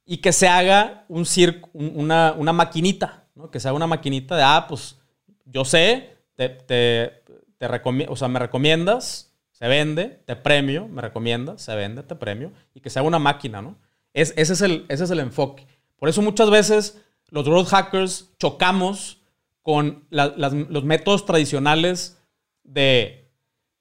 y 0.04 0.18
que 0.18 0.32
se 0.32 0.48
haga 0.48 1.04
un 1.08 1.24
una, 1.72 2.34
una 2.36 2.52
maquinita, 2.52 3.28
¿no? 3.34 3.50
que 3.50 3.60
se 3.60 3.68
haga 3.68 3.76
una 3.76 3.86
maquinita 3.86 4.36
de, 4.36 4.42
ah, 4.42 4.66
pues 4.68 4.98
yo 5.44 5.64
sé, 5.64 6.16
te, 6.34 6.48
te, 6.48 7.22
te 7.58 8.06
o 8.08 8.16
sea, 8.16 8.28
me 8.28 8.38
recomiendas, 8.38 9.32
se 9.52 9.68
vende, 9.68 10.22
te 10.24 10.34
premio, 10.34 10.88
me 10.88 11.02
recomiendas, 11.02 11.62
se 11.62 11.74
vende, 11.76 12.02
te 12.02 12.14
premio, 12.14 12.52
y 12.74 12.80
que 12.80 12.90
se 12.90 13.00
una 13.00 13.18
máquina, 13.18 13.60
¿no? 13.60 13.76
Es, 14.12 14.34
ese, 14.36 14.52
es 14.54 14.60
el, 14.62 14.86
ese 14.88 15.04
es 15.04 15.10
el 15.10 15.20
enfoque. 15.20 15.66
Por 15.96 16.08
eso 16.08 16.22
muchas 16.22 16.50
veces 16.50 17.00
los 17.28 17.44
growth 17.44 17.68
hackers 17.68 18.30
chocamos 18.38 19.22
con 19.62 20.06
los 20.10 20.84
métodos 20.84 21.26
tradicionales 21.26 22.18
de, 22.64 23.30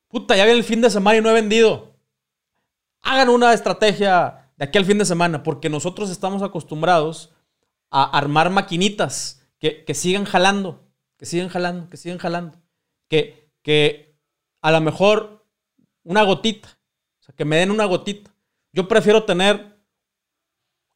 puta, 0.08 0.36
ya 0.36 0.46
viene 0.46 0.60
el 0.60 0.66
fin 0.66 0.82
de 0.82 0.90
semana 0.90 1.18
y 1.18 1.22
no 1.22 1.30
he 1.30 1.34
vendido. 1.34 1.94
Hagan 3.02 3.30
una 3.30 3.54
estrategia 3.54 4.52
de 4.58 4.66
aquí 4.66 4.78
al 4.78 4.86
fin 4.86 4.98
de 4.98 5.06
semana, 5.06 5.42
porque 5.42 5.70
nosotros 5.70 6.10
estamos 6.10 6.44
acostumbrados 6.44 7.32
a 7.90 8.04
armar 8.18 8.50
maquinitas 8.50 9.42
que, 9.58 9.86
sigan 9.94 10.26
jalando, 10.26 10.84
que 11.18 11.26
sigan 11.26 11.50
jalando, 11.50 11.90
que 11.90 11.98
sigan 11.98 12.18
jalando. 12.18 12.58
Que, 13.08 13.50
que 13.62 14.16
a 14.62 14.72
lo 14.72 14.82
mejor 14.82 15.46
una 16.04 16.24
gotita, 16.24 16.78
o 17.20 17.24
sea, 17.24 17.36
que 17.36 17.46
me 17.46 17.56
den 17.56 17.72
una 17.72 17.86
gotita. 17.86 18.32
Yo 18.74 18.88
prefiero 18.88 19.24
tener 19.24 19.69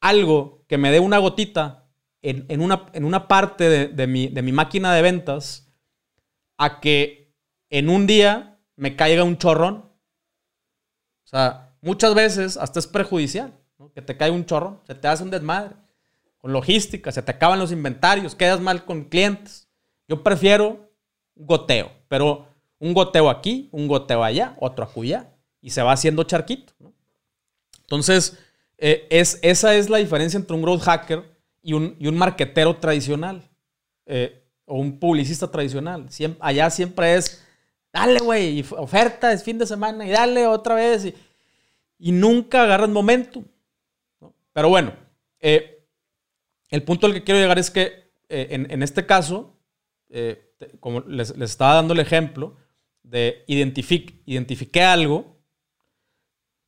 algo 0.03 0.65
que 0.67 0.77
me 0.77 0.91
dé 0.91 0.99
una 0.99 1.17
gotita 1.17 1.87
en, 2.21 2.61
una, 2.61 2.87
en 2.93 3.05
una, 3.05 3.27
parte 3.27 3.87
de, 3.87 4.07
mi, 4.07 4.27
de, 4.27 4.41
mi, 4.41 4.51
máquina 4.51 4.93
de 4.93 5.01
ventas 5.01 5.71
a 6.57 6.81
que 6.81 7.33
en 7.69 7.89
un 7.89 8.05
día 8.05 8.59
me 8.75 8.95
caiga 8.97 9.23
un 9.23 9.37
chorrón. 9.37 9.89
O 11.23 11.27
sea, 11.27 11.73
muchas 11.81 12.13
veces 12.15 12.57
hasta 12.57 12.79
es 12.79 12.87
perjudicial, 12.87 13.53
que 13.93 14.01
te 14.01 14.17
caiga 14.17 14.35
un 14.35 14.45
chorrón, 14.45 14.81
se 14.85 14.93
te 14.93 15.07
hace 15.07 15.23
un 15.23 15.31
desmadre 15.31 15.75
con 16.37 16.51
logística, 16.51 17.11
se 17.11 17.21
te 17.21 17.31
acaban 17.31 17.59
los 17.59 17.71
inventarios, 17.71 18.35
quedas 18.35 18.59
mal 18.59 18.83
con 18.83 19.05
clientes. 19.05 19.69
Yo 20.09 20.21
prefiero 20.21 20.91
un 21.35 21.47
goteo, 21.47 21.91
pero 22.09 22.47
un 22.77 22.93
goteo 22.93 23.29
aquí, 23.29 23.69
un 23.71 23.87
goteo 23.87 24.21
allá, 24.21 24.55
otro 24.59 24.83
acullá, 24.83 25.33
y 25.61 25.69
se 25.69 25.81
va 25.81 25.93
haciendo 25.93 26.23
charquito. 26.23 26.73
Entonces, 27.81 28.37
eh, 28.85 29.07
es, 29.09 29.39
esa 29.41 29.73
es 29.75 29.89
la 29.89 29.99
diferencia 29.99 30.37
entre 30.37 30.53
un 30.53 30.61
growth 30.61 30.81
hacker 30.81 31.23
y 31.61 31.71
un, 31.71 31.95
y 31.99 32.07
un 32.07 32.17
marquetero 32.17 32.75
tradicional 32.75 33.41
eh, 34.05 34.43
o 34.65 34.77
un 34.77 34.99
publicista 34.99 35.49
tradicional. 35.49 36.09
allá 36.41 36.69
siempre 36.69 37.15
es, 37.15 37.41
dale, 37.93 38.19
güey, 38.19 38.61
oferta, 38.71 39.31
es 39.31 39.41
fin 39.41 39.57
de 39.57 39.65
semana 39.65 40.05
y 40.05 40.09
dale 40.09 40.45
otra 40.47 40.75
vez. 40.75 41.13
Y, 41.97 42.11
nunca 42.11 42.63
agarran 42.63 42.91
momento. 42.91 43.41
Pero 44.51 44.67
bueno, 44.67 44.91
eh, 45.39 45.81
el 46.69 46.83
punto 46.83 47.07
al 47.07 47.13
que 47.13 47.23
quiero 47.23 47.39
llegar 47.39 47.59
es 47.59 47.71
que 47.71 48.11
en, 48.27 48.83
este 48.83 49.05
caso, 49.05 49.55
como 50.81 50.99
les, 51.07 51.29
estaba 51.29 51.75
dando 51.75 51.93
el 51.93 52.01
ejemplo, 52.01 52.57
de 53.01 53.45
identifiqué 53.47 54.83
algo 54.83 55.37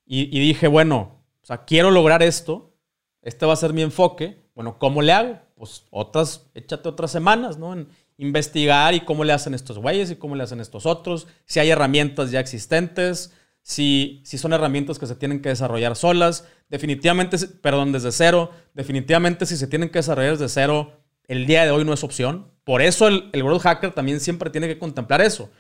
y 0.05 0.39
dije, 0.39 0.69
bueno, 0.69 1.14
o 1.45 1.47
sea, 1.47 1.63
quiero 1.63 1.91
lograr 1.91 2.23
esto, 2.23 2.73
este 3.21 3.45
va 3.45 3.53
a 3.53 3.55
ser 3.55 3.71
mi 3.71 3.83
enfoque. 3.83 4.41
Bueno, 4.55 4.79
¿cómo 4.79 5.03
le 5.03 5.11
hago? 5.11 5.37
Pues 5.53 5.85
otras, 5.91 6.49
échate 6.55 6.89
otras 6.89 7.11
semanas, 7.11 7.59
¿no? 7.59 7.73
En 7.73 7.87
investigar 8.17 8.95
y 8.95 9.01
cómo 9.01 9.23
le 9.23 9.31
hacen 9.31 9.53
estos 9.53 9.77
güeyes 9.77 10.09
y 10.09 10.15
cómo 10.15 10.35
le 10.35 10.41
hacen 10.41 10.59
estos 10.59 10.87
otros, 10.87 11.27
si 11.45 11.59
hay 11.59 11.69
herramientas 11.69 12.31
ya 12.31 12.39
existentes, 12.39 13.31
si, 13.61 14.23
si 14.25 14.39
son 14.39 14.53
herramientas 14.53 14.97
que 14.97 15.05
se 15.05 15.15
tienen 15.15 15.39
que 15.39 15.49
desarrollar 15.49 15.95
solas, 15.95 16.47
definitivamente, 16.67 17.37
perdón, 17.61 17.91
desde 17.91 18.11
cero, 18.11 18.49
definitivamente 18.73 19.45
si 19.45 19.55
se 19.55 19.67
tienen 19.67 19.89
que 19.89 19.99
desarrollar 19.99 20.39
desde 20.39 20.49
cero, 20.49 20.93
el 21.27 21.45
día 21.45 21.63
de 21.63 21.69
hoy 21.69 21.85
no 21.85 21.93
es 21.93 22.03
opción. 22.03 22.51
Por 22.63 22.81
eso 22.81 23.07
el, 23.07 23.29
el 23.33 23.43
World 23.43 23.61
Hacker 23.61 23.91
también 23.91 24.19
siempre 24.19 24.49
tiene 24.49 24.67
que 24.67 24.79
contemplar 24.79 25.21
eso. 25.21 25.51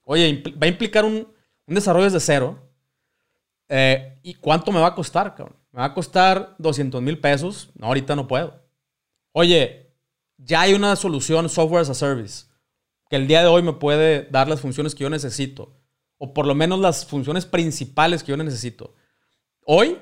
Oye, 0.00 0.42
va 0.54 0.64
a 0.64 0.68
implicar 0.68 1.04
un, 1.04 1.28
un 1.66 1.74
desarrollo 1.74 2.06
desde 2.06 2.20
cero, 2.20 2.65
eh, 3.68 4.18
¿Y 4.22 4.34
cuánto 4.34 4.72
me 4.72 4.80
va 4.80 4.88
a 4.88 4.94
costar, 4.94 5.34
cabrón? 5.34 5.56
Me 5.72 5.80
va 5.80 5.86
a 5.86 5.94
costar 5.94 6.54
200 6.58 7.02
mil 7.02 7.18
pesos. 7.20 7.70
No, 7.74 7.86
ahorita 7.86 8.16
no 8.16 8.26
puedo. 8.26 8.62
Oye, 9.32 9.94
ya 10.36 10.62
hay 10.62 10.74
una 10.74 10.96
solución 10.96 11.48
software 11.48 11.82
as 11.82 11.90
a 11.90 11.94
service 11.94 12.46
que 13.08 13.16
el 13.16 13.26
día 13.26 13.42
de 13.42 13.48
hoy 13.48 13.62
me 13.62 13.72
puede 13.72 14.28
dar 14.30 14.48
las 14.48 14.60
funciones 14.60 14.94
que 14.94 15.04
yo 15.04 15.10
necesito. 15.10 15.76
O 16.18 16.32
por 16.32 16.46
lo 16.46 16.54
menos 16.54 16.80
las 16.80 17.04
funciones 17.04 17.44
principales 17.44 18.22
que 18.22 18.30
yo 18.30 18.36
necesito. 18.36 18.94
Hoy, 19.64 19.98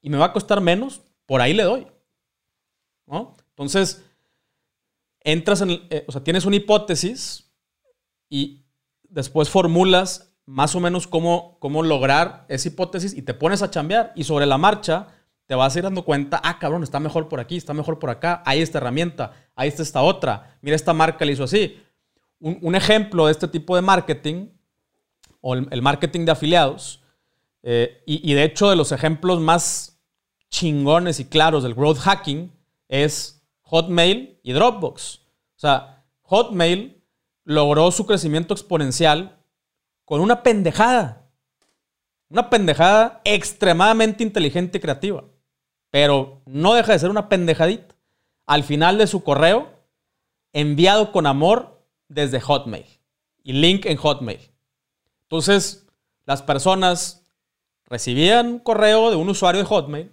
y 0.00 0.10
me 0.10 0.18
va 0.18 0.26
a 0.26 0.32
costar 0.32 0.60
menos, 0.60 1.02
por 1.24 1.40
ahí 1.40 1.54
le 1.54 1.62
doy. 1.62 1.86
¿No? 3.06 3.36
Entonces, 3.50 4.04
entras 5.20 5.60
en, 5.60 5.70
eh, 5.90 6.04
o 6.06 6.12
sea, 6.12 6.22
tienes 6.22 6.44
una 6.44 6.56
hipótesis 6.56 7.50
y 8.28 8.64
después 9.08 9.48
formulas 9.48 10.35
más 10.46 10.74
o 10.76 10.80
menos 10.80 11.06
cómo, 11.06 11.58
cómo 11.58 11.82
lograr 11.82 12.46
esa 12.48 12.68
hipótesis 12.68 13.14
y 13.14 13.22
te 13.22 13.34
pones 13.34 13.62
a 13.62 13.70
chambear 13.70 14.12
y 14.14 14.24
sobre 14.24 14.46
la 14.46 14.56
marcha 14.56 15.08
te 15.46 15.54
vas 15.54 15.74
a 15.74 15.78
ir 15.78 15.84
dando 15.84 16.04
cuenta, 16.04 16.40
ah, 16.42 16.58
cabrón, 16.58 16.82
está 16.82 16.98
mejor 16.98 17.28
por 17.28 17.40
aquí, 17.40 17.56
está 17.56 17.72
mejor 17.72 17.98
por 17.98 18.10
acá, 18.10 18.42
hay 18.44 18.60
esta 18.60 18.78
herramienta, 18.78 19.32
ahí 19.54 19.68
está 19.68 19.82
esta 19.82 20.02
otra, 20.02 20.58
mira, 20.60 20.74
esta 20.74 20.92
marca 20.92 21.24
le 21.24 21.32
hizo 21.32 21.44
así. 21.44 21.80
Un, 22.40 22.74
ejemplo 22.74 23.26
de 23.26 23.32
este 23.32 23.48
tipo 23.48 23.76
de 23.76 23.82
marketing, 23.82 24.48
o 25.40 25.54
el, 25.54 25.82
marketing 25.82 26.24
de 26.24 26.32
afiliados, 26.32 27.02
eh, 27.62 28.02
y, 28.06 28.30
y, 28.30 28.34
de 28.34 28.44
hecho 28.44 28.68
de 28.68 28.76
los 28.76 28.92
ejemplos 28.92 29.40
más 29.40 30.00
chingones 30.50 31.18
y 31.20 31.24
claros 31.24 31.62
del 31.62 31.74
growth 31.74 31.98
hacking, 31.98 32.52
es 32.88 33.42
Hotmail 33.62 34.38
y 34.42 34.52
Dropbox. 34.52 35.16
O 35.56 35.58
sea, 35.58 36.04
Hotmail 36.22 37.02
logró 37.44 37.90
su 37.90 38.06
crecimiento 38.06 38.52
exponencial 38.52 39.35
con 40.06 40.20
una 40.20 40.42
pendejada. 40.42 41.28
Una 42.30 42.48
pendejada 42.48 43.20
extremadamente 43.24 44.22
inteligente 44.22 44.78
y 44.78 44.80
creativa. 44.80 45.24
Pero 45.90 46.40
no 46.46 46.74
deja 46.74 46.92
de 46.92 46.98
ser 46.98 47.10
una 47.10 47.28
pendejadita. 47.28 47.94
Al 48.46 48.62
final 48.62 48.96
de 48.98 49.08
su 49.08 49.22
correo, 49.22 49.68
enviado 50.52 51.12
con 51.12 51.26
amor 51.26 51.84
desde 52.08 52.40
Hotmail. 52.40 52.86
Y 53.42 53.52
link 53.52 53.84
en 53.84 53.96
Hotmail. 53.96 54.52
Entonces, 55.22 55.86
las 56.24 56.40
personas 56.40 57.24
recibían 57.84 58.46
un 58.46 58.58
correo 58.60 59.10
de 59.10 59.16
un 59.16 59.28
usuario 59.28 59.60
de 59.60 59.66
Hotmail, 59.66 60.12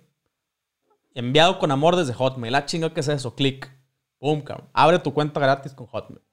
enviado 1.14 1.60
con 1.60 1.72
amor 1.72 1.96
desde 1.96 2.14
Hotmail. 2.14 2.56
Ah, 2.56 2.66
chinga, 2.66 2.94
¿qué 2.94 3.00
es 3.00 3.08
eso? 3.08 3.36
Clic. 3.36 3.72
Boom, 4.20 4.44
Abre 4.74 5.00
tu 5.00 5.14
cuenta 5.14 5.40
gratis 5.40 5.74
con 5.74 5.86
Hotmail 5.86 6.24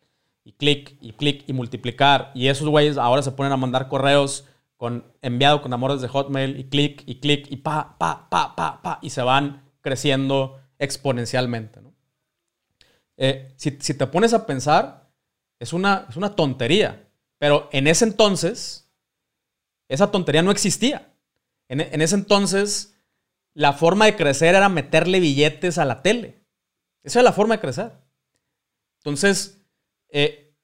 y 0.45 0.53
clic 0.53 0.97
y 1.01 1.13
clic 1.13 1.45
y 1.47 1.53
multiplicar. 1.53 2.31
Y 2.35 2.49
esos 2.49 2.69
güeyes 2.69 2.99
ahora 2.99 3.23
se 3.23 3.33
ponen 3.33 3.53
a 3.53 3.57
mandar 3.57 3.89
correos 3.89 4.47
con 4.77 5.05
enviado 5.21 5.61
con 5.61 5.73
amores 5.73 6.01
de 6.01 6.09
Hotmail 6.09 6.59
y 6.59 6.65
clic 6.65 7.03
y 7.05 7.21
clic 7.21 7.47
y 7.51 7.57
pa, 7.57 7.97
pa, 7.99 8.29
pa, 8.31 8.57
pa, 8.57 8.81
pa, 8.81 8.99
y 9.03 9.11
se 9.11 9.21
van 9.23 9.63
creciendo 9.83 10.59
exponencialmente. 10.79 11.81
Eh, 13.19 13.53
si, 13.57 13.71
te 13.73 14.07
pones 14.07 14.33
a 14.33 14.47
pensar, 14.47 15.13
es 15.59 15.75
una, 15.75 16.07
es 16.09 16.17
una 16.17 16.35
tontería. 16.35 17.07
Pero 17.39 17.69
en 17.73 17.87
ese 17.87 18.07
entonces, 18.07 18.91
esa 19.89 20.11
tontería 20.11 20.43
no 20.43 20.51
existía. 20.51 21.13
En, 21.69 21.83
en 21.83 22.01
ese 22.01 22.15
entonces, 22.15 22.99
la 23.53 23.75
forma 23.75 24.07
de 24.07 24.17
crecer 24.17 24.55
era 24.55 24.71
meterle 24.71 25.21
billetes 25.21 25.77
a 25.77 25.85
la 25.85 26.01
tele. 26.01 26.43
Esa 27.03 27.21
es 27.21 27.25
la 27.25 27.33
forma 27.35 27.57
de 27.57 27.61
crecer. 27.61 27.93
Entonces, 29.01 29.60
eh, 30.13 30.55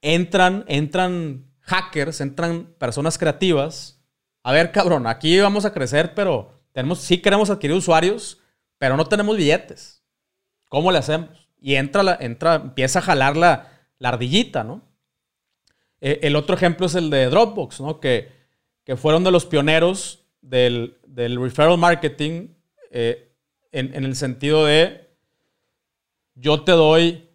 entran, 0.00 0.64
entran 0.68 1.46
hackers, 1.60 2.20
entran 2.20 2.74
personas 2.78 3.18
creativas. 3.18 4.02
A 4.42 4.52
ver, 4.52 4.72
cabrón, 4.72 5.06
aquí 5.06 5.38
vamos 5.38 5.64
a 5.64 5.72
crecer, 5.72 6.14
pero 6.14 6.62
tenemos, 6.72 7.00
sí 7.00 7.18
queremos 7.18 7.50
adquirir 7.50 7.76
usuarios, 7.76 8.40
pero 8.78 8.96
no 8.96 9.06
tenemos 9.06 9.36
billetes. 9.36 10.02
¿Cómo 10.68 10.90
le 10.90 10.98
hacemos? 10.98 11.48
Y 11.60 11.76
entra, 11.76 12.02
la, 12.02 12.16
entra 12.20 12.56
empieza 12.56 12.98
a 12.98 13.02
jalar 13.02 13.36
la, 13.36 13.68
ardillita, 14.02 14.64
¿no? 14.64 14.82
Eh, 16.00 16.20
el 16.22 16.34
otro 16.34 16.56
ejemplo 16.56 16.86
es 16.86 16.96
el 16.96 17.08
de 17.10 17.26
Dropbox, 17.26 17.80
¿no? 17.80 18.00
Que, 18.00 18.32
que 18.84 18.96
fueron 18.96 19.22
de 19.22 19.30
los 19.30 19.46
pioneros 19.46 20.26
del, 20.40 20.98
referral 21.06 21.78
marketing 21.78 22.48
eh, 22.90 23.32
en, 23.70 23.94
en, 23.94 24.04
el 24.04 24.16
sentido 24.16 24.64
de 24.64 25.08
yo 26.34 26.64
te 26.64 26.72
doy, 26.72 27.30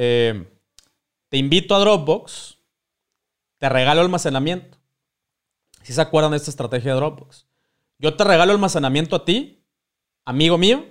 eh, 0.00 0.48
te 1.28 1.38
invito 1.38 1.74
a 1.74 1.80
Dropbox, 1.80 2.56
te 3.58 3.68
regalo 3.68 4.00
almacenamiento. 4.00 4.78
Si 5.82 5.92
se 5.92 6.00
acuerdan 6.00 6.30
de 6.30 6.36
esta 6.36 6.50
estrategia 6.50 6.92
de 6.92 6.98
Dropbox. 6.98 7.48
Yo 7.98 8.14
te 8.14 8.22
regalo 8.22 8.52
almacenamiento 8.52 9.16
a 9.16 9.24
ti, 9.24 9.64
amigo 10.24 10.56
mío, 10.56 10.86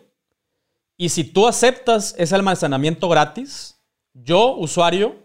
y 0.97 1.07
si 1.07 1.23
tú 1.23 1.47
aceptas 1.47 2.15
ese 2.17 2.35
almacenamiento 2.35 3.07
gratis, 3.07 3.81
yo, 4.13 4.55
usuario, 4.57 5.15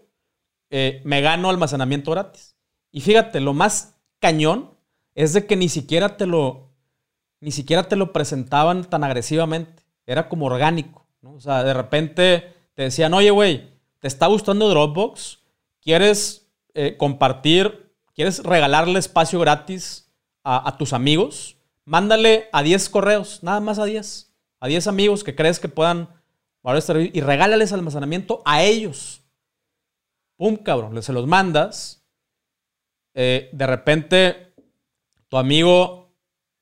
eh, 0.69 1.01
me 1.03 1.19
gano 1.19 1.49
almacenamiento 1.49 2.11
gratis. 2.11 2.55
Y 2.89 3.01
fíjate, 3.01 3.41
lo 3.41 3.53
más 3.53 3.97
cañón 4.19 4.77
es 5.13 5.33
de 5.33 5.45
que 5.45 5.57
ni 5.57 5.67
siquiera 5.67 6.15
te 6.15 6.25
lo, 6.25 6.71
ni 7.41 7.51
siquiera 7.51 7.83
te 7.89 7.97
lo 7.97 8.13
presentaban 8.13 8.85
tan 8.85 9.03
agresivamente. 9.03 9.83
Era 10.05 10.29
como 10.29 10.45
orgánico. 10.45 11.05
O 11.21 11.41
sea, 11.41 11.65
de 11.65 11.73
repente 11.73 12.53
te 12.75 12.83
decían, 12.83 13.13
oye, 13.13 13.29
güey, 13.29 13.72
¿te 14.03 14.09
está 14.09 14.27
gustando 14.27 14.67
Dropbox? 14.67 15.39
¿Quieres 15.81 16.51
eh, 16.73 16.97
compartir? 16.97 17.89
¿Quieres 18.13 18.43
regalarle 18.43 18.99
espacio 18.99 19.39
gratis 19.39 20.11
a, 20.43 20.75
tus 20.77 20.91
amigos? 20.91 21.55
Mándale 21.85 22.49
a 22.51 22.63
10 22.63 22.89
correos, 22.89 23.41
nada 23.43 23.61
más 23.61 23.79
a 23.79 23.85
10. 23.85 24.29
A 24.59 24.67
10 24.67 24.87
amigos 24.87 25.23
que 25.23 25.35
crees 25.35 25.57
que 25.57 25.69
puedan 25.69 26.09
y 27.13 27.21
regálales 27.21 27.71
almacenamiento 27.71 28.41
a 28.43 28.61
ellos. 28.63 29.21
Pum, 30.35 30.57
cabrón, 30.57 31.01
se 31.01 31.13
los 31.13 31.25
mandas. 31.25 32.03
Eh, 33.13 33.49
de 33.53 33.67
repente, 33.67 34.53
tu 35.29 35.37
amigo 35.37 36.13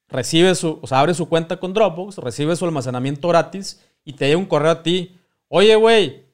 recibe 0.10 0.54
su, 0.54 0.78
o 0.80 0.86
sea, 0.86 1.00
abre 1.00 1.16
su 1.16 1.28
cuenta 1.28 1.60
con 1.60 1.74
Dropbox, 1.74 2.20
recibe 2.20 2.56
su 2.56 2.66
almacenamiento 2.66 3.28
gratis 3.30 3.84
y 4.06 4.14
te 4.14 4.28
llega 4.28 4.38
un 4.38 4.46
correo 4.46 4.70
a 4.70 4.84
ti. 4.84 5.18
Oye, 5.48 5.76
güey, 5.76 6.31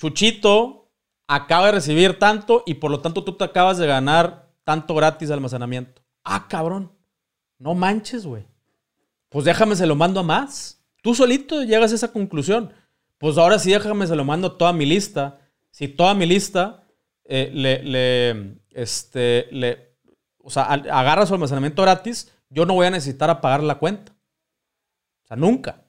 Chuchito 0.00 0.90
acaba 1.26 1.66
de 1.66 1.72
recibir 1.72 2.18
tanto 2.18 2.62
y 2.64 2.74
por 2.74 2.90
lo 2.90 3.00
tanto 3.00 3.22
tú 3.22 3.36
te 3.36 3.44
acabas 3.44 3.76
de 3.76 3.86
ganar 3.86 4.48
tanto 4.64 4.94
gratis 4.94 5.28
de 5.28 5.34
almacenamiento. 5.34 6.00
Ah, 6.24 6.46
cabrón. 6.48 6.90
No 7.58 7.74
manches, 7.74 8.24
güey. 8.24 8.46
Pues 9.28 9.44
déjame 9.44 9.76
se 9.76 9.86
lo 9.86 9.94
mando 9.96 10.20
a 10.20 10.22
más. 10.22 10.82
Tú 11.02 11.14
solito 11.14 11.62
llegas 11.64 11.92
a 11.92 11.96
esa 11.96 12.12
conclusión. 12.12 12.72
Pues 13.18 13.36
ahora 13.36 13.58
sí 13.58 13.72
déjame 13.72 14.06
se 14.06 14.16
lo 14.16 14.24
mando 14.24 14.48
a 14.48 14.56
toda 14.56 14.72
mi 14.72 14.86
lista. 14.86 15.38
Si 15.70 15.86
toda 15.86 16.14
mi 16.14 16.24
lista 16.24 16.82
eh, 17.26 17.50
le, 17.52 17.82
le, 17.82 18.56
este, 18.70 19.48
le, 19.50 19.96
o 20.38 20.48
sea, 20.48 20.62
agarra 20.62 21.26
su 21.26 21.34
almacenamiento 21.34 21.82
gratis, 21.82 22.32
yo 22.48 22.64
no 22.64 22.72
voy 22.72 22.86
a 22.86 22.90
necesitar 22.90 23.28
apagar 23.28 23.62
la 23.62 23.74
cuenta. 23.78 24.12
O 25.24 25.26
sea, 25.26 25.36
nunca. 25.36 25.82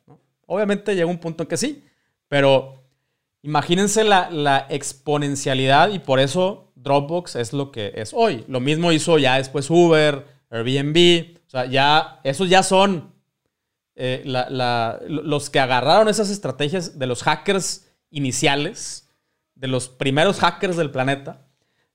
Obviamente 0.48 0.96
llega 0.96 1.08
un 1.08 1.18
punto 1.18 1.44
en 1.44 1.50
que 1.50 1.56
sí, 1.56 1.86
pero 2.28 2.81
imagínense 3.42 4.04
la, 4.04 4.68
exponencialidad 4.70 5.90
y 5.90 6.00
por 6.00 6.20
eso 6.20 6.72
Dropbox 6.76 7.36
es 7.36 7.54
lo 7.54 7.72
que 7.72 7.94
es 7.96 8.14
hoy. 8.14 8.46
Lo 8.48 8.60
mismo 8.60 8.92
hizo 8.92 9.18
ya 9.18 9.38
después 9.38 9.70
Uber, 9.70 10.26
Airbnb, 10.50 11.38
o 11.48 11.50
sea, 11.50 11.66
ya, 11.66 12.20
esos 12.24 12.50
ya 12.50 12.64
son 12.64 13.14
eh, 13.96 14.24
los 14.26 15.50
que 15.50 15.60
agarraron 15.60 16.08
esas 16.08 16.30
estrategias 16.30 16.98
de 16.98 17.08
los 17.08 17.24
hackers 17.24 17.88
iniciales, 18.10 19.10
de 19.56 19.68
los 19.68 19.90
primeros 19.90 20.40
hackers 20.40 20.78
del 20.78 20.92
planeta, 20.92 21.46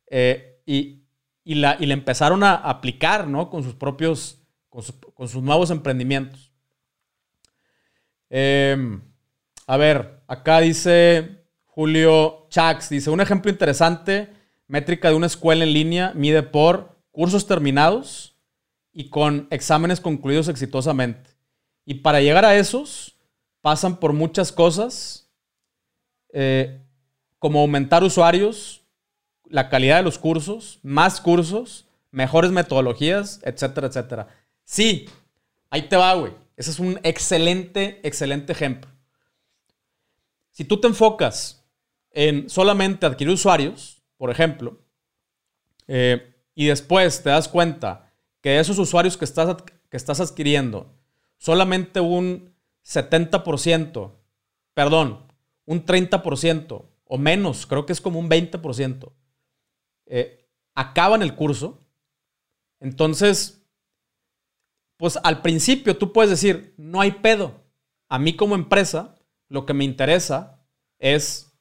eh, 0.09 0.63
y, 0.67 1.03
la, 1.45 1.77
y 1.79 1.91
empezaron 1.91 2.43
a 2.43 2.55
aplicar, 2.55 3.27
¿no? 3.27 3.51
Con 3.51 3.63
sus 3.63 3.75
propios, 3.75 4.41
con 4.69 5.29
sus 5.29 5.43
nuevos 5.43 5.71
emprendimientos. 5.71 6.53
Em, 8.29 9.01
a 9.67 9.77
ver, 9.77 10.23
acá 10.29 10.61
dice 10.61 11.45
Julio 11.65 12.47
Chax, 12.49 12.89
dice, 12.89 13.11
un 13.11 13.21
ejemplo 13.21 13.51
interesante, 13.51 14.33
métrica 14.69 15.09
de 15.09 15.15
una 15.15 15.27
escuela 15.27 15.65
en 15.65 15.73
línea 15.73 16.13
mide 16.15 16.43
por 16.43 16.97
cursos 17.11 17.47
terminados 17.47 18.37
y 18.93 19.11
con 19.11 19.47
exámenes 19.51 20.01
concluidos 20.01 20.49
exitosamente. 20.49 21.31
Y 21.85 21.95
para 21.95 22.21
llegar 22.21 22.45
a 22.45 22.57
esos, 22.57 23.17
pasan 23.61 23.97
por 23.97 24.13
muchas 24.13 24.53
cosas, 24.53 25.29
eh, 26.33 26.81
como 27.39 27.61
aumentar 27.61 28.03
usuarios, 28.03 28.83
la 29.45 29.69
calidad 29.69 29.99
de 29.99 30.03
los 30.03 30.19
cursos, 30.19 30.81
más 30.83 31.21
cursos, 31.21 31.87
mejores 32.11 32.51
metodologías, 32.51 33.41
etcétera, 33.45 33.89
etcétera. 33.89 34.29
Sí, 34.65 35.09
ahí 35.71 35.83
te 35.83 35.97
va, 35.97 36.15
güey. 36.15 36.33
Ese 36.57 36.71
es 36.71 36.79
un 36.79 36.99
excelente, 37.03 38.01
excelente 38.03 38.53
ejemplo. 38.53 38.91
Si 40.57 40.65
tú 40.65 40.81
te 40.81 40.87
enfocas 40.87 41.69
en 42.13 42.49
solamente 42.49 43.05
adquirir 43.05 43.35
usuarios, 43.35 44.03
por 44.17 44.31
ejemplo, 44.31 44.81
eh, 45.87 46.35
y 46.55 46.65
después 46.65 47.23
te 47.23 47.29
das 47.29 47.47
cuenta 47.47 48.11
que 48.41 48.49
de 48.49 48.61
esos 48.61 48.79
usuarios 48.79 49.19
que 49.19 49.27
estás, 49.27 49.55
que 49.91 49.97
estás 49.99 50.19
adquiriendo, 50.19 50.95
solamente 51.37 52.01
un 52.01 52.55
70%, 52.87 54.13
perdón, 54.73 55.27
un 55.67 55.85
30% 55.85 56.87
o 57.05 57.19
menos, 57.19 57.67
creo 57.67 57.85
que 57.85 57.93
es 57.93 58.01
como 58.01 58.19
un 58.19 58.31
20%, 58.31 59.13
eh, 60.07 60.49
acaban 60.75 61.21
el 61.21 61.35
curso, 61.35 61.83
entonces 62.81 63.61
pues 64.97 65.19
al 65.23 65.43
principio 65.43 65.99
tú 65.99 66.15
puedes 66.15 66.31
decir, 66.31 66.73
no 66.79 67.03
hay 67.03 67.11
pedo. 67.11 67.61
A 68.09 68.19
mí 68.19 68.35
como 68.37 68.55
empresa, 68.55 69.16
lo 69.49 69.67
que 69.67 69.75
me 69.75 69.85
interesa 69.85 70.61
es 70.99 71.53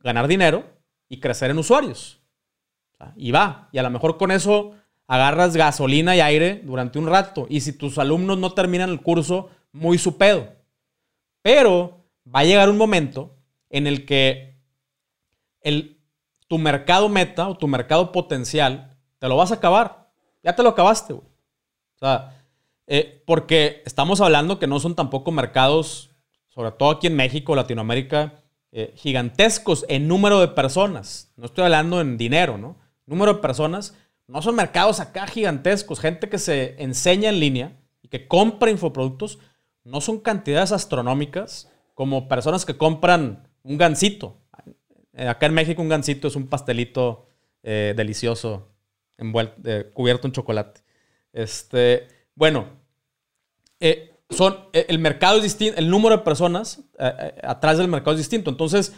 ganar 0.00 0.28
dinero 0.28 0.64
y 1.08 1.20
crecer 1.20 1.50
en 1.50 1.58
usuarios. 1.58 2.20
Y 3.16 3.32
va. 3.32 3.68
Y 3.72 3.78
a 3.78 3.82
lo 3.82 3.90
mejor 3.90 4.16
con 4.16 4.30
eso 4.30 4.74
agarras 5.06 5.56
gasolina 5.56 6.16
y 6.16 6.20
aire 6.20 6.62
durante 6.64 6.98
un 6.98 7.06
rato. 7.06 7.46
Y 7.48 7.60
si 7.60 7.72
tus 7.72 7.98
alumnos 7.98 8.38
no 8.38 8.52
terminan 8.52 8.90
el 8.90 9.02
curso, 9.02 9.50
muy 9.72 9.98
su 9.98 10.16
pedo. 10.16 10.48
Pero 11.42 12.04
va 12.26 12.40
a 12.40 12.44
llegar 12.44 12.70
un 12.70 12.78
momento 12.78 13.36
en 13.70 13.86
el 13.86 14.06
que 14.06 14.56
el, 15.60 16.00
tu 16.48 16.58
mercado 16.58 17.08
meta 17.08 17.48
o 17.48 17.56
tu 17.56 17.68
mercado 17.68 18.12
potencial 18.12 18.96
te 19.18 19.28
lo 19.28 19.36
vas 19.36 19.50
a 19.50 19.56
acabar. 19.56 20.10
Ya 20.42 20.54
te 20.54 20.62
lo 20.62 20.70
acabaste, 20.70 21.12
güey. 21.12 21.26
O 21.26 21.98
sea, 21.98 22.44
eh, 22.86 23.22
porque 23.26 23.82
estamos 23.86 24.20
hablando 24.20 24.58
que 24.58 24.66
no 24.66 24.78
son 24.80 24.94
tampoco 24.94 25.30
mercados, 25.30 26.10
sobre 26.54 26.70
todo 26.72 26.90
aquí 26.90 27.08
en 27.08 27.16
México, 27.16 27.56
Latinoamérica, 27.56 28.42
eh, 28.70 28.92
gigantescos 28.96 29.84
en 29.88 30.06
número 30.06 30.40
de 30.40 30.48
personas. 30.48 31.32
No 31.36 31.46
estoy 31.46 31.64
hablando 31.64 32.00
en 32.00 32.16
dinero, 32.16 32.58
¿no? 32.58 32.78
Número 33.06 33.34
de 33.34 33.40
personas. 33.40 33.96
No 34.28 34.40
son 34.40 34.54
mercados 34.54 35.00
acá 35.00 35.26
gigantescos. 35.26 36.00
Gente 36.00 36.28
que 36.28 36.38
se 36.38 36.80
enseña 36.82 37.28
en 37.28 37.40
línea 37.40 37.76
y 38.02 38.08
que 38.08 38.28
compra 38.28 38.70
infoproductos. 38.70 39.38
No 39.82 40.00
son 40.00 40.20
cantidades 40.20 40.72
astronómicas 40.72 41.70
como 41.94 42.28
personas 42.28 42.64
que 42.64 42.76
compran 42.76 43.48
un 43.62 43.76
gansito. 43.76 44.38
Eh, 45.12 45.26
acá 45.26 45.46
en 45.46 45.54
México 45.54 45.82
un 45.82 45.88
gansito 45.88 46.28
es 46.28 46.36
un 46.36 46.46
pastelito 46.46 47.26
delicioso 47.62 48.74
envuelto, 49.16 49.54
cubierto 49.94 50.26
en 50.26 50.34
chocolate. 50.34 50.82
Este, 51.32 52.06
bueno, 52.34 52.66
eh, 53.80 54.13
son, 54.30 54.56
eh, 54.72 54.86
el 54.88 54.98
mercado 54.98 55.36
es 55.36 55.42
distinto, 55.42 55.78
el 55.78 55.90
número 55.90 56.16
de 56.16 56.22
personas 56.22 56.80
eh, 56.98 57.34
atrás 57.42 57.78
del 57.78 57.88
mercado 57.88 58.12
es 58.12 58.18
distinto. 58.18 58.50
Entonces, 58.50 58.94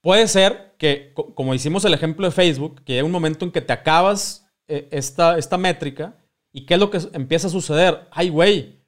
puede 0.00 0.28
ser 0.28 0.74
que, 0.78 1.12
como 1.34 1.54
hicimos 1.54 1.84
el 1.84 1.94
ejemplo 1.94 2.26
de 2.26 2.32
Facebook, 2.32 2.82
que 2.84 2.94
hay 2.94 3.02
un 3.02 3.10
momento 3.10 3.44
en 3.44 3.52
que 3.52 3.60
te 3.60 3.72
acabas 3.72 4.46
esta, 4.66 5.38
esta 5.38 5.56
métrica 5.56 6.14
y 6.52 6.66
qué 6.66 6.74
es 6.74 6.80
lo 6.80 6.90
que 6.90 7.00
empieza 7.14 7.46
a 7.46 7.50
suceder. 7.50 8.06
Ay, 8.10 8.28
güey, 8.28 8.82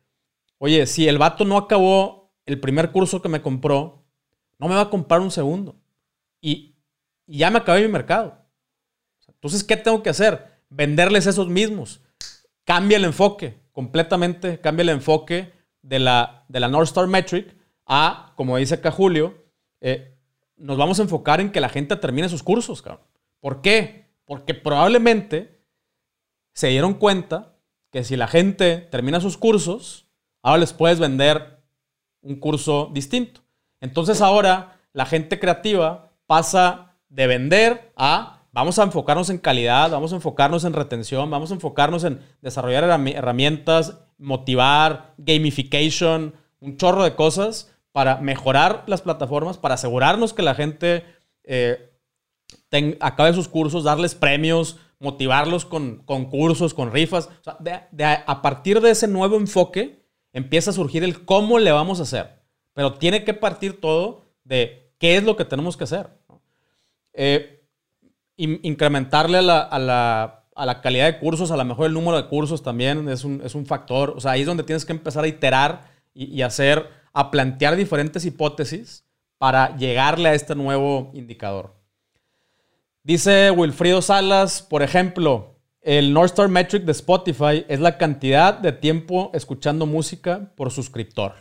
oye, 0.58 0.86
si 0.86 1.08
el 1.08 1.16
vato 1.16 1.44
no 1.46 1.56
acabó 1.56 2.34
el 2.44 2.60
primer 2.60 2.90
curso 2.90 3.22
que 3.22 3.30
me 3.30 3.40
compró, 3.40 4.04
no 4.58 4.68
me 4.68 4.74
va 4.74 4.82
a 4.82 4.90
comprar 4.90 5.20
un 5.20 5.30
segundo. 5.30 5.76
Y, 6.40 6.76
y 7.26 7.38
ya 7.38 7.50
me 7.50 7.58
acabé 7.58 7.80
mi 7.80 7.88
mercado. 7.88 8.44
Entonces, 9.26 9.64
¿qué 9.64 9.76
tengo 9.78 10.02
que 10.02 10.10
hacer? 10.10 10.50
venderles 10.70 11.26
esos 11.26 11.48
mismos. 11.48 12.00
Cambia 12.64 12.96
el 12.96 13.04
enfoque, 13.04 13.60
completamente 13.72 14.60
cambia 14.60 14.84
el 14.84 14.88
enfoque 14.90 15.52
de 15.82 15.98
la, 15.98 16.44
de 16.48 16.60
la 16.60 16.68
North 16.68 16.88
Star 16.88 17.06
Metric 17.06 17.56
a, 17.86 18.32
como 18.36 18.56
dice 18.56 18.74
acá 18.74 18.90
Julio, 18.90 19.44
eh, 19.80 20.16
nos 20.56 20.76
vamos 20.76 20.98
a 20.98 21.02
enfocar 21.02 21.40
en 21.40 21.50
que 21.50 21.60
la 21.60 21.68
gente 21.68 21.96
termine 21.96 22.28
sus 22.28 22.42
cursos. 22.42 22.84
¿Por 23.40 23.62
qué? 23.62 24.10
Porque 24.24 24.54
probablemente 24.54 25.60
se 26.52 26.68
dieron 26.68 26.94
cuenta 26.94 27.56
que 27.90 28.04
si 28.04 28.16
la 28.16 28.28
gente 28.28 28.76
termina 28.78 29.20
sus 29.20 29.36
cursos, 29.36 30.06
ahora 30.42 30.60
les 30.60 30.72
puedes 30.72 30.98
vender 31.00 31.62
un 32.22 32.36
curso 32.36 32.90
distinto. 32.92 33.40
Entonces 33.80 34.20
ahora 34.20 34.78
la 34.92 35.06
gente 35.06 35.40
creativa 35.40 36.12
pasa 36.26 36.96
de 37.08 37.26
vender 37.26 37.92
a 37.96 38.40
vamos 38.52 38.78
a 38.78 38.82
enfocarnos 38.82 39.30
en 39.30 39.38
calidad, 39.38 39.90
vamos 39.90 40.12
a 40.12 40.16
enfocarnos 40.16 40.64
en 40.64 40.72
retención, 40.72 41.30
vamos 41.30 41.50
a 41.50 41.54
enfocarnos 41.54 42.04
en 42.04 42.20
desarrollar 42.40 42.84
herramientas, 42.84 43.98
motivar, 44.20 45.14
gamification, 45.18 46.34
un 46.60 46.76
chorro 46.76 47.02
de 47.02 47.14
cosas 47.14 47.72
para 47.92 48.20
mejorar 48.20 48.84
las 48.86 49.02
plataformas, 49.02 49.58
para 49.58 49.74
asegurarnos 49.74 50.32
que 50.32 50.42
la 50.42 50.54
gente 50.54 51.04
eh, 51.44 51.90
acabe 53.00 53.32
sus 53.32 53.48
cursos, 53.48 53.84
darles 53.84 54.14
premios, 54.14 54.78
motivarlos 55.00 55.64
con 55.64 56.02
concursos, 56.04 56.74
con 56.74 56.92
rifas. 56.92 57.28
a 57.46 58.42
partir 58.42 58.80
de 58.80 58.90
ese 58.90 59.08
nuevo 59.08 59.36
enfoque 59.36 60.04
empieza 60.32 60.70
a 60.70 60.74
surgir 60.74 61.02
el 61.02 61.24
cómo 61.24 61.58
le 61.58 61.72
vamos 61.72 61.98
a 61.98 62.04
hacer. 62.04 62.40
Pero 62.74 62.94
tiene 62.94 63.24
que 63.24 63.34
partir 63.34 63.80
todo 63.80 64.22
de 64.44 64.92
qué 64.98 65.16
es 65.16 65.24
lo 65.24 65.36
que 65.36 65.44
tenemos 65.44 65.76
que 65.76 65.84
hacer. 65.84 66.10
Eh, 67.12 67.64
incrementarle 68.36 69.38
a 69.38 69.78
la, 69.78 70.39
calidad 70.82 71.06
de 71.06 71.18
cursos, 71.18 71.50
a 71.50 71.56
lo 71.56 71.64
mejor 71.64 71.86
el 71.86 71.94
número 71.94 72.16
de 72.16 72.28
cursos 72.28 72.62
también 72.62 73.08
es 73.08 73.24
un, 73.24 73.66
factor. 73.66 74.14
O 74.16 74.20
sea, 74.20 74.32
ahí 74.32 74.42
es 74.42 74.46
donde 74.46 74.64
tienes 74.64 74.84
que 74.84 74.92
empezar 74.92 75.24
a 75.24 75.28
iterar 75.28 75.90
y, 76.12 76.24
y 76.26 76.42
hacer, 76.42 76.88
a 77.12 77.30
plantear 77.30 77.76
diferentes 77.76 78.24
hipótesis 78.24 79.04
para 79.38 79.76
llegarle 79.76 80.28
a 80.28 80.34
este 80.34 80.54
nuevo 80.54 81.10
indicador. 81.14 81.74
Dice 83.02 83.50
Wilfrido 83.50 84.02
Salas, 84.02 84.60
por 84.60 84.82
ejemplo, 84.82 85.56
el 85.80 86.12
North 86.12 86.32
Star 86.32 86.48
Metric 86.48 86.84
de 86.84 86.92
Spotify 86.92 87.64
es 87.68 87.80
la 87.80 87.96
cantidad 87.96 88.52
de 88.52 88.72
tiempo 88.72 89.30
escuchando 89.32 89.86
música 89.86 90.52
por 90.54 90.70
suscriptor. 90.70 91.32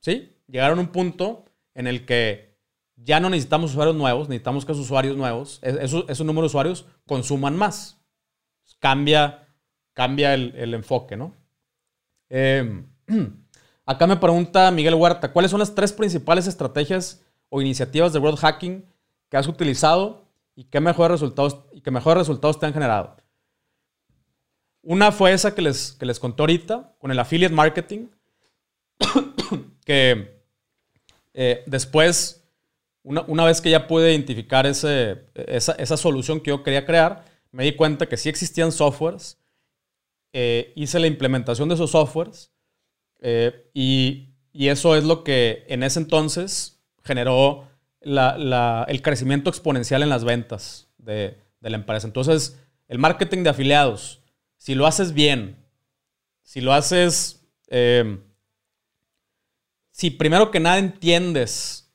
¿Sí? 0.00 0.36
Llegaron 0.48 0.78
a 0.78 0.82
un 0.82 0.88
punto 0.88 1.44
en 1.74 1.86
el 1.86 2.04
que 2.04 2.58
ya 2.96 3.20
no 3.20 3.30
necesitamos 3.30 3.70
usuarios 3.70 3.94
nuevos, 3.94 4.28
necesitamos 4.28 4.64
que 4.64 4.72
esos 4.72 4.84
usuarios 4.84 5.16
nuevos, 5.16 5.60
esos, 5.62 6.20
números 6.20 6.50
de 6.50 6.56
usuarios, 6.56 6.86
consuman 7.06 7.56
más. 7.56 7.97
Cambia, 8.78 9.48
cambia 9.92 10.34
el, 10.34 10.74
enfoque, 10.74 11.16
¿no? 11.16 11.34
Em, 12.28 12.86
acá 13.86 14.06
me 14.06 14.16
pregunta 14.16 14.70
Miguel 14.70 14.94
Huerta, 14.94 15.32
¿cuáles 15.32 15.50
son 15.50 15.60
las 15.60 15.74
tres 15.74 15.92
principales 15.92 16.46
estrategias 16.46 17.24
o 17.48 17.60
iniciativas 17.60 18.12
de 18.12 18.18
World 18.18 18.38
Hacking 18.38 18.84
que 19.28 19.36
has 19.36 19.48
utilizado 19.48 20.24
y 20.54 20.64
qué 20.64 20.80
mejores 20.80 21.20
resultados, 21.20 21.64
y 21.72 21.80
qué 21.80 21.90
mejores 21.90 22.18
resultados 22.18 22.58
te 22.58 22.66
han 22.66 22.72
generado? 22.72 23.16
Una 24.82 25.12
fue 25.12 25.32
esa 25.32 25.54
que 25.54 25.62
les, 25.62 25.92
que 25.92 26.06
les 26.06 26.20
conté 26.20 26.42
ahorita, 26.42 26.94
con 26.98 27.10
el 27.10 27.18
affiliate 27.18 27.54
marketing, 27.54 28.06
que 29.84 30.38
eh, 31.34 31.62
después, 31.66 32.42
una, 33.02 33.44
vez 33.44 33.60
que 33.60 33.70
ya 33.70 33.86
pude 33.86 34.10
identificar 34.12 34.66
ese, 34.66 35.26
esa, 35.34 35.96
solución 35.96 36.40
que 36.40 36.50
yo 36.50 36.62
quería 36.62 36.84
crear, 36.84 37.24
me 37.50 37.64
di 37.64 37.74
cuenta 37.74 38.06
que 38.06 38.16
sí 38.16 38.28
existían 38.28 38.72
softwares, 38.72 39.38
eh, 40.32 40.72
hice 40.76 40.98
la 41.00 41.06
implementación 41.06 41.68
de 41.68 41.74
esos 41.74 41.92
softwares 41.92 42.52
eh, 43.20 43.70
y, 43.74 44.24
eso 44.52 44.96
es 44.96 45.04
lo 45.04 45.22
que 45.22 45.64
en 45.68 45.84
ese 45.84 46.00
entonces 46.00 46.80
generó 47.04 47.68
el 48.00 49.02
crecimiento 49.02 49.50
exponencial 49.50 50.02
en 50.02 50.08
las 50.08 50.24
ventas 50.24 50.88
de, 50.98 51.38
la 51.60 51.76
empresa. 51.76 52.08
Entonces, 52.08 52.58
el 52.88 52.98
marketing 52.98 53.44
de 53.44 53.50
afiliados, 53.50 54.20
si 54.56 54.74
lo 54.74 54.84
haces 54.86 55.12
bien, 55.12 55.64
si 56.42 56.60
lo 56.60 56.72
haces, 56.72 57.46
eh, 57.68 58.18
si 59.92 60.10
primero 60.10 60.50
que 60.50 60.58
nada 60.58 60.78
entiendes 60.78 61.92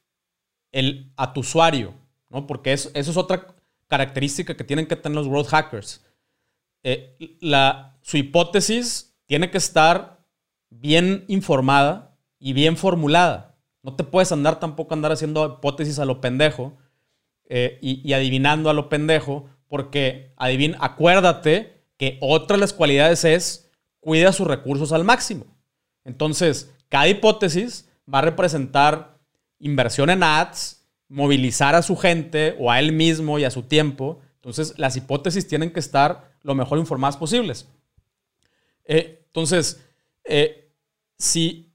el, 0.72 1.12
a 1.18 1.34
tu 1.34 1.42
usuario, 1.42 1.94
¿no? 2.30 2.48
porque 2.48 2.72
eso, 2.72 2.92
eso, 2.94 3.12
es 3.12 3.18
otra 3.18 3.53
característica 3.88 4.56
que 4.56 4.64
tienen 4.64 4.88
que 4.88 4.96
tener 4.96 5.16
los 5.16 5.28
growth 5.28 5.48
hackers. 5.48 6.06
Eh, 6.84 7.38
la, 7.40 7.98
su 8.02 8.18
hipótesis 8.18 9.16
tiene 9.26 9.50
que 9.50 9.58
estar 9.58 10.26
bien 10.70 11.26
informada 11.28 12.18
y 12.40 12.54
bien 12.54 12.78
formulada. 12.78 13.56
No 13.82 13.96
te 13.96 14.04
puedes 14.04 14.32
andar 14.32 14.60
tampoco 14.60 14.94
andar 14.94 15.12
haciendo 15.12 15.46
hipótesis 15.46 16.00
a 16.00 16.06
lo 16.06 16.22
pendejo 16.22 16.78
eh, 17.46 17.80
y, 17.82 18.08
y, 18.08 18.14
adivinando 18.14 18.70
a 18.70 18.74
lo 18.74 18.90
pendejo, 18.90 19.50
porque 19.68 20.34
adivin, 20.38 20.76
acuérdate 20.80 21.84
que 21.98 22.18
otra 22.22 22.58
de 22.58 22.62
las 22.62 22.74
cualidades 22.74 23.26
es 23.26 23.72
cuida 24.00 24.32
sus 24.34 24.48
recursos 24.48 24.92
al 24.92 25.04
máximo. 25.04 25.46
Entonces, 26.04 26.74
cada 26.90 27.08
hipótesis 27.08 27.90
va 28.12 28.20
a 28.20 28.24
representar 28.24 29.20
inversión 29.60 30.10
en 30.10 30.24
ads, 30.24 30.83
movilizar 31.08 31.76
a 31.76 31.82
su 31.82 31.96
gente 31.96 32.56
o 32.60 32.72
a 32.72 32.80
él 32.80 32.92
mismo 32.94 33.40
y 33.40 33.44
a 33.44 33.52
su 33.52 33.64
tiempo. 33.64 34.22
Entonces, 34.36 34.74
las 34.78 34.96
hipótesis 34.98 35.48
tienen 35.48 35.72
que 35.72 35.80
estar 35.80 36.34
lo 36.42 36.56
mejor 36.56 36.80
informadas 36.80 37.18
posibles. 37.18 37.68
Eh, 38.86 39.24
entonces, 39.28 39.84
eh, 40.26 40.72
si 41.18 41.74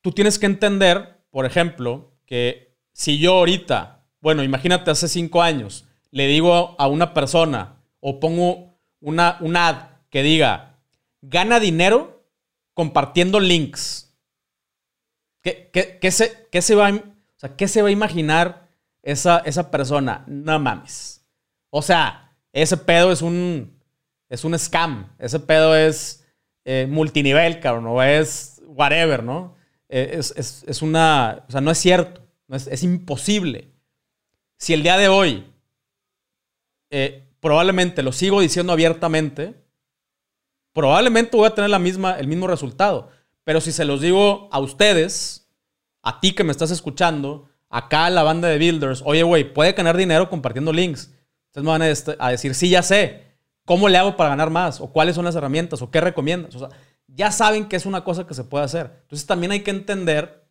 tú 0.00 0.12
tienes 0.12 0.38
que 0.38 0.46
entender, 0.46 1.18
por 1.30 1.46
ejemplo, 1.46 2.12
que 2.26 2.76
si 2.92 3.18
yo 3.18 3.34
ahorita, 3.34 4.04
bueno, 4.20 4.42
imagínate 4.42 4.90
hace 4.90 5.08
cinco 5.08 5.42
años, 5.42 5.86
le 6.10 6.26
digo 6.26 6.74
a 6.78 6.88
una 6.88 7.14
persona 7.14 7.76
o 8.00 8.20
pongo 8.20 8.78
una, 9.00 9.38
ad 9.38 9.88
que 10.10 10.22
diga, 10.22 10.78
gana 11.20 11.60
dinero 11.60 12.24
compartiendo 12.74 13.40
links. 13.40 14.14
¿Qué, 15.42 16.10
se, 16.10 16.48
se, 16.60 16.74
va, 16.74 16.92
a, 17.42 17.56
¿qué 17.56 17.68
se 17.68 17.82
va 17.82 17.88
a 17.88 17.92
imaginar 17.92 18.68
esa, 19.02 19.38
esa 19.38 19.70
persona? 19.70 20.24
No 20.26 20.58
mames. 20.58 21.24
O 21.70 21.82
sea, 21.82 22.36
ese 22.52 22.76
pedo 22.76 23.12
es 23.12 23.22
un, 23.22 23.80
es 24.28 24.44
un 24.44 24.58
scam. 24.58 25.14
Ese 25.18 25.40
pedo 25.40 25.76
es 25.76 26.26
eh, 26.64 26.86
multinivel, 26.88 27.60
cabrón, 27.60 27.86
o 27.86 28.02
es 28.02 28.60
whatever, 28.66 29.22
¿no? 29.22 29.56
Eh, 29.88 30.18
es, 30.18 30.82
una, 30.82 31.44
o 31.48 31.50
sea, 31.50 31.60
no 31.60 31.70
es 31.70 31.78
cierto, 31.78 32.22
es, 32.48 32.66
es, 32.68 32.82
imposible. 32.84 33.72
Si 34.56 34.72
el 34.72 34.84
día 34.84 34.96
de 34.96 35.08
hoy 35.08 35.52
eh, 36.90 37.26
probablemente 37.40 38.02
lo 38.02 38.12
sigo 38.12 38.40
diciendo 38.40 38.72
abiertamente, 38.72 39.54
probablemente 40.72 41.36
voy 41.36 41.46
a 41.46 41.54
tener 41.54 41.70
la 41.70 41.78
misma, 41.78 42.18
el 42.18 42.28
mismo 42.28 42.46
resultado. 42.46 43.10
Pero 43.42 43.60
si 43.60 43.72
se 43.72 43.84
los 43.84 44.00
digo 44.00 44.48
a 44.52 44.60
ustedes, 44.60 45.49
a 46.02 46.20
ti 46.20 46.32
que 46.32 46.44
me 46.44 46.52
estás 46.52 46.70
escuchando, 46.70 47.48
acá 47.68 48.10
la 48.10 48.22
banda 48.22 48.48
de 48.48 48.58
builders, 48.58 49.02
oye, 49.04 49.22
güey, 49.22 49.52
puede 49.52 49.72
ganar 49.72 49.96
dinero 49.96 50.28
compartiendo 50.28 50.72
links. 50.72 51.12
Ustedes 51.46 51.64
me 51.64 51.70
van 51.70 51.82
a, 51.82 52.30
decir, 52.30 52.54
sí, 52.54 52.70
ya 52.70 52.82
sé. 52.82 53.24
¿Cómo 53.64 53.88
le 53.88 53.98
hago 53.98 54.16
para 54.16 54.30
ganar 54.30 54.50
más? 54.50 54.80
¿O 54.80 54.92
cuáles 54.92 55.14
son 55.14 55.24
las 55.24 55.34
herramientas? 55.34 55.82
¿O 55.82 55.90
qué 55.90 56.00
recomiendas? 56.00 56.54
O 56.54 56.58
sea, 56.58 56.68
ya 57.08 57.30
saben 57.30 57.68
que 57.68 57.76
es 57.76 57.86
una 57.86 58.04
cosa 58.04 58.26
que 58.26 58.34
se 58.34 58.44
puede 58.44 58.64
hacer. 58.64 59.00
Entonces 59.02 59.26
también 59.26 59.52
hay 59.52 59.60
que 59.60 59.70
entender 59.70 60.44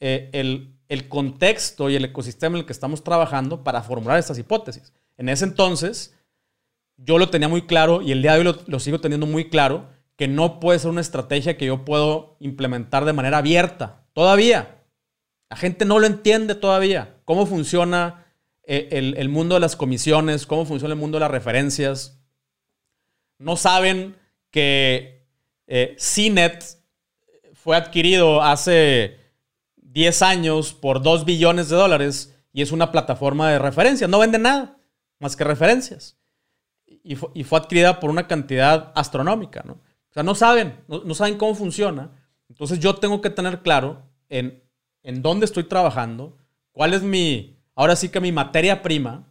eh, 0.00 0.28
el, 0.32 0.76
el 0.88 1.08
contexto 1.08 1.88
y 1.88 1.96
el 1.96 2.04
ecosistema 2.04 2.56
en 2.56 2.60
el 2.60 2.66
que 2.66 2.72
estamos 2.72 3.04
trabajando 3.04 3.62
para 3.62 3.82
formular 3.82 4.18
estas 4.18 4.38
hipótesis. 4.38 4.92
En 5.16 5.28
ese 5.28 5.44
entonces, 5.44 6.16
yo 6.96 7.18
lo 7.18 7.30
tenía 7.30 7.48
muy 7.48 7.62
claro 7.62 8.02
y 8.02 8.12
el 8.12 8.22
día 8.22 8.34
de 8.34 8.40
hoy 8.40 8.56
lo, 8.66 8.80
sigo 8.80 9.00
teniendo 9.00 9.26
muy 9.26 9.48
claro, 9.48 9.88
que 10.16 10.28
no 10.28 10.60
puede 10.60 10.78
ser 10.78 10.90
una 10.90 11.00
estrategia 11.00 11.56
que 11.56 11.66
yo 11.66 11.84
puedo 11.84 12.36
implementar 12.40 13.04
de 13.04 13.12
manera 13.12 13.38
abierta. 13.38 14.04
Todavía. 14.12 14.79
La 15.50 15.56
gente 15.56 15.84
no 15.84 15.98
lo 15.98 16.06
entiende 16.06 16.54
todavía. 16.54 17.16
Cómo 17.24 17.44
funciona 17.44 18.24
eh, 18.62 18.88
el, 19.16 19.28
mundo 19.28 19.56
de 19.56 19.60
las 19.60 19.76
comisiones, 19.76 20.46
cómo 20.46 20.64
funciona 20.64 20.94
el 20.94 21.00
mundo 21.00 21.16
de 21.16 21.20
las 21.20 21.30
referencias. 21.30 22.22
No 23.38 23.56
saben 23.56 24.16
que 24.50 25.26
eh, 25.66 25.96
CNET 25.98 26.64
fue 27.52 27.76
adquirido 27.76 28.42
hace 28.42 29.18
10 29.76 30.22
años 30.22 30.72
por 30.72 31.02
2 31.02 31.24
billones 31.24 31.68
de 31.68 31.76
dólares 31.76 32.34
y 32.52 32.62
es 32.62 32.70
una 32.70 32.92
plataforma 32.92 33.50
de 33.50 33.58
referencias. 33.58 34.08
No 34.08 34.20
vende 34.20 34.38
nada 34.38 34.78
más 35.18 35.36
que 35.36 35.44
referencias 35.44 36.16
y 37.02 37.16
fue, 37.16 37.58
adquirida 37.58 38.00
por 38.00 38.10
una 38.10 38.26
cantidad 38.26 38.92
astronómica, 38.94 39.62
¿no? 39.64 39.74
O 39.74 40.12
sea, 40.12 40.22
no 40.22 40.34
saben, 40.34 40.84
no, 40.88 41.14
saben 41.14 41.38
cómo 41.38 41.54
funciona. 41.54 42.10
Entonces 42.48 42.80
yo 42.80 42.96
tengo 42.96 43.20
que 43.20 43.30
tener 43.30 43.62
claro 43.62 44.02
en, 44.28 44.62
en 45.02 45.22
dónde 45.22 45.46
estoy 45.46 45.64
trabajando, 45.64 46.36
cuál 46.72 46.94
es 46.94 47.02
mi, 47.02 47.56
ahora 47.74 47.96
sí 47.96 48.08
que 48.08 48.20
mi 48.20 48.32
materia 48.32 48.82
prima 48.82 49.24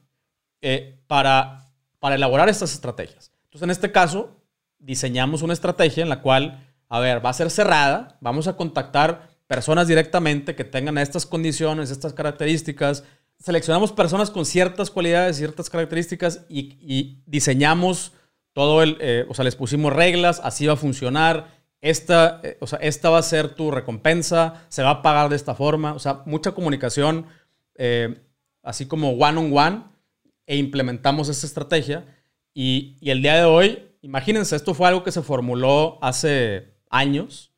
eh, 0.61 0.99
para, 1.07 1.65
para 1.99 2.15
elaborar 2.15 2.49
estas 2.49 2.73
estrategias. 2.73 3.31
Entonces, 3.45 3.63
en 3.63 3.71
este 3.71 3.91
caso, 3.91 4.39
diseñamos 4.79 5.41
una 5.41 5.53
estrategia 5.53 6.03
en 6.03 6.09
la 6.09 6.21
cual, 6.21 6.67
a 6.87 6.99
ver, 6.99 7.23
va 7.23 7.29
a 7.29 7.33
ser 7.33 7.49
cerrada, 7.49 8.17
vamos 8.21 8.47
a 8.47 8.55
contactar 8.55 9.29
personas 9.47 9.87
directamente 9.87 10.55
que 10.55 10.63
tengan 10.63 10.97
estas 10.97 11.25
condiciones, 11.25 11.89
estas 11.91 12.13
características. 12.13 13.03
Seleccionamos 13.39 13.91
personas 13.91 14.29
con 14.29 14.45
ciertas 14.45 14.89
cualidades, 14.89 15.37
ciertas 15.37 15.69
características 15.69 16.45
y, 16.49 17.21
diseñamos 17.25 18.13
todo 18.53 18.83
el, 18.83 18.97
eh, 18.99 19.25
o 19.29 19.33
sea, 19.33 19.45
les 19.45 19.55
pusimos 19.55 19.93
reglas, 19.93 20.41
así 20.43 20.67
va 20.67 20.73
a 20.73 20.77
funcionar, 20.77 21.58
esta, 21.81 22.41
eh, 22.43 22.57
o 22.59 22.67
sea, 22.67 22.79
esta 22.79 23.09
va 23.09 23.19
a 23.19 23.23
ser 23.23 23.55
tu 23.55 23.71
recompensa, 23.71 24.65
se 24.69 24.83
va 24.83 24.89
a 24.91 25.01
pagar 25.01 25.29
de 25.29 25.35
esta 25.35 25.55
forma, 25.55 25.93
o 25.93 25.99
sea, 25.99 26.23
mucha 26.25 26.51
comunicación, 26.51 27.25
eh, 27.75 28.21
así 28.63 28.85
como 28.85 29.11
one 29.11 29.39
on 29.39 29.57
one, 29.57 29.83
e 30.45 30.57
implementamos 30.57 31.29
esta 31.29 31.47
estrategia. 31.47 32.05
Y, 32.53 32.97
y, 32.99 33.11
el 33.11 33.21
día 33.21 33.35
de 33.35 33.43
hoy, 33.43 33.87
imagínense, 34.01 34.55
esto 34.55 34.73
fue 34.73 34.87
algo 34.87 35.03
que 35.03 35.11
se 35.11 35.21
formuló 35.21 35.97
hace 36.01 36.73
años, 36.89 37.51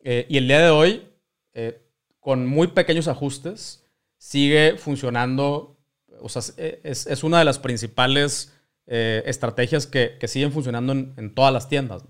y 0.00 0.38
el 0.38 0.48
día 0.48 0.60
de 0.60 0.70
hoy 0.70 1.08
eh, 1.60 1.82
con 2.20 2.46
muy 2.46 2.68
pequeños 2.68 3.08
ajustes, 3.08 3.84
sigue 4.16 4.76
funcionando, 4.76 5.76
o 6.20 6.28
sea, 6.28 6.42
es, 6.56 7.24
una 7.24 7.40
de 7.40 7.44
las 7.44 7.58
principales 7.58 8.54
eh, 8.86 9.24
estrategias 9.26 9.88
que, 9.88 10.18
siguen 10.28 10.52
funcionando 10.52 10.92
en, 10.92 11.34
todas 11.34 11.52
las 11.52 11.68
tiendas. 11.68 12.04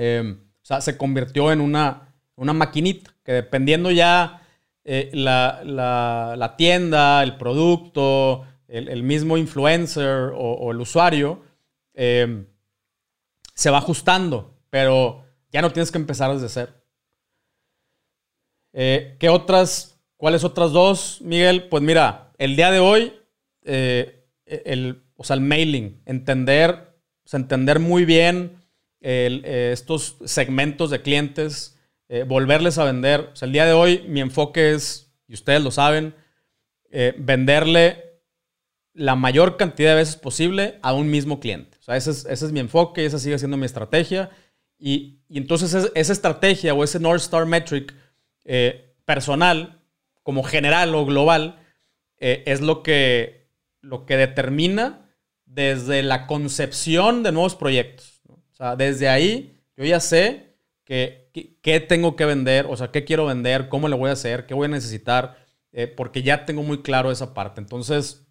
Em, 0.00 0.38
o 0.62 0.64
sea, 0.64 0.80
se 0.80 0.96
convirtió 0.96 1.50
en 1.50 1.60
una, 1.60 2.14
una 2.36 2.52
maquinita 2.52 3.12
que 3.24 3.32
dependiendo 3.32 3.90
ya 3.90 4.42
eh, 4.84 5.10
la, 5.12 6.54
tienda, 6.56 7.20
el 7.24 7.36
producto, 7.36 8.46
el, 8.68 9.02
mismo 9.02 9.36
influencer 9.36 10.30
o, 10.36 10.70
el 10.70 10.80
usuario, 10.80 11.42
em, 11.94 12.46
se 13.54 13.70
va 13.70 13.78
ajustando, 13.78 14.54
pero 14.70 15.24
ya 15.50 15.62
no 15.62 15.72
tienes 15.72 15.90
que 15.90 15.98
empezar 15.98 16.32
desde 16.32 16.48
cero. 16.48 16.72
Eh, 18.72 19.16
¿Qué 19.18 19.28
otras? 19.28 20.00
¿Cuáles 20.16 20.44
otras 20.44 20.70
dos, 20.70 21.20
Miguel? 21.22 21.68
Pues 21.68 21.82
mira, 21.82 22.30
el 22.38 22.54
día 22.54 22.70
de 22.70 22.78
hoy, 22.78 23.14
eh, 23.64 24.28
el, 24.46 25.02
o 25.16 25.24
sea, 25.24 25.34
el 25.34 25.40
mailing, 25.40 26.00
entender, 26.06 26.94
sea, 27.24 27.40
entender 27.40 27.80
muy 27.80 28.04
bien 28.04 28.58
eh, 29.00 29.70
estos 29.72 30.16
segmentos 30.24 30.90
de 30.90 31.02
clientes, 31.02 31.76
volverles 32.26 32.78
a 32.78 32.84
vender. 32.84 33.28
O 33.32 33.36
sea, 33.36 33.44
el 33.44 33.52
día 33.52 33.66
de 33.66 33.74
hoy 33.74 34.02
mi 34.08 34.20
enfoque 34.20 34.72
es, 34.72 35.12
y 35.26 35.34
ustedes 35.34 35.62
lo 35.62 35.70
saben, 35.70 36.14
venderle 37.18 38.08
la 38.98 39.14
mayor 39.14 39.56
cantidad 39.56 39.90
de 39.90 39.96
veces 39.96 40.16
posible 40.16 40.78
a 40.82 40.92
un 40.92 41.10
mismo 41.10 41.38
cliente. 41.38 41.78
O 41.80 41.82
sea, 41.82 41.96
ese 41.96 42.10
es, 42.10 42.24
ese 42.24 42.46
es 42.46 42.52
mi 42.52 42.60
enfoque 42.60 43.02
y 43.02 43.06
esa 43.06 43.18
sigue 43.18 43.38
siendo 43.38 43.56
mi 43.56 43.66
estrategia. 43.66 44.30
Y, 44.78 45.20
entonces 45.30 45.90
esa 45.94 46.12
estrategia 46.12 46.74
o 46.74 46.82
ese 46.82 46.98
North 46.98 47.20
Star 47.20 47.46
Metric 47.46 47.94
eh, 48.44 48.94
personal, 49.04 49.80
como 50.22 50.42
general 50.42 50.94
o 50.94 51.04
global, 51.04 51.60
eh, 52.18 52.42
es 52.46 52.60
lo 52.60 52.82
que, 52.82 53.48
lo 53.80 54.06
que 54.06 54.16
determina 54.16 55.10
desde 55.44 56.02
la 56.02 56.26
concepción 56.26 57.22
de 57.22 57.32
nuevos 57.32 57.54
proyectos. 57.54 58.17
Sea, 58.58 58.76
desde 58.76 59.08
ahí 59.08 59.58
yo 59.76 59.84
ya 59.84 60.00
sé 60.00 60.54
qué 60.84 61.28
que, 61.62 61.80
tengo 61.80 62.16
que 62.16 62.24
vender, 62.24 62.66
o 62.68 62.76
sea, 62.76 62.90
qué 62.90 63.04
quiero 63.04 63.26
vender, 63.26 63.68
cómo 63.68 63.88
lo 63.88 63.96
voy 63.96 64.10
a 64.10 64.14
hacer, 64.14 64.46
qué 64.46 64.54
voy 64.54 64.66
a 64.66 64.68
necesitar, 64.68 65.38
eh, 65.72 65.86
porque 65.86 66.22
ya 66.22 66.44
tengo 66.44 66.62
muy 66.62 66.82
claro 66.82 67.10
esa 67.10 67.34
parte. 67.34 67.60
Entonces, 67.60 68.26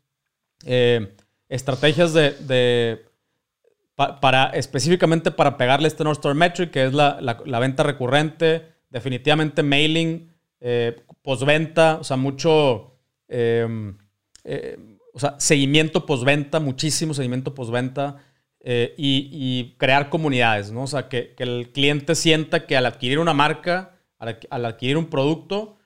estrategias 1.50 2.14
de, 2.14 3.06
para 3.96 4.48
específicamente 4.50 5.32
para 5.32 5.58
pegarle 5.58 5.88
este 5.88 6.04
North 6.04 6.20
Star 6.20 6.36
Metric, 6.36 6.72
que 6.72 6.86
es 6.86 6.94
la, 6.94 7.20
la 7.22 7.60
venta 7.60 7.84
recurrente, 7.84 8.78
definitivamente 8.90 9.64
mailing, 9.64 10.32
eh, 10.60 10.96
postventa, 11.22 11.98
o 12.00 12.04
sea, 12.04 12.18
mucho, 12.18 12.96
eh, 13.28 13.96
o 15.14 15.20
sea, 15.20 15.36
seguimiento 15.40 16.06
postventa, 16.06 16.60
muchísimo 16.60 17.14
seguimiento 17.14 17.54
postventa 17.54 18.18
eh, 18.70 18.94
y, 18.98 19.76
crear 19.78 20.10
comunidades, 20.10 20.74
¿no? 20.74 20.82
O 20.82 20.88
sea, 20.88 21.08
que, 21.08 21.34
el 21.38 21.72
cliente 21.72 22.16
sienta 22.16 22.68
que 22.68 22.76
al 22.76 22.86
adquirir 22.86 23.18
una 23.18 23.32
marca, 23.32 23.98
al, 24.20 24.66
adquirir 24.66 24.98
un 24.98 25.06
producto, 25.06 25.78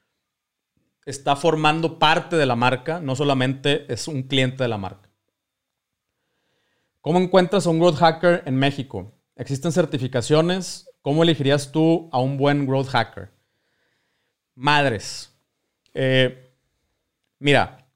está 1.06 1.36
formando 1.36 2.00
parte 2.00 2.38
de 2.38 2.48
la 2.48 2.56
marca, 2.56 3.00
no 3.00 3.16
solamente 3.16 3.86
es 3.94 4.08
un 4.08 4.24
cliente 4.24 4.64
de 4.64 4.68
la 4.68 4.80
marca. 4.80 5.12
¿Cómo 7.02 7.20
encuentras 7.20 7.68
a 7.68 7.70
un 7.70 7.78
growth 7.78 7.98
hacker 7.98 8.42
en 8.48 8.56
México? 8.56 9.14
¿Existen 9.36 9.72
certificaciones? 9.72 10.90
¿Cómo 11.04 11.22
elegirías 11.22 11.72
tú 11.72 12.10
a 12.12 12.20
un 12.20 12.36
buen 12.36 12.66
growth 12.66 12.88
hacker? 12.88 13.32
Madres. 14.56 15.32
Eh, 15.94 16.52
mira, 17.38 17.88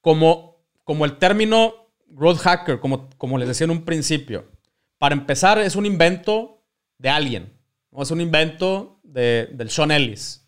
como, 0.00 0.64
como 0.82 1.04
el 1.04 1.16
término 1.18 1.87
growth 2.08 2.38
hacker, 2.38 2.80
como, 2.80 3.08
como 3.18 3.38
les 3.38 3.48
decía 3.48 3.64
en 3.64 3.70
un 3.70 3.84
principio, 3.84 4.46
para 4.98 5.14
empezar 5.14 5.58
es 5.58 5.76
un 5.76 5.86
invento 5.86 6.62
de 6.98 7.08
alguien, 7.08 7.52
es 7.96 8.10
un 8.10 8.20
invento 8.20 9.00
de, 9.02 9.48
del 9.52 9.70
Sean 9.70 9.90
Ellis, 9.90 10.46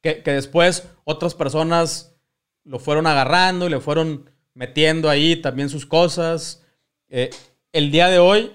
que, 0.00 0.22
después 0.24 0.88
otras 1.04 1.34
personas 1.34 2.16
lo 2.64 2.78
fueron 2.78 3.06
agarrando 3.06 3.66
y 3.66 3.70
le 3.70 3.80
fueron 3.80 4.30
metiendo 4.54 5.08
ahí 5.08 5.36
también 5.36 5.68
sus 5.68 5.86
cosas. 5.86 6.62
Eh, 7.08 7.30
el 7.72 7.90
día 7.90 8.08
de 8.08 8.18
hoy 8.18 8.52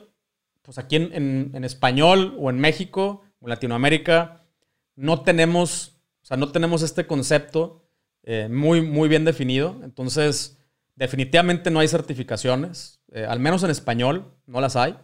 pues 0.69 0.77
aquí 0.77 0.97
en, 0.97 1.63
español 1.63 2.35
o 2.37 2.51
en 2.51 2.59
México 2.59 3.23
o 3.39 3.47
en 3.47 3.49
Latinoamérica 3.49 4.43
no 4.95 5.23
tenemos, 5.23 5.99
o 6.21 6.27
sea, 6.27 6.37
no 6.37 6.51
tenemos 6.51 6.83
este 6.83 7.07
concepto 7.07 7.89
eh, 8.21 8.47
muy, 8.51 8.83
muy 8.83 9.09
bien 9.09 9.25
definido. 9.25 9.81
Entonces, 9.83 10.58
definitivamente 10.99 11.71
no 11.71 11.79
hay 11.79 11.87
certificaciones, 11.87 12.99
eh, 13.11 13.25
al 13.25 13.39
menos 13.39 13.63
en 13.63 13.71
español 13.71 14.31
no 14.45 14.61
las 14.61 14.75
hay. 14.75 14.95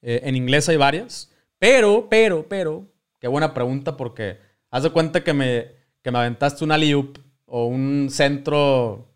Eh, 0.00 0.22
en 0.24 0.34
inglés 0.34 0.68
hay 0.68 0.76
varias, 0.76 1.30
pero, 1.58 2.08
pero, 2.10 2.48
pero, 2.48 2.88
qué 3.20 3.28
buena 3.28 3.54
pregunta 3.54 3.96
porque 3.96 4.38
haz 4.70 4.82
de 4.82 4.90
cuenta 4.90 5.22
que 5.22 5.32
me, 5.32 5.68
que 6.02 6.10
me 6.10 6.18
aventaste 6.18 6.64
un 6.64 6.72
alley 6.72 6.94
o 7.46 7.66
un 7.66 8.08
centro, 8.10 9.06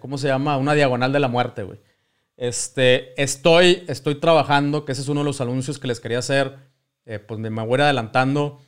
¿cómo 0.00 0.16
se 0.16 0.28
llama? 0.28 0.56
Una 0.56 0.72
diagonal 0.72 1.12
de 1.12 1.20
la 1.20 1.28
muerte, 1.28 1.64
güey. 1.64 1.78
Este, 2.36 3.20
estoy, 3.22 3.84
estoy 3.88 4.16
trabajando, 4.16 4.84
que 4.84 4.92
ese 4.92 5.02
es 5.02 5.08
uno 5.08 5.20
de 5.20 5.26
los 5.26 5.40
anuncios 5.40 5.78
que 5.78 5.88
les 5.88 6.00
quería 6.00 6.18
hacer, 6.18 6.56
eh, 7.04 7.18
pues 7.18 7.38
me 7.38 7.50
voy 7.50 7.80
adelantando. 7.80 8.60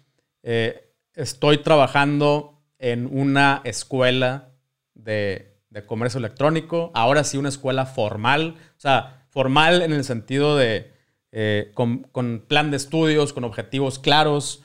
Eh, 0.43 0.93
estoy 1.15 1.59
trabajando 1.59 2.61
en 2.79 3.07
una 3.07 3.63
escuela 3.65 4.51
de, 4.95 5.54
comercio 5.83 6.19
electrónico, 6.19 6.91
ahora 6.95 7.25
sí 7.25 7.37
una 7.37 7.49
escuela 7.49 7.87
formal, 7.87 8.55
o 8.77 8.81
sea, 8.81 9.27
formal 9.31 9.83
en 9.83 9.93
el 9.93 10.05
sentido 10.05 10.57
de 10.57 10.93
eh, 11.33 11.73
con, 11.75 12.45
plan 12.47 12.71
de 12.71 12.77
estudios, 12.77 13.33
con 13.33 13.45
objetivos 13.45 13.99
claros. 13.99 14.63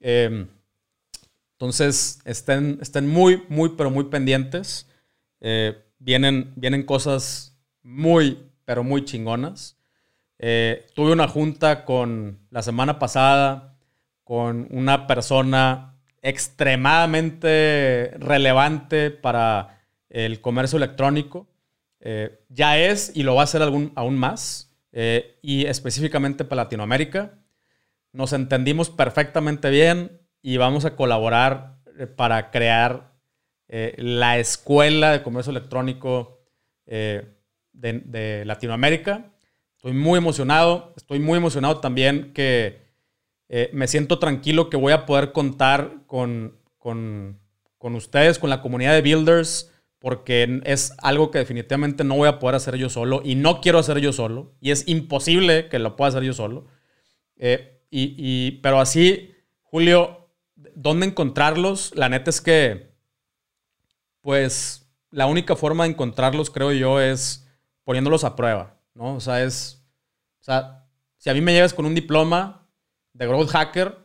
Em, 0.00 0.48
entonces, 1.52 2.20
estén, 2.24 2.78
estén 2.82 3.08
muy, 3.08 3.44
muy, 3.48 3.70
pero 3.76 3.90
muy 3.90 4.04
pendientes. 4.04 4.88
vienen, 5.98 6.52
vienen 6.56 6.84
cosas 6.84 7.56
muy, 7.82 8.38
pero 8.64 8.84
muy 8.84 9.04
chingonas. 9.04 9.78
Eh, 10.38 10.86
tuve 10.94 11.12
una 11.12 11.26
junta 11.26 11.84
con 11.84 12.38
la 12.50 12.62
semana 12.62 12.98
pasada 13.00 13.76
con 14.22 14.68
una 14.70 15.06
persona 15.08 15.96
extremadamente 16.22 18.14
relevante 18.18 19.10
para 19.10 19.77
el 20.10 20.40
comercio 20.40 20.76
electrónico. 20.76 21.46
Eh, 22.00 22.40
ya 22.48 22.78
es 22.78 23.12
y 23.14 23.22
lo 23.22 23.34
va 23.34 23.42
a 23.42 23.46
ser 23.46 23.62
aún 23.62 24.18
más, 24.18 24.76
eh, 24.92 25.38
y 25.42 25.66
específicamente 25.66 26.44
para 26.44 26.64
Latinoamérica. 26.64 27.38
Nos 28.12 28.32
entendimos 28.32 28.90
perfectamente 28.90 29.70
bien 29.70 30.20
y 30.42 30.56
vamos 30.56 30.84
a 30.84 30.96
colaborar 30.96 31.78
para 32.16 32.50
crear 32.50 33.12
la 33.70 34.38
escuela 34.38 35.12
de 35.12 35.22
comercio 35.22 35.50
electrónico 35.50 36.40
de, 36.86 38.44
Latinoamérica. 38.46 39.30
Estoy 39.76 39.92
muy 39.92 40.18
emocionado. 40.18 40.94
Estoy 40.96 41.18
muy 41.18 41.36
emocionado 41.36 41.80
también 41.80 42.32
que 42.32 42.88
eh, 43.48 43.70
me 43.72 43.86
siento 43.88 44.18
tranquilo 44.18 44.68
que 44.68 44.76
voy 44.76 44.92
a 44.92 45.06
poder 45.06 45.32
contar 45.32 46.02
con, 46.06 46.58
con, 46.78 47.38
con, 47.78 47.94
ustedes, 47.94 48.38
con 48.38 48.50
la 48.50 48.60
comunidad 48.60 48.92
de 48.92 49.02
builders, 49.02 49.72
porque 49.98 50.60
es 50.64 50.94
algo 50.98 51.30
que 51.30 51.38
definitivamente 51.38 52.04
no 52.04 52.16
voy 52.16 52.28
a 52.28 52.38
poder 52.38 52.56
hacer 52.56 52.76
yo 52.76 52.88
solo 52.88 53.20
y 53.24 53.34
no 53.34 53.60
quiero 53.60 53.78
hacer 53.78 53.98
yo 53.98 54.12
solo. 54.12 54.54
Y 54.60 54.70
es 54.70 54.86
imposible 54.86 55.68
que 55.68 55.78
lo 55.78 55.96
pueda 55.96 56.10
hacer 56.10 56.22
yo 56.22 56.32
solo. 56.32 56.66
Eh, 57.36 57.82
y, 57.90 58.14
y, 58.16 58.60
pero 58.62 58.80
así, 58.80 59.34
Julio, 59.62 60.30
¿dónde 60.74 61.06
encontrarlos? 61.06 61.92
La 61.96 62.08
neta 62.08 62.30
es 62.30 62.40
que, 62.40 62.94
pues, 64.20 64.88
la 65.10 65.26
única 65.26 65.56
forma 65.56 65.84
de 65.84 65.90
encontrarlos, 65.90 66.50
creo 66.50 66.72
yo, 66.72 67.00
es 67.00 67.48
poniéndolos 67.84 68.24
a 68.24 68.36
prueba, 68.36 68.76
¿no? 68.94 69.14
O 69.14 69.20
sea, 69.20 69.42
es 69.42 69.82
O 70.40 70.44
sea, 70.44 70.86
si 71.16 71.30
a 71.30 71.34
mí 71.34 71.40
me 71.40 71.52
llegas 71.52 71.74
con 71.74 71.86
un 71.86 71.94
diploma 71.94 72.68
de 73.14 73.26
growth 73.26 73.48
hacker, 73.48 73.96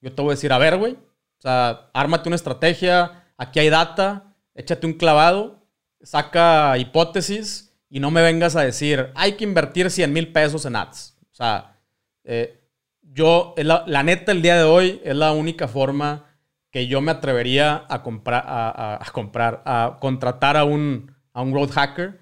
yo 0.00 0.14
te 0.14 0.22
voy 0.22 0.30
a 0.30 0.34
decir, 0.34 0.52
a 0.52 0.58
ver, 0.58 0.76
güey, 0.78 0.92
o 0.92 1.40
sea, 1.40 1.90
ármate 1.92 2.28
una 2.28 2.36
estrategia, 2.36 3.24
aquí 3.36 3.58
hay 3.58 3.68
data, 3.68 4.31
échate 4.54 4.86
un 4.86 4.94
clavado, 4.94 5.66
saca 6.02 6.76
hipótesis 6.78 7.74
y 7.88 8.00
no 8.00 8.10
me 8.10 8.22
vengas 8.22 8.56
a 8.56 8.62
decir, 8.62 9.10
hay 9.14 9.32
que 9.32 9.44
invertir 9.44 9.90
100 9.90 10.12
mil 10.12 10.32
pesos 10.32 10.64
en 10.66 10.76
ads. 10.76 11.16
O 11.30 11.34
sea, 11.34 11.78
eh, 12.24 12.60
yo, 13.02 13.54
la, 13.56 14.02
neta, 14.02 14.32
el 14.32 14.42
día 14.42 14.56
de 14.56 14.64
hoy 14.64 15.00
es 15.04 15.14
la 15.14 15.32
única 15.32 15.68
forma 15.68 16.26
que 16.70 16.86
yo 16.86 17.00
me 17.00 17.12
atrevería 17.12 17.84
a 17.88 18.02
comprar, 18.02 18.44
a, 18.46 19.04
comprar, 19.12 19.62
a 19.66 19.98
contratar 20.00 20.56
a 20.56 20.64
un, 20.64 21.14
a 21.32 21.42
un 21.42 21.52
growth 21.52 21.72
hacker. 21.72 22.18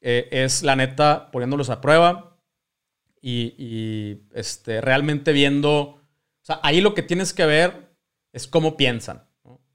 Eh, 0.00 0.28
es 0.30 0.62
la 0.62 0.76
neta 0.76 1.30
poniéndolos 1.32 1.70
a 1.70 1.80
prueba 1.80 2.28
y, 3.20 4.22
este, 4.34 4.80
realmente 4.80 5.32
viendo, 5.32 5.80
o 5.80 6.00
sea, 6.42 6.60
ahí 6.62 6.80
lo 6.80 6.94
que 6.94 7.02
tienes 7.02 7.32
que 7.32 7.46
ver 7.46 7.90
es 8.32 8.46
cómo 8.46 8.76
piensan. 8.76 9.27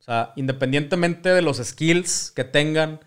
O 0.03 0.05
sea, 0.05 0.33
independientemente 0.35 1.29
de 1.29 1.41
los 1.41 1.59
skills 1.59 2.29
que 2.35 2.43
tengan, 2.43 2.99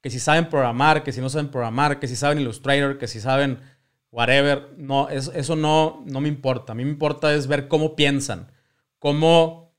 que 0.00 0.08
si 0.08 0.18
saben 0.18 0.48
programar, 0.48 1.04
que 1.04 1.12
si 1.12 1.20
no 1.20 1.28
saben 1.28 1.50
programar, 1.50 2.00
que 2.00 2.08
si 2.08 2.16
saben 2.16 2.40
Illustrator, 2.40 2.96
que 2.96 3.06
si 3.06 3.20
saben 3.20 3.60
whatever. 4.10 4.72
No, 4.78 5.10
eso, 5.10 5.56
no, 5.56 6.02
no 6.06 6.22
me 6.22 6.28
importa. 6.28 6.72
A 6.72 6.74
mí 6.74 6.86
me 6.86 6.90
importa 6.90 7.34
es 7.34 7.48
ver 7.48 7.68
cómo 7.68 7.96
piensan, 7.96 8.50
cómo 8.98 9.74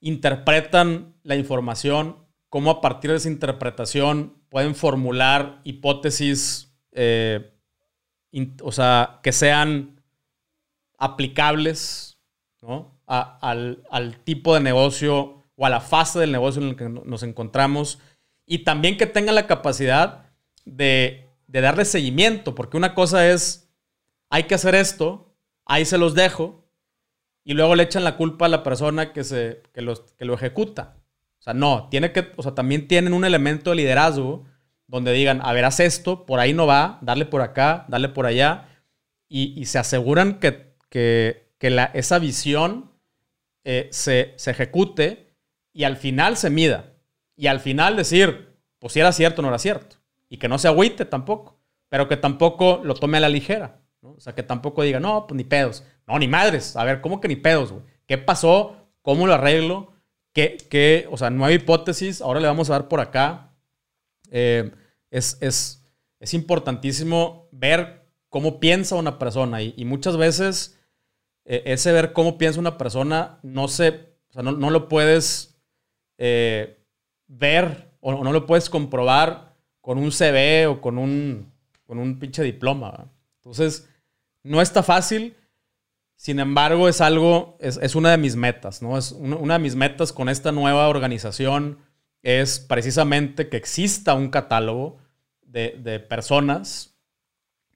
interpretan 0.00 1.14
la 1.24 1.36
información, 1.36 2.24
cómo 2.48 2.70
a 2.70 2.80
partir 2.80 3.10
de 3.10 3.18
esa 3.18 3.28
interpretación 3.28 4.42
pueden 4.48 4.74
formular 4.74 5.60
hipótesis, 5.62 6.74
eh, 6.92 7.52
o 8.62 8.72
sea, 8.72 9.20
que 9.22 9.32
sean 9.32 10.00
aplicables 10.96 12.18
al, 13.06 13.84
al, 13.90 14.16
tipo 14.24 14.54
de 14.54 14.60
negocio 14.60 15.41
o 15.56 15.66
a 15.66 15.70
la 15.70 15.80
fase 15.80 16.18
del 16.18 16.32
negocio 16.32 16.62
en 16.62 16.68
el 16.68 16.76
que 16.76 16.88
nos 16.88 17.22
encontramos 17.22 17.98
y 18.46 18.58
también 18.64 18.96
que 18.96 19.06
tengan 19.06 19.34
la 19.34 19.46
capacidad 19.46 20.26
de 20.64 21.32
de 21.52 21.60
darle 21.60 21.84
seguimiento, 21.84 22.54
porque 22.54 22.78
una 22.78 22.94
cosa 22.94 23.30
es, 23.30 23.70
hay 24.30 24.44
que 24.44 24.54
hacer 24.54 24.74
esto, 24.74 25.36
ahí 25.66 25.84
se 25.84 25.98
los 25.98 26.14
dejo, 26.14 26.66
y 27.44 27.52
luego 27.52 27.74
le 27.74 27.82
echan 27.82 28.04
la 28.04 28.16
culpa 28.16 28.46
a 28.46 28.48
la 28.48 28.62
persona 28.62 29.12
que, 29.12 29.22
se, 29.22 29.62
que, 29.74 29.82
los, 29.82 30.00
que 30.16 30.24
lo 30.24 30.32
ejecuta. 30.32 30.96
O 31.40 31.42
sea, 31.42 31.52
no, 31.52 31.88
tiene 31.90 32.10
que, 32.12 32.32
o 32.36 32.42
sea, 32.42 32.54
también 32.54 32.88
tienen 32.88 33.12
un 33.12 33.26
elemento 33.26 33.70
de 33.70 33.76
liderazgo 33.76 34.46
donde 34.86 35.12
digan, 35.12 35.40
a 35.42 35.52
ver, 35.52 35.66
haz 35.66 35.80
esto, 35.80 36.24
por 36.24 36.40
ahí 36.40 36.54
no 36.54 36.66
va, 36.66 36.98
darle 37.02 37.26
por 37.26 37.42
acá, 37.42 37.84
darle 37.88 38.08
por 38.08 38.24
allá, 38.24 38.68
y, 39.28 39.64
se 39.66 39.78
aseguran 39.78 40.40
que, 40.40 40.74
que, 40.88 41.70
la, 41.70 41.84
esa 41.94 42.18
visión 42.18 42.92
eh, 43.64 43.88
se, 43.92 44.32
se 44.36 44.50
ejecute 44.50 45.31
y 45.72 45.84
al 45.84 45.96
final 45.96 46.36
se 46.36 46.50
mida. 46.50 46.92
Y 47.36 47.46
al 47.46 47.60
final 47.60 47.96
decir, 47.96 48.56
pues 48.78 48.92
si 48.92 49.00
era 49.00 49.12
cierto 49.12 49.40
o 49.40 49.42
no 49.42 49.48
era 49.48 49.58
cierto 49.58 49.96
y 50.28 50.38
que 50.38 50.48
no 50.48 50.58
se 50.58 50.68
agüite 50.68 51.04
tampoco, 51.04 51.58
pero 51.88 52.08
que 52.08 52.16
tampoco 52.16 52.80
lo 52.84 52.94
tome 52.94 53.18
a 53.18 53.20
la 53.20 53.28
ligera. 53.28 53.80
O 54.00 54.18
sea, 54.18 54.34
que 54.34 54.42
tampoco 54.42 54.82
diga, 54.82 54.98
no, 54.98 55.26
pues 55.26 55.36
ni 55.36 55.44
pedos. 55.44 55.84
No, 56.06 56.18
ni 56.18 56.26
madres. 56.26 56.76
A 56.76 56.84
ver, 56.84 57.00
¿cómo 57.00 57.20
que 57.20 57.28
ni 57.28 57.36
pedos, 57.36 57.70
güey? 57.70 57.84
¿Qué 58.06 58.18
pasó? 58.18 58.76
¿Cómo 59.02 59.26
lo 59.26 59.34
arreglo? 59.34 59.92
¿Qué, 60.32 60.56
qué? 60.70 61.06
O 61.10 61.16
sea, 61.16 61.28
hay 61.28 61.54
hipótesis. 61.54 62.20
Ahora 62.20 62.40
le 62.40 62.48
vamos 62.48 62.70
a 62.70 62.72
dar 62.72 62.88
por 62.88 63.00
acá. 63.00 63.52
Eh, 64.30 64.70
es, 65.10 65.36
es, 65.40 65.84
es, 66.18 66.34
importantísimo 66.34 67.48
ver 67.52 68.06
cómo 68.28 68.58
piensa 68.58 68.96
una 68.96 69.18
persona. 69.18 69.62
Y, 69.62 69.84
muchas 69.84 70.16
veces 70.16 70.80
eh, 71.44 71.62
ese 71.66 71.92
ver 71.92 72.12
cómo 72.14 72.38
piensa 72.38 72.58
una 72.58 72.78
persona 72.78 73.38
no 73.42 73.68
se, 73.68 74.16
o 74.30 74.32
sea, 74.32 74.42
no, 74.42 74.52
no 74.52 74.70
lo 74.70 74.88
puedes 74.88 75.51
eh, 76.18 76.78
ver 77.26 77.92
o 78.00 78.24
no 78.24 78.32
lo 78.32 78.46
puedes 78.46 78.68
comprobar 78.68 79.54
con 79.80 79.98
un 79.98 80.10
CV 80.10 80.66
o 80.68 80.80
con 80.80 80.98
un, 80.98 81.52
con 81.86 81.98
un 81.98 82.18
pinche 82.18 82.42
diploma. 82.42 83.10
Entonces, 83.36 83.88
no 84.42 84.60
está 84.60 84.82
fácil. 84.82 85.36
Sin 86.16 86.38
embargo, 86.38 86.88
es 86.88 87.00
algo, 87.00 87.56
es, 87.58 87.94
una 87.96 88.12
de 88.12 88.16
mis 88.16 88.36
metas, 88.36 88.80
¿no? 88.80 88.96
Es 88.96 89.10
una, 89.10 89.54
de 89.54 89.58
mis 89.58 89.74
metas 89.74 90.12
con 90.12 90.28
esta 90.28 90.52
nueva 90.52 90.88
organización 90.88 91.78
es 92.22 92.60
precisamente 92.60 93.48
que 93.48 93.56
exista 93.56 94.14
un 94.14 94.28
catálogo 94.28 94.98
de, 95.42 95.98
personas, 96.08 96.96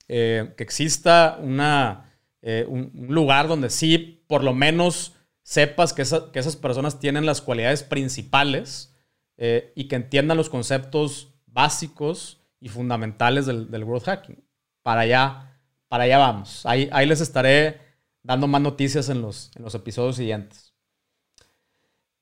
eh, 0.06 0.54
que 0.56 0.62
exista 0.62 1.38
una, 1.42 2.12
eh, 2.40 2.64
un, 2.68 2.92
lugar 3.08 3.48
donde 3.48 3.68
sí, 3.68 4.22
por 4.28 4.44
lo 4.44 4.54
menos, 4.54 5.15
sepas 5.46 5.92
que, 5.92 6.02
que 6.32 6.40
esas 6.40 6.56
personas 6.56 6.98
tienen 6.98 7.24
las 7.24 7.40
cualidades 7.40 7.84
principales 7.84 8.92
eh, 9.36 9.72
y 9.76 9.86
que 9.86 9.94
entiendan 9.94 10.36
los 10.36 10.50
conceptos 10.50 11.34
básicos 11.46 12.40
y 12.58 12.68
fundamentales 12.68 13.46
del, 13.46 13.70
del 13.70 13.84
growth 13.84 14.06
hacking. 14.06 14.44
Para 14.82 15.02
allá, 15.02 15.56
para 15.86 16.02
allá 16.02 16.18
vamos. 16.18 16.66
Ahí, 16.66 16.88
ahí 16.90 17.06
les 17.06 17.20
estaré 17.20 17.80
dando 18.24 18.48
más 18.48 18.60
noticias 18.60 19.08
en 19.08 19.22
los, 19.22 19.52
en 19.54 19.62
los 19.62 19.72
episodios 19.76 20.16
siguientes. 20.16 20.74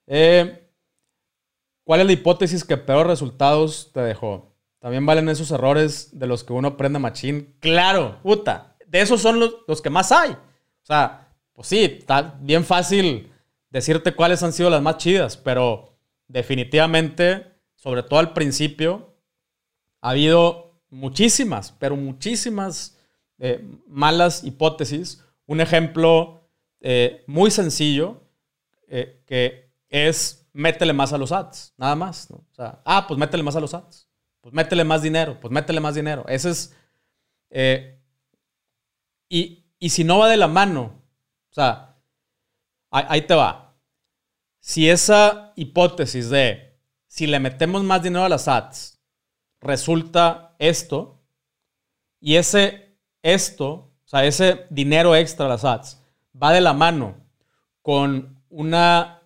Eh, 0.06 0.70
¿Cuál 1.82 2.00
es 2.00 2.06
la 2.06 2.12
hipótesis 2.12 2.62
que 2.62 2.76
peor 2.76 3.06
resultados 3.06 3.90
te 3.94 4.00
dejó? 4.00 4.54
También 4.80 5.06
valen 5.06 5.30
esos 5.30 5.50
errores 5.50 6.18
de 6.18 6.26
los 6.26 6.44
que 6.44 6.52
uno 6.52 6.68
aprende 6.68 6.98
machine. 6.98 7.56
Claro, 7.60 8.20
puta. 8.22 8.76
De 8.86 9.00
esos 9.00 9.22
son 9.22 9.40
los, 9.40 9.56
los 9.66 9.80
que 9.80 9.88
más 9.88 10.12
hay. 10.12 10.32
O 10.32 10.86
sea, 10.86 11.23
pues 11.54 11.68
sí, 11.68 11.84
está 11.84 12.36
bien 12.40 12.64
fácil 12.64 13.32
decirte 13.70 14.14
cuáles 14.14 14.42
han 14.42 14.52
sido 14.52 14.70
las 14.70 14.82
más 14.82 14.98
chidas, 14.98 15.36
pero 15.36 15.96
definitivamente, 16.28 17.46
sobre 17.76 18.02
todo 18.02 18.18
al 18.18 18.32
principio, 18.32 19.14
ha 20.00 20.10
habido 20.10 20.82
muchísimas, 20.90 21.72
pero 21.72 21.96
muchísimas 21.96 22.98
eh, 23.38 23.64
malas 23.86 24.44
hipótesis. 24.44 25.24
Un 25.46 25.60
ejemplo 25.60 26.48
eh, 26.80 27.24
muy 27.26 27.50
sencillo 27.50 28.22
eh, 28.88 29.22
que 29.26 29.72
es 29.88 30.48
métele 30.52 30.92
más 30.92 31.12
a 31.12 31.18
los 31.18 31.32
ads, 31.32 31.74
nada 31.76 31.94
más. 31.94 32.28
Ah, 32.58 33.06
pues 33.08 33.18
métele 33.18 33.42
más 33.42 33.56
a 33.56 33.60
los 33.60 33.74
ads. 33.74 34.08
Pues 34.40 34.54
métele 34.54 34.84
más 34.84 35.02
dinero, 35.02 35.38
pues 35.40 35.52
métele 35.52 35.80
más 35.80 35.94
dinero. 35.94 36.24
Ese 36.28 36.50
es... 36.50 36.76
Y, 39.28 39.64
y, 39.78 39.88
si 39.90 40.04
no 40.04 40.18
va 40.18 40.28
de 40.28 40.36
la 40.36 40.48
mano, 40.48 41.03
o 41.54 41.60
sea, 41.60 41.94
ahí 42.90 43.22
te 43.22 43.34
va. 43.34 43.76
Si 44.58 44.90
esa 44.90 45.52
hipótesis 45.54 46.28
de 46.28 46.80
si 47.06 47.28
le 47.28 47.38
metemos 47.38 47.84
más 47.84 48.02
dinero 48.02 48.24
a 48.24 48.28
las 48.28 48.48
ads, 48.48 49.00
resulta 49.60 50.56
esto. 50.58 51.22
Y 52.18 52.34
ese 52.34 52.98
esto, 53.22 53.68
o 53.70 54.02
sea, 54.04 54.24
ese 54.24 54.66
dinero 54.68 55.14
extra, 55.14 55.46
las 55.46 55.64
ads, 55.64 56.02
va 56.34 56.50
de 56.50 56.60
la 56.60 56.72
mano 56.72 57.18
con 57.82 58.42
una 58.48 59.22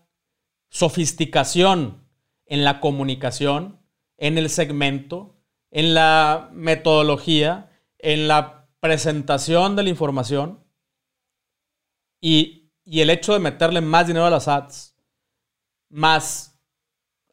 sofisticación 0.68 2.04
en 2.44 2.62
la 2.62 2.78
comunicación, 2.78 3.80
en 4.18 4.36
el 4.36 4.50
segmento, 4.50 5.34
en 5.70 5.94
la 5.94 6.50
metodología, 6.52 7.70
en 7.98 8.28
la 8.28 8.68
presentación 8.80 9.76
de 9.76 9.84
la 9.84 9.88
información 9.88 10.67
y, 12.20 12.70
y, 12.84 13.00
el 13.00 13.10
hecho 13.10 13.32
de 13.32 13.38
meterle 13.38 13.80
más 13.80 14.06
dinero 14.06 14.26
a 14.26 14.30
las 14.30 14.48
ads, 14.48 14.96
más 15.88 16.60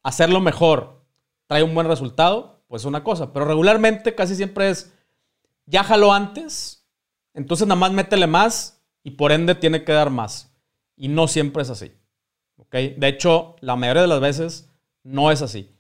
hacerlo 0.03 0.39
mejor, 0.41 1.05
trae 1.47 1.63
un 1.63 1.73
buen 1.73 1.87
resultado, 1.87 2.63
pues 2.67 2.85
una 2.85 3.03
cosa. 3.03 3.33
Pero 3.33 3.45
regularmente 3.45 4.15
casi 4.15 4.35
siempre 4.35 4.69
es, 4.69 4.93
ya 5.65 5.83
jaló 5.83 6.13
antes, 6.13 6.87
entonces 7.33 7.67
nada 7.67 7.79
más 7.79 7.91
métele 7.91 8.27
más 8.27 8.83
y 9.03 9.11
por 9.11 9.31
ende 9.31 9.55
tiene 9.55 9.83
que 9.83 9.91
dar 9.91 10.09
más. 10.09 10.55
Y 10.95 11.07
no 11.07 11.27
siempre 11.27 11.63
es 11.63 11.69
así. 11.69 11.91
¿okay? 12.57 12.95
De 12.97 13.07
hecho, 13.07 13.55
la 13.59 13.75
mayoría 13.75 14.03
de 14.03 14.07
las 14.07 14.21
veces 14.21 14.71
no 15.03 15.31
es 15.31 15.41
así. 15.41 15.75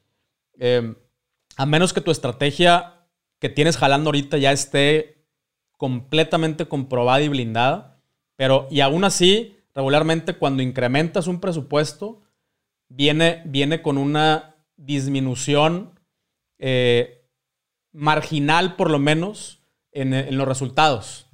Em, 0.53 0.95
a 1.57 1.65
menos 1.65 1.93
que 1.93 2.01
tu 2.01 2.11
estrategia 2.11 3.07
que 3.39 3.49
tienes 3.49 3.77
jalando 3.77 4.09
ahorita 4.09 4.37
ya 4.37 4.51
esté 4.51 5.25
completamente 5.77 6.67
comprobada 6.67 7.21
y 7.21 7.29
blindada. 7.29 7.94
Pero, 8.35 8.67
y 8.69 8.81
aún 8.81 9.03
así, 9.03 9.57
regularmente 9.73 10.33
cuando 10.33 10.63
incrementas 10.63 11.27
un 11.27 11.39
presupuesto, 11.39 12.21
viene, 12.89 13.41
viene 13.45 13.81
con 13.81 13.97
una 13.97 14.55
disminución 14.77 15.99
eh, 16.59 17.25
marginal, 17.91 18.75
por 18.75 18.89
lo 18.89 18.99
menos, 18.99 19.61
en, 19.91 20.37
los 20.37 20.47
resultados. 20.47 21.27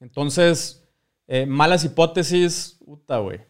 Entonces, 0.00 0.88
eh, 1.28 1.46
malas 1.46 1.84
hipótesis, 1.84 2.78
puta, 2.84 3.18
güey. 3.18 3.40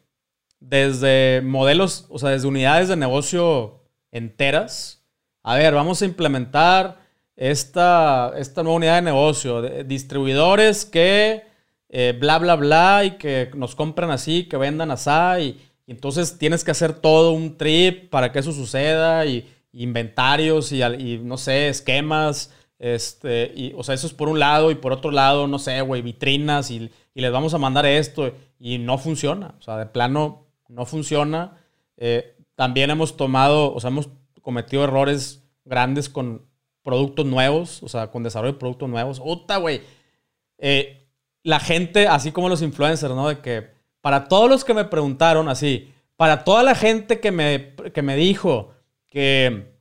Desde 0.58 1.40
modelos, 1.42 2.06
o 2.10 2.18
sea, 2.18 2.30
desde 2.30 2.48
unidades 2.48 2.88
de 2.88 2.96
negocio 2.96 3.84
enteras. 4.10 5.06
A 5.42 5.54
ver, 5.54 5.74
vamos 5.74 6.02
a 6.02 6.04
implementar 6.04 7.00
esta, 7.36 8.32
esta 8.36 8.62
nueva 8.62 8.76
unidad 8.76 8.96
de 8.96 9.02
negocio, 9.02 9.62
distribuidores 9.84 10.84
que 10.84 11.49
eh, 11.90 12.16
bla, 12.18 12.38
bla, 12.38 12.56
bla, 12.56 13.04
y 13.04 13.10
que 13.18 13.50
nos 13.54 13.74
compran 13.74 14.10
así, 14.10 14.44
que 14.44 14.56
vendan 14.56 14.90
así, 14.90 15.10
y, 15.40 15.60
entonces 15.86 16.38
tienes 16.38 16.62
que 16.62 16.70
hacer 16.70 16.92
todo 16.94 17.32
un 17.32 17.56
trip 17.56 18.10
para 18.10 18.30
que 18.30 18.38
eso 18.38 18.52
suceda, 18.52 19.26
y, 19.26 19.46
inventarios, 19.72 20.72
y, 20.72 21.20
no 21.22 21.36
sé, 21.36 21.68
esquemas, 21.68 22.52
este, 22.78 23.52
y, 23.54 23.72
o 23.76 23.82
sea, 23.82 23.94
eso 23.94 24.06
es 24.06 24.12
por 24.12 24.28
un 24.28 24.38
lado, 24.38 24.70
y 24.70 24.76
por 24.76 24.92
otro 24.92 25.10
lado, 25.10 25.46
no 25.46 25.58
sé, 25.58 25.80
güey, 25.82 26.00
vitrinas, 26.02 26.70
y, 26.70 26.90
les 27.14 27.32
vamos 27.32 27.52
a 27.52 27.58
mandar 27.58 27.84
esto, 27.84 28.32
y 28.58 28.78
no 28.78 28.96
funciona, 28.96 29.54
o 29.58 29.62
sea, 29.62 29.76
de 29.76 29.86
plano 29.86 30.46
no 30.68 30.86
funciona. 30.86 31.58
Eh, 31.96 32.36
también 32.54 32.90
hemos 32.90 33.16
tomado, 33.16 33.74
o 33.74 33.80
sea, 33.80 33.88
hemos 33.88 34.08
cometido 34.40 34.84
errores 34.84 35.42
grandes 35.64 36.08
con 36.08 36.46
productos 36.82 37.26
nuevos, 37.26 37.82
o 37.82 37.88
sea, 37.88 38.10
con 38.10 38.22
desarrollo 38.22 38.54
de 38.54 38.58
productos 38.58 38.88
nuevos. 38.88 39.20
Otra, 39.22 39.58
güey. 39.58 39.82
Eh, 40.58 40.99
la 41.42 41.60
gente, 41.60 42.06
así 42.06 42.32
como 42.32 42.48
los 42.48 42.62
influencers, 42.62 43.14
¿no? 43.14 43.28
De 43.28 43.40
que 43.40 43.70
para 44.00 44.28
todos 44.28 44.48
los 44.48 44.64
que 44.64 44.74
me 44.74 44.84
preguntaron, 44.84 45.48
así, 45.48 45.92
para 46.16 46.44
toda 46.44 46.62
la 46.62 46.74
gente 46.74 47.20
que 47.20 47.30
me, 47.30 47.74
que 47.92 48.02
me 48.02 48.16
dijo 48.16 48.74
que, 49.08 49.72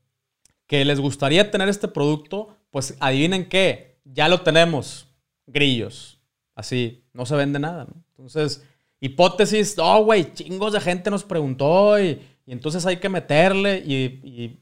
que 0.68 0.86
les 0.86 1.00
gustaría 1.00 1.52
tener 1.52 1.70
este 1.70 1.88
producto, 1.88 2.56
pues 2.72 2.96
adivinen 3.00 3.48
qué, 3.50 3.98
ya 4.06 4.28
lo 4.28 4.42
tenemos, 4.42 5.08
grillos. 5.48 6.20
Así, 6.56 7.04
no 7.14 7.26
se 7.26 7.36
vende 7.36 7.60
nada. 7.60 7.88
Entonces, 8.10 8.66
hipótesis, 9.00 9.76
oh, 9.80 10.04
güey, 10.04 10.34
chingos 10.34 10.74
de 10.74 10.82
gente 10.82 11.10
nos 11.10 11.24
preguntó 11.24 12.00
y, 12.02 12.22
entonces 12.46 12.86
hay 12.86 12.98
que 12.98 13.10
meterle 13.10 13.78
y, 13.86 14.60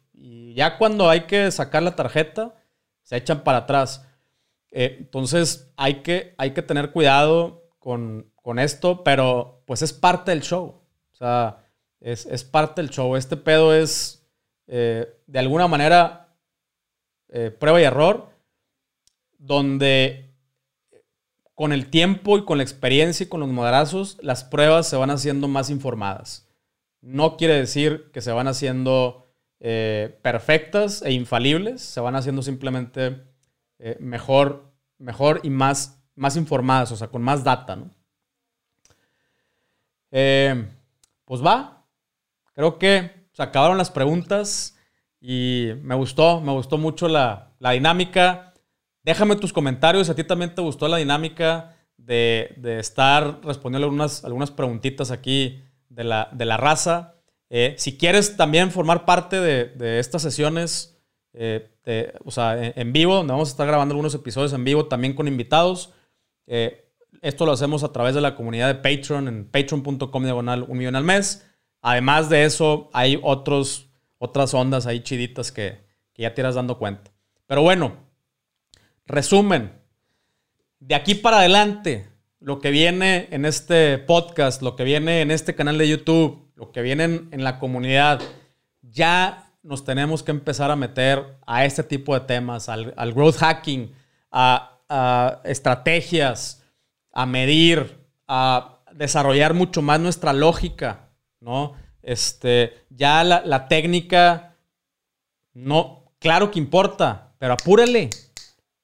ya 0.54 0.78
cuando 0.78 1.08
hay 1.10 1.22
que 1.22 1.52
sacar 1.52 1.84
la 1.84 1.96
tarjeta, 1.96 2.56
se 3.04 3.18
echan 3.18 3.44
para 3.44 3.60
atrás. 3.60 4.07
Eh, 4.72 4.98
entonces 5.00 5.72
hay 5.78 6.02
que, 6.02 6.36
hay 6.38 6.52
que 6.52 6.62
tener 6.62 6.92
cuidado 6.92 7.64
con, 7.80 8.32
esto, 8.60 9.04
pero 9.04 9.62
pues 9.66 9.82
es 9.82 9.92
parte 9.92 10.32
del 10.32 10.42
show. 10.42 10.82
O 11.12 11.16
sea, 11.16 11.66
es, 12.00 12.44
parte 12.46 12.82
del 12.82 12.90
show. 12.90 13.18
Este 13.18 13.36
pedo 13.36 13.74
es, 13.74 14.26
eh, 14.68 15.06
de 15.26 15.40
alguna 15.40 15.68
manera, 15.68 16.34
eh, 17.28 17.52
prueba 17.52 17.82
y 17.82 17.84
error, 17.84 18.30
donde 19.38 20.34
con 21.56 21.74
el 21.74 21.90
tiempo 21.90 22.38
y 22.38 22.46
con 22.46 22.58
la 22.60 22.64
experiencia 22.64 23.26
y 23.26 23.28
con 23.28 23.42
los 23.42 23.50
moderazos, 23.50 24.18
las 24.22 24.46
pruebas 24.46 24.88
se 24.88 24.96
van 24.96 25.10
haciendo 25.10 25.50
más 25.50 25.70
informadas. 25.70 26.48
No 27.02 27.36
quiere 27.36 27.56
decir 27.56 28.12
que 28.14 28.22
se 28.22 28.32
van 28.32 28.48
haciendo 28.48 29.26
perfectas 29.60 31.02
e 31.02 31.12
infalibles, 31.12 31.82
se 31.82 32.00
van 32.00 32.16
haciendo 32.16 32.44
simplemente 32.44 33.27
eh, 33.80 33.98
mejor, 34.00 34.74
mejor 34.98 35.40
y 35.44 35.50
más, 35.50 36.02
más 36.16 36.36
informadas, 36.36 36.92
o 36.92 36.96
sea, 36.96 37.08
con 37.08 37.22
más 37.22 37.44
data, 37.44 37.76
¿no? 37.76 37.92
Eh, 40.12 40.66
pues 41.26 41.46
va, 41.46 41.86
creo 42.54 42.80
que 42.80 43.28
se 43.34 43.44
acabaron 43.44 43.78
las 43.78 43.92
preguntas 43.92 44.78
y 45.20 45.72
me 45.82 45.96
gustó, 45.96 46.40
me 46.40 46.52
gustó 46.54 46.78
mucho 46.78 47.08
la, 47.08 47.48
la 47.60 47.72
dinámica. 47.72 48.54
Déjame 49.04 49.36
tus 49.36 49.54
comentarios. 49.54 50.10
¿A 50.10 50.16
ti 50.16 50.24
también 50.24 50.54
te 50.56 50.62
gustó 50.62 50.88
la 50.88 50.98
dinámica 50.98 51.76
de, 51.98 52.56
estar 52.80 53.42
respondiendo 53.44 53.86
algunas, 53.86 54.24
algunas 54.24 54.52
preguntitas 54.52 55.12
aquí 55.12 55.64
de 55.90 56.04
la, 56.04 56.30
de 56.32 56.46
la 56.46 56.58
raza? 56.58 57.16
Eh, 57.50 57.76
si 57.78 57.98
quieres 57.98 58.36
también 58.38 58.72
formar 58.72 59.06
parte 59.06 59.40
de, 59.40 60.00
estas 60.00 60.22
sesiones, 60.22 60.97
eh, 61.40 62.14
o 62.26 62.32
sea, 62.32 62.58
en, 62.58 62.94
vivo, 62.94 63.16
donde 63.16 63.32
vamos 63.32 63.50
a 63.50 63.52
estar 63.52 63.68
grabando 63.68 63.94
algunos 63.94 64.14
episodios 64.16 64.54
en 64.54 64.64
vivo 64.64 64.88
también 64.88 65.14
con 65.14 65.28
invitados. 65.28 65.94
Eh, 66.46 66.92
esto 67.22 67.46
lo 67.46 67.52
hacemos 67.52 67.84
a 67.84 67.92
través 67.92 68.16
de 68.16 68.22
la 68.22 68.36
comunidad 68.36 68.68
de 68.68 68.76
Patreon 68.76 69.28
en 69.28 69.46
patreon.com 69.46 70.24
diagonal 70.24 70.66
un 70.68 70.78
millón 70.78 70.96
al 70.96 71.04
mes. 71.04 71.48
Además 71.82 72.30
de 72.30 72.46
eso, 72.46 72.90
hay 72.94 73.20
otros, 73.22 73.90
otras 74.18 74.54
ondas 74.54 74.88
ahí 74.88 75.02
chiditas 75.02 75.52
que, 75.52 75.86
que 76.14 76.24
ya 76.24 76.34
te 76.34 76.42
irás 76.42 76.56
dando 76.56 76.78
cuenta. 76.78 77.12
Pero 77.46 77.62
bueno, 77.62 78.08
Resumen, 79.08 79.72
de 80.80 80.94
aquí 80.94 81.16
para 81.16 81.40
adelante, 81.40 82.10
lo 82.42 82.60
que 82.60 82.72
viene 82.72 83.30
en 83.32 83.46
este 83.46 83.98
podcast, 84.00 84.62
lo 84.62 84.76
que 84.76 84.84
viene 84.84 85.22
en 85.22 85.32
este 85.32 85.56
canal 85.56 85.78
de 85.78 85.88
YouTube, 85.88 86.52
lo 86.56 86.74
que 86.74 86.82
viene 86.82 87.06
en, 87.06 87.44
la 87.44 87.58
comunidad, 87.58 88.20
ya 88.82 89.47
nos 89.68 89.84
tenemos 89.84 90.24
que 90.24 90.32
empezar 90.32 90.72
a 90.72 90.78
meter 90.78 91.38
a 91.46 91.66
este 91.66 91.84
tipo 91.84 92.14
de 92.14 92.22
temas, 92.22 92.70
al, 92.70 93.14
growth 93.14 93.36
hacking, 93.36 93.94
a, 94.32 95.42
estrategias, 95.44 96.64
a 97.12 97.26
medir, 97.26 98.00
a 98.30 98.80
desarrollar 98.94 99.54
mucho 99.54 99.82
más 99.82 100.00
nuestra 100.00 100.32
lógica, 100.32 101.10
¿no? 101.42 101.74
Este, 102.02 102.86
ya 102.90 103.26
la, 103.26 103.42
la 103.46 103.68
técnica, 103.68 104.56
no, 105.54 106.14
claro 106.20 106.50
que 106.50 106.60
importa, 106.60 107.34
pero 107.38 107.54
apúrele, 107.54 108.10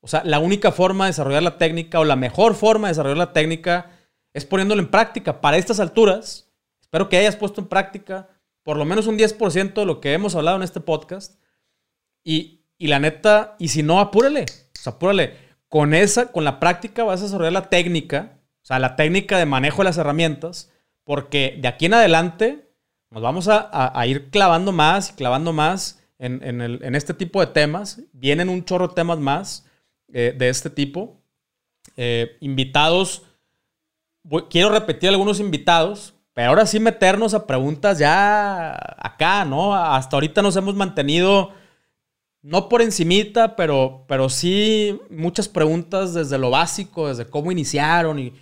o 0.02 0.08
sea, 0.10 0.22
la 0.26 0.40
única 0.40 0.74
forma 0.74 1.06
de 1.06 1.12
desarrollar 1.12 1.44
la 1.44 1.58
técnica 1.58 2.02
o 2.02 2.04
la 2.04 2.18
mejor 2.18 2.56
forma 2.56 2.88
de 2.88 2.92
desarrollar 2.92 3.18
la 3.18 3.32
técnica 3.32 3.92
es 4.34 4.44
poniéndolo 4.44 4.82
en 4.82 4.92
práctica. 4.92 5.40
Para 5.40 5.56
estas 5.56 5.80
alturas, 5.80 6.52
espero 6.82 7.08
que 7.08 7.16
hayas 7.16 7.38
puesto 7.38 7.62
en 7.62 7.68
práctica 7.68 8.28
por 8.64 8.78
lo 8.78 8.86
menos 8.86 9.08
un 9.08 9.18
10% 9.18 9.74
de 9.74 9.86
lo 9.86 10.02
que 10.02 10.14
hemos 10.14 10.36
hablado 10.36 10.58
en 10.58 10.64
este 10.64 10.80
podcast. 10.80 11.40
Y, 12.24 12.62
la 12.80 13.00
neta, 13.00 13.56
y 13.60 13.70
si 13.70 13.84
no, 13.84 14.00
apúrale. 14.00 14.44
O 14.44 14.82
sea, 14.82 14.94
apúrale. 14.94 15.38
Con 15.70 15.94
esa, 15.94 16.32
con 16.32 16.44
la 16.44 16.60
práctica 16.60 17.04
vas 17.04 17.22
a 17.22 17.24
desarrollar 17.24 17.54
la 17.54 17.70
técnica, 17.70 18.40
o 18.62 18.66
sea, 18.66 18.80
la 18.80 18.96
técnica 18.96 19.38
de 19.38 19.46
manejo 19.46 19.80
de 19.80 19.86
las 19.86 19.98
herramientas, 19.98 20.72
porque 21.04 21.58
de 21.60 21.68
aquí 21.68 21.88
en 21.88 21.96
adelante 21.96 22.70
nos 23.10 23.22
vamos 23.22 23.48
a, 23.50 24.06
ir 24.08 24.30
clavando 24.30 24.72
más 24.72 25.12
y 25.12 25.14
clavando 25.14 25.54
más 25.54 26.04
en, 26.20 26.42
en, 26.44 26.96
este 26.96 27.14
tipo 27.14 27.40
de 27.40 27.48
temas. 27.48 28.02
Vienen 28.12 28.50
un 28.50 28.66
chorro 28.66 28.88
de 28.88 28.96
temas 28.96 29.20
más. 29.20 29.66
Eh, 30.16 30.36
de 30.38 30.50
este 30.50 30.70
tipo. 30.70 31.20
Eh, 31.98 32.38
invitados, 32.40 33.24
quiero 34.50 34.70
repetir 34.70 35.10
algunos 35.10 35.40
invitados, 35.40 36.14
pero 36.34 36.50
ahora 36.50 36.66
sí 36.66 36.80
meternos 36.80 37.34
a 37.34 37.46
preguntas 37.46 38.00
ya 38.00 38.74
acá, 38.98 39.46
¿no? 39.46 39.76
Hasta 39.76 40.16
ahorita 40.16 40.42
nos 40.42 40.56
hemos 40.56 40.76
mantenido, 40.76 41.52
no 42.42 42.70
por 42.70 42.82
encimita, 42.82 43.56
pero, 43.56 44.06
pero 44.08 44.30
sí 44.30 45.00
muchas 45.12 45.48
preguntas 45.48 46.14
desde 46.14 46.40
lo 46.40 46.50
básico, 46.50 47.08
desde 47.08 47.28
cómo 47.28 47.52
iniciaron 47.52 48.18
y, 48.20 48.34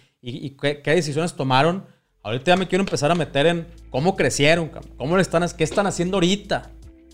qué, 0.52 0.82
decisiones 0.86 1.34
tomaron. 1.34 1.86
Ahorita 2.24 2.52
ya 2.52 2.58
me 2.58 2.68
quiero 2.68 2.84
empezar 2.84 3.12
a 3.12 3.16
meter 3.16 3.48
en 3.48 3.68
cómo 3.90 4.16
crecieron, 4.16 4.72
cómo 4.98 5.18
están, 5.18 5.46
qué 5.58 5.64
están 5.64 5.88
haciendo 5.88 6.18
ahorita 6.18 6.70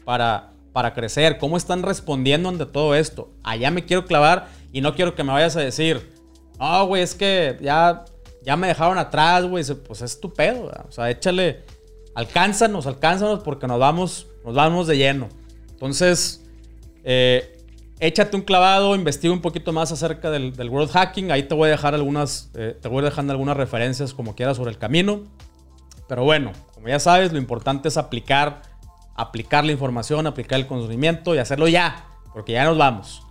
para, 0.06 0.52
para 0.74 0.94
crecer, 0.94 1.40
cómo 1.40 1.58
están 1.58 1.82
respondiendo 1.82 2.50
ante 2.50 2.68
todo 2.68 2.94
esto. 2.94 3.32
Allá 3.42 3.72
me 3.72 3.86
quiero 3.86 4.06
clavar 4.06 4.50
y 4.72 4.82
no 4.82 4.94
quiero 4.94 5.16
que 5.16 5.24
me 5.24 5.32
vayas 5.32 5.56
a 5.56 5.62
decir, 5.62 6.14
no, 6.60 6.86
güey, 6.86 7.02
es 7.02 7.16
que 7.16 7.58
ya, 7.62 8.06
ya 8.44 8.56
me 8.56 8.68
dejaron 8.68 8.98
atrás, 8.98 9.46
güey. 9.46 9.64
Pues 9.88 10.02
es 10.02 10.20
tu 10.20 10.34
pedo, 10.34 10.72
o 10.88 10.92
sea, 10.92 11.10
échale, 11.10 11.66
alcánzanos, 12.16 12.88
alcánzanos 12.88 13.40
porque 13.40 13.68
nos 13.68 13.80
vamos, 13.80 14.28
nos 14.46 14.56
vamos 14.56 14.88
de 14.88 14.98
lleno. 14.98 15.30
Entonces, 15.70 16.44
eh, 17.04 17.58
échate 18.00 18.36
un 18.36 18.42
clavado, 18.42 18.96
investiga 18.96 19.34
un 19.34 19.42
poquito 19.42 19.74
más 19.74 19.92
acerca 19.92 20.32
del, 20.32 20.56
del 20.56 20.70
World 20.70 20.92
Hacking. 20.92 21.32
Ahí 21.32 21.44
te 21.44 21.56
voy 21.56 21.68
a 21.68 21.72
dejar 21.72 21.94
algunas, 21.94 22.52
eh, 22.56 22.78
te 22.82 22.88
voy 22.88 23.04
dejando 23.04 23.34
algunas 23.34 23.58
referencias 23.58 24.14
como 24.14 24.36
quieras 24.36 24.58
sobre 24.58 24.72
el 24.72 24.78
camino. 24.78 25.24
Pero 26.08 26.24
bueno, 26.24 26.54
como 26.74 26.88
ya 26.88 27.00
sabes, 27.00 27.34
lo 27.34 27.38
importante 27.38 27.90
es 27.90 27.98
aplicar 27.98 28.62
aplicar 29.18 29.66
la 29.66 29.74
información, 29.74 30.28
aplicar 30.28 30.60
el 30.60 30.68
conocimiento 30.68 31.36
y 31.36 31.40
hacerlo 31.40 31.68
ya, 31.68 32.06
porque 32.34 32.54
ya 32.54 32.64
nos 32.64 32.78
vamos. 32.78 33.24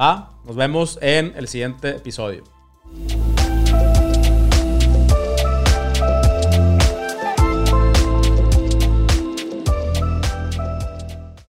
¿Va? 0.00 0.30
Nos 0.44 0.54
vemos 0.54 0.98
en 1.02 1.32
el 1.34 1.48
siguiente 1.48 1.96
episodio. 1.96 2.44